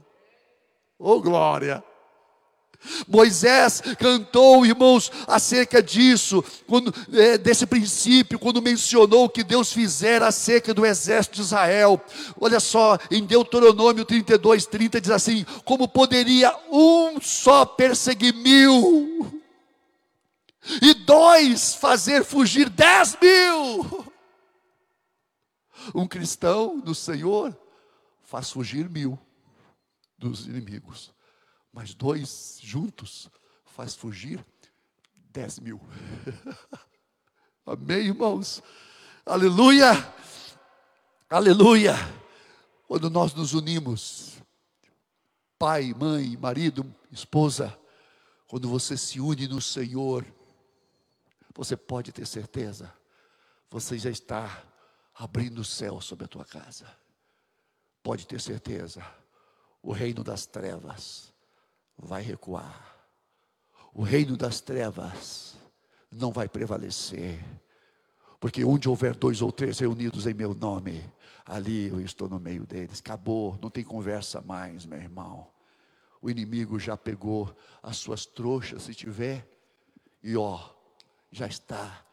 Oh 0.97 1.19
glória! 1.19 1.83
Moisés 3.07 3.81
cantou, 3.97 4.65
irmãos, 4.65 5.11
acerca 5.27 5.81
disso, 5.81 6.43
quando, 6.67 6.93
é, 7.13 7.37
desse 7.37 7.65
princípio, 7.65 8.39
quando 8.39 8.61
mencionou 8.61 9.25
o 9.25 9.29
que 9.29 9.43
Deus 9.43 9.71
fizera 9.71 10.27
acerca 10.27 10.73
do 10.73 10.85
exército 10.85 11.35
de 11.35 11.41
Israel. 11.41 12.01
Olha 12.39 12.59
só, 12.59 12.97
em 13.09 13.23
Deuteronômio 13.25 14.05
32, 14.05 14.65
30 14.65 15.01
diz 15.01 15.11
assim: 15.11 15.45
Como 15.63 15.87
poderia 15.87 16.55
um 16.71 17.19
só 17.21 17.65
perseguir 17.65 18.33
mil, 18.33 19.41
e 20.81 20.93
dois 20.93 21.75
fazer 21.75 22.23
fugir 22.23 22.69
dez 22.69 23.17
mil? 23.21 24.05
Um 25.93 26.07
cristão 26.07 26.79
do 26.79 26.95
Senhor 26.95 27.55
faz 28.23 28.49
fugir 28.49 28.89
mil 28.89 29.19
dos 30.17 30.47
inimigos 30.47 31.14
mas 31.75 31.93
dois 31.93 32.57
juntos 32.61 33.29
faz 33.65 33.93
fugir 33.93 34.43
dez 35.13 35.59
mil. 35.59 35.81
Amém, 37.67 38.07
irmãos? 38.07 38.63
Aleluia! 39.25 39.91
Aleluia! 41.29 41.93
Quando 42.87 43.09
nós 43.09 43.33
nos 43.33 43.53
unimos, 43.53 44.41
pai, 45.59 45.93
mãe, 45.93 46.37
marido, 46.37 46.95
esposa, 47.11 47.77
quando 48.47 48.69
você 48.69 48.95
se 48.95 49.19
une 49.19 49.45
no 49.45 49.59
Senhor, 49.59 50.25
você 51.53 51.75
pode 51.75 52.13
ter 52.13 52.25
certeza, 52.25 52.93
você 53.69 53.99
já 53.99 54.09
está 54.09 54.63
abrindo 55.13 55.59
o 55.59 55.65
céu 55.65 55.99
sobre 55.99 56.23
a 56.23 56.29
tua 56.29 56.45
casa. 56.45 56.89
Pode 58.01 58.25
ter 58.25 58.39
certeza, 58.39 59.05
o 59.81 59.91
reino 59.91 60.23
das 60.23 60.45
trevas 60.45 61.34
vai 61.97 62.21
recuar. 62.21 62.95
O 63.93 64.03
reino 64.03 64.35
das 64.35 64.59
trevas 64.59 65.55
não 66.11 66.31
vai 66.31 66.47
prevalecer. 66.47 67.43
Porque 68.39 68.63
onde 68.63 68.89
houver 68.89 69.15
dois 69.15 69.41
ou 69.41 69.51
três 69.51 69.79
reunidos 69.79 70.27
em 70.27 70.33
meu 70.33 70.53
nome, 70.53 71.03
ali 71.45 71.87
eu 71.87 71.99
estou 72.01 72.27
no 72.29 72.39
meio 72.39 72.65
deles. 72.65 72.99
Acabou, 72.99 73.57
não 73.61 73.69
tem 73.69 73.83
conversa 73.83 74.41
mais, 74.41 74.85
meu 74.85 74.99
irmão. 74.99 75.47
O 76.21 76.29
inimigo 76.29 76.79
já 76.79 76.97
pegou 76.97 77.55
as 77.81 77.97
suas 77.97 78.25
trouxas, 78.25 78.83
se 78.83 78.93
tiver, 78.93 79.47
e 80.23 80.35
ó, 80.35 80.59
já 81.31 81.47
está 81.47 82.03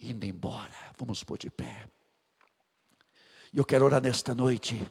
indo 0.00 0.24
embora. 0.24 0.72
Vamos 0.96 1.22
pôr 1.22 1.38
de 1.38 1.50
pé. 1.50 1.88
E 3.52 3.58
eu 3.58 3.64
quero 3.64 3.84
orar 3.84 4.02
nesta 4.02 4.34
noite. 4.34 4.90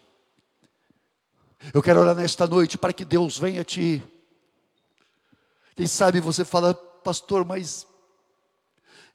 Eu 1.73 1.81
quero 1.81 1.99
orar 1.99 2.15
nesta 2.15 2.45
noite 2.45 2.77
para 2.77 2.93
que 2.93 3.03
Deus 3.03 3.37
venha 3.37 3.63
te 3.63 4.01
quem 5.77 5.85
sabe 5.85 6.19
você 6.19 6.43
fala, 6.43 6.73
pastor, 6.73 7.45
mas 7.45 7.85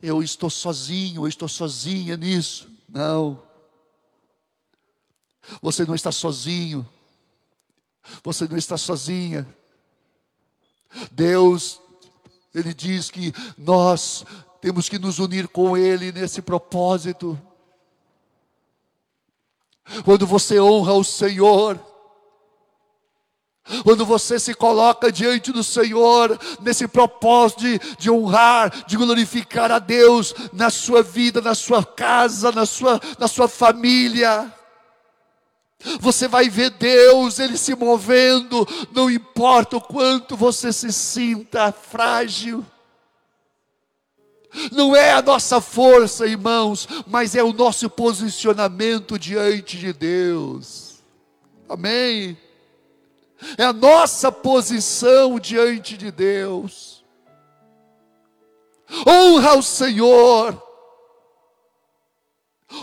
eu 0.00 0.22
estou 0.22 0.48
sozinho, 0.48 1.24
eu 1.24 1.28
estou 1.28 1.48
sozinha 1.48 2.16
nisso. 2.16 2.70
Não. 2.88 3.42
Você 5.60 5.84
não 5.84 5.96
está 5.96 6.12
sozinho. 6.12 6.88
Você 8.22 8.46
não 8.46 8.56
está 8.56 8.78
sozinha. 8.78 9.44
Deus, 11.10 11.80
Ele 12.54 12.72
diz 12.72 13.10
que 13.10 13.34
nós 13.58 14.24
temos 14.60 14.88
que 14.88 15.00
nos 15.00 15.18
unir 15.18 15.48
com 15.48 15.76
Ele 15.76 16.12
nesse 16.12 16.40
propósito. 16.40 17.36
Quando 20.04 20.28
você 20.28 20.60
honra 20.60 20.92
o 20.92 21.02
Senhor, 21.02 21.91
Quando 23.84 24.04
você 24.04 24.40
se 24.40 24.54
coloca 24.54 25.10
diante 25.10 25.52
do 25.52 25.62
Senhor, 25.62 26.38
nesse 26.60 26.88
propósito 26.88 27.60
de, 27.60 27.80
de, 27.96 28.10
honrar, 28.10 28.84
de 28.86 28.96
glorificar 28.96 29.70
a 29.70 29.78
Deus 29.78 30.34
na 30.52 30.68
sua 30.68 31.02
vida, 31.02 31.40
na 31.40 31.54
sua 31.54 31.84
casa, 31.84 32.50
na 32.50 32.66
sua, 32.66 33.00
na 33.18 33.28
sua 33.28 33.46
família, 33.46 34.52
você 36.00 36.26
vai 36.26 36.48
ver 36.48 36.70
Deus, 36.70 37.38
Ele 37.38 37.56
se 37.56 37.74
movendo, 37.76 38.66
não 38.92 39.08
importa 39.08 39.76
o 39.76 39.80
quanto 39.80 40.36
você 40.36 40.72
se 40.72 40.92
sinta 40.92 41.70
frágil. 41.70 42.66
Não 44.70 44.94
é 44.94 45.12
a 45.12 45.22
nossa 45.22 45.60
força, 45.60 46.26
irmãos, 46.26 46.86
mas 47.06 47.34
é 47.34 47.42
o 47.42 47.52
nosso 47.52 47.88
posicionamento 47.88 49.18
diante 49.18 49.78
de 49.78 49.92
Deus. 49.92 51.00
Amém? 51.68 52.36
É 53.58 53.64
a 53.64 53.72
nossa 53.72 54.30
posição 54.30 55.38
diante 55.38 55.96
de 55.96 56.10
Deus. 56.10 57.04
Honra 59.06 59.54
o 59.54 59.62
Senhor, 59.62 60.62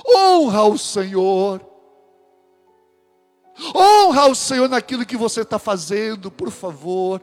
honra 0.07 0.64
o 0.64 0.78
Senhor, 0.78 1.62
honra 3.76 4.26
o 4.28 4.36
Senhor 4.36 4.68
naquilo 4.68 5.05
que 5.05 5.16
você 5.16 5.41
está 5.41 5.60
fazendo, 5.60 6.32
por 6.32 6.49
favor. 6.49 7.22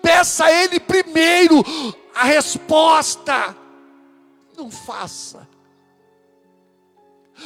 Peça 0.00 0.44
a 0.44 0.52
Ele 0.52 0.78
primeiro 0.78 1.64
a 2.14 2.24
resposta. 2.24 3.56
Não 4.56 4.70
faça, 4.70 5.48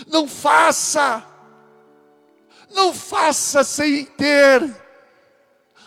não 0.06 0.28
faça 0.28 1.31
não 2.72 2.92
faça 2.92 3.62
sem 3.62 4.04
ter 4.04 4.62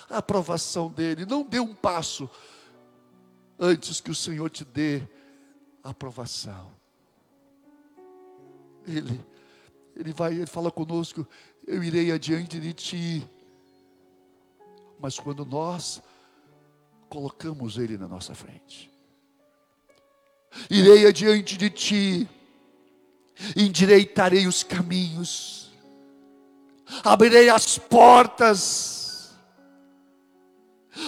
a 0.10 0.18
aprovação 0.18 0.90
dele. 0.90 1.26
Não 1.26 1.44
dê 1.44 1.60
um 1.60 1.74
passo 1.74 2.30
antes 3.60 4.00
que 4.00 4.12
o 4.12 4.16
Senhor 4.16 4.50
te 4.50 4.64
dê 4.64 5.02
a 5.84 5.90
aprovação. 5.90 6.72
Ele, 8.88 9.20
ele 9.96 10.14
vai, 10.14 10.34
ele 10.34 10.46
fala 10.46 10.72
conosco, 10.72 11.28
eu 11.66 11.84
irei 11.84 12.12
adiante 12.12 12.60
de 12.60 12.74
ti. 12.74 13.30
Mas 15.00 15.20
quando 15.20 15.46
nós 15.46 16.02
colocamos 17.10 17.78
ele 17.78 17.98
na 17.98 18.08
nossa 18.08 18.34
frente, 18.34 18.92
irei 20.70 21.06
adiante 21.06 21.58
de 21.58 21.70
ti, 21.70 22.30
endireitarei 23.56 24.48
os 24.48 24.64
caminhos 24.64 25.65
abrirei 27.04 27.50
as 27.50 27.78
portas, 27.78 29.36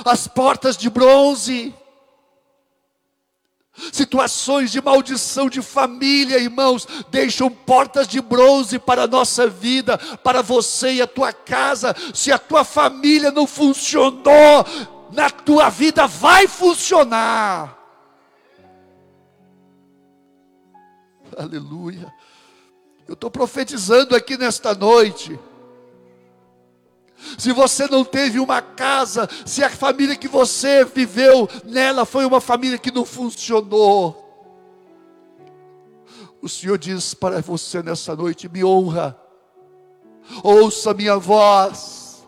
as 0.03 0.27
portas 0.27 0.75
de 0.75 0.89
bronze, 0.89 1.73
situações 3.91 4.71
de 4.71 4.81
maldição 4.81 5.49
de 5.49 5.61
família, 5.61 6.39
irmãos, 6.39 6.87
deixam 7.09 7.49
portas 7.49 8.07
de 8.07 8.19
bronze 8.19 8.79
para 8.79 9.03
a 9.03 9.07
nossa 9.07 9.47
vida, 9.47 9.97
para 10.23 10.41
você 10.41 10.93
e 10.93 11.01
a 11.01 11.07
tua 11.07 11.31
casa. 11.31 11.95
Se 12.13 12.31
a 12.31 12.39
tua 12.39 12.63
família 12.63 13.31
não 13.31 13.45
funcionou, 13.45 14.65
na 15.11 15.29
tua 15.29 15.69
vida 15.69 16.07
vai 16.07 16.47
funcionar. 16.47 17.77
Aleluia. 21.37 22.11
Eu 23.07 23.13
estou 23.13 23.29
profetizando 23.29 24.15
aqui 24.15 24.37
nesta 24.37 24.73
noite 24.73 25.39
se 27.37 27.51
você 27.51 27.87
não 27.87 28.05
teve 28.05 28.39
uma 28.39 28.61
casa, 28.61 29.27
se 29.45 29.63
a 29.63 29.69
família 29.69 30.15
que 30.15 30.27
você 30.27 30.85
viveu 30.85 31.49
nela 31.63 32.05
foi 32.05 32.25
uma 32.25 32.39
família 32.39 32.77
que 32.77 32.91
não 32.91 33.05
funcionou, 33.05 34.23
o 36.41 36.47
Senhor 36.47 36.77
diz 36.77 37.13
para 37.13 37.41
você 37.41 37.81
nessa 37.81 38.15
noite: 38.15 38.47
me 38.47 38.63
honra, 38.63 39.19
ouça 40.43 40.93
minha 40.93 41.17
voz, 41.17 42.23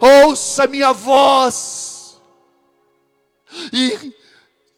ouça 0.00 0.66
minha 0.66 0.92
voz, 0.92 2.20
e 3.72 4.14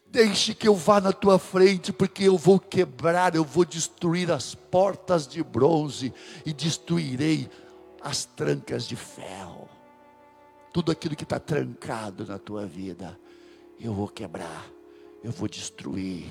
deixe 0.06 0.54
que 0.54 0.66
eu 0.66 0.74
vá 0.74 0.98
na 0.98 1.12
tua 1.12 1.38
frente, 1.38 1.92
porque 1.92 2.24
eu 2.24 2.38
vou 2.38 2.58
quebrar, 2.58 3.34
eu 3.34 3.44
vou 3.44 3.66
destruir 3.66 4.30
as 4.30 4.54
portas 4.54 5.26
de 5.26 5.42
bronze 5.42 6.12
e 6.46 6.54
destruirei 6.54 7.50
as 8.06 8.24
trancas 8.24 8.86
de 8.86 8.94
ferro, 8.94 9.68
tudo 10.72 10.92
aquilo 10.92 11.16
que 11.16 11.24
está 11.24 11.40
trancado 11.40 12.24
na 12.24 12.38
tua 12.38 12.64
vida, 12.64 13.18
eu 13.80 13.92
vou 13.92 14.06
quebrar, 14.06 14.64
eu 15.24 15.32
vou 15.32 15.48
destruir, 15.48 16.30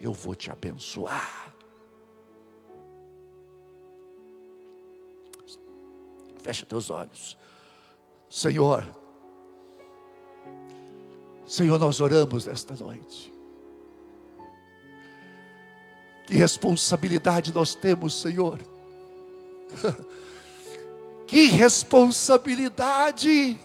eu 0.00 0.14
vou 0.14 0.34
te 0.34 0.50
abençoar. 0.50 1.54
Fecha 6.38 6.64
teus 6.64 6.88
olhos, 6.88 7.36
Senhor. 8.30 8.88
Senhor, 11.46 11.78
nós 11.78 12.00
oramos 12.00 12.46
nesta 12.46 12.74
noite. 12.82 13.30
Que 16.26 16.34
responsabilidade 16.34 17.52
nós 17.52 17.74
temos, 17.74 18.18
Senhor. 18.22 18.58
Que 21.30 21.46
responsabilidade, 21.46 23.58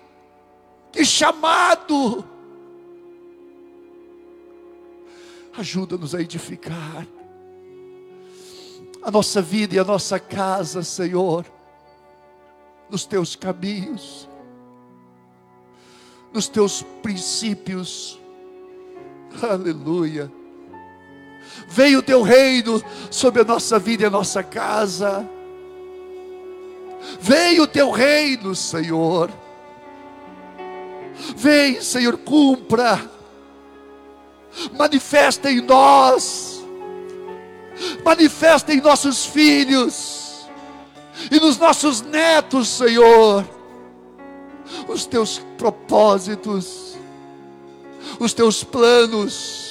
que 0.91 1.03
chamado. 1.03 2.23
Ajuda-nos 5.57 6.13
a 6.13 6.21
edificar 6.21 7.07
a 9.01 9.09
nossa 9.09 9.41
vida 9.41 9.73
e 9.73 9.79
a 9.79 9.83
nossa 9.83 10.19
casa, 10.19 10.83
Senhor, 10.83 11.43
nos 12.87 13.03
teus 13.03 13.35
caminhos, 13.35 14.29
nos 16.31 16.47
teus 16.47 16.83
princípios. 17.01 18.21
Aleluia. 19.41 20.31
Veio 21.67 21.97
o 21.97 22.03
teu 22.03 22.21
reino 22.21 22.79
sobre 23.09 23.41
a 23.41 23.43
nossa 23.43 23.79
vida 23.79 24.03
e 24.03 24.05
a 24.05 24.11
nossa 24.11 24.43
casa. 24.43 25.27
Venha 27.25 27.63
o 27.63 27.65
teu 27.65 27.89
reino, 27.89 28.53
Senhor. 28.53 29.31
Vem, 31.35 31.81
Senhor, 31.81 32.19
cumpra. 32.19 33.01
Manifesta 34.77 35.49
em 35.49 35.59
nós. 35.59 36.63
Manifesta 38.05 38.71
em 38.71 38.79
nossos 38.79 39.25
filhos. 39.25 40.47
E 41.31 41.39
nos 41.39 41.57
nossos 41.57 41.99
netos, 41.99 42.67
Senhor. 42.67 43.43
Os 44.87 45.07
teus 45.07 45.41
propósitos. 45.57 46.95
Os 48.19 48.35
teus 48.35 48.63
planos 48.63 49.64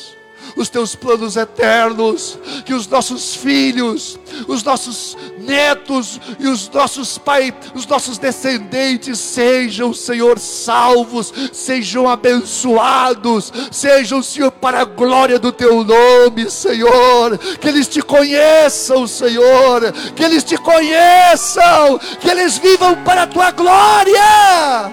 os 0.57 0.69
teus 0.69 0.95
planos 0.95 1.37
eternos, 1.37 2.39
que 2.65 2.75
os 2.75 2.87
nossos 2.87 3.35
filhos, 3.35 4.19
os 4.47 4.63
nossos 4.63 5.17
netos 5.39 6.21
e 6.39 6.47
os 6.47 6.69
nossos 6.69 7.19
pais, 7.19 7.53
os 7.75 7.87
nossos 7.87 8.19
descendentes 8.19 9.19
sejam, 9.19 9.93
Senhor, 9.93 10.39
salvos, 10.39 11.33
sejam 11.53 12.09
abençoados, 12.09 13.53
sejam, 13.71 14.23
Senhor, 14.23 14.51
para 14.51 14.81
a 14.81 14.85
glória 14.85 15.39
do 15.39 15.53
teu 15.53 15.85
nome, 15.85 16.51
Senhor, 16.51 17.39
que 17.61 17.69
eles 17.69 17.89
te 17.89 18.01
conheçam, 18.03 19.07
Senhor, 19.07 19.93
que 20.15 20.23
eles 20.23 20.45
te 20.45 20.57
conheçam, 20.57 21.99
que 22.21 22.31
eles 22.31 22.59
vivam 22.59 22.95
para 23.05 23.23
a 23.23 23.27
tua 23.27 23.51
glória. 23.51 24.93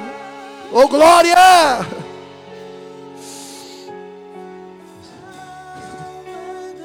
Oh 0.71 0.87
glória! 0.87 2.01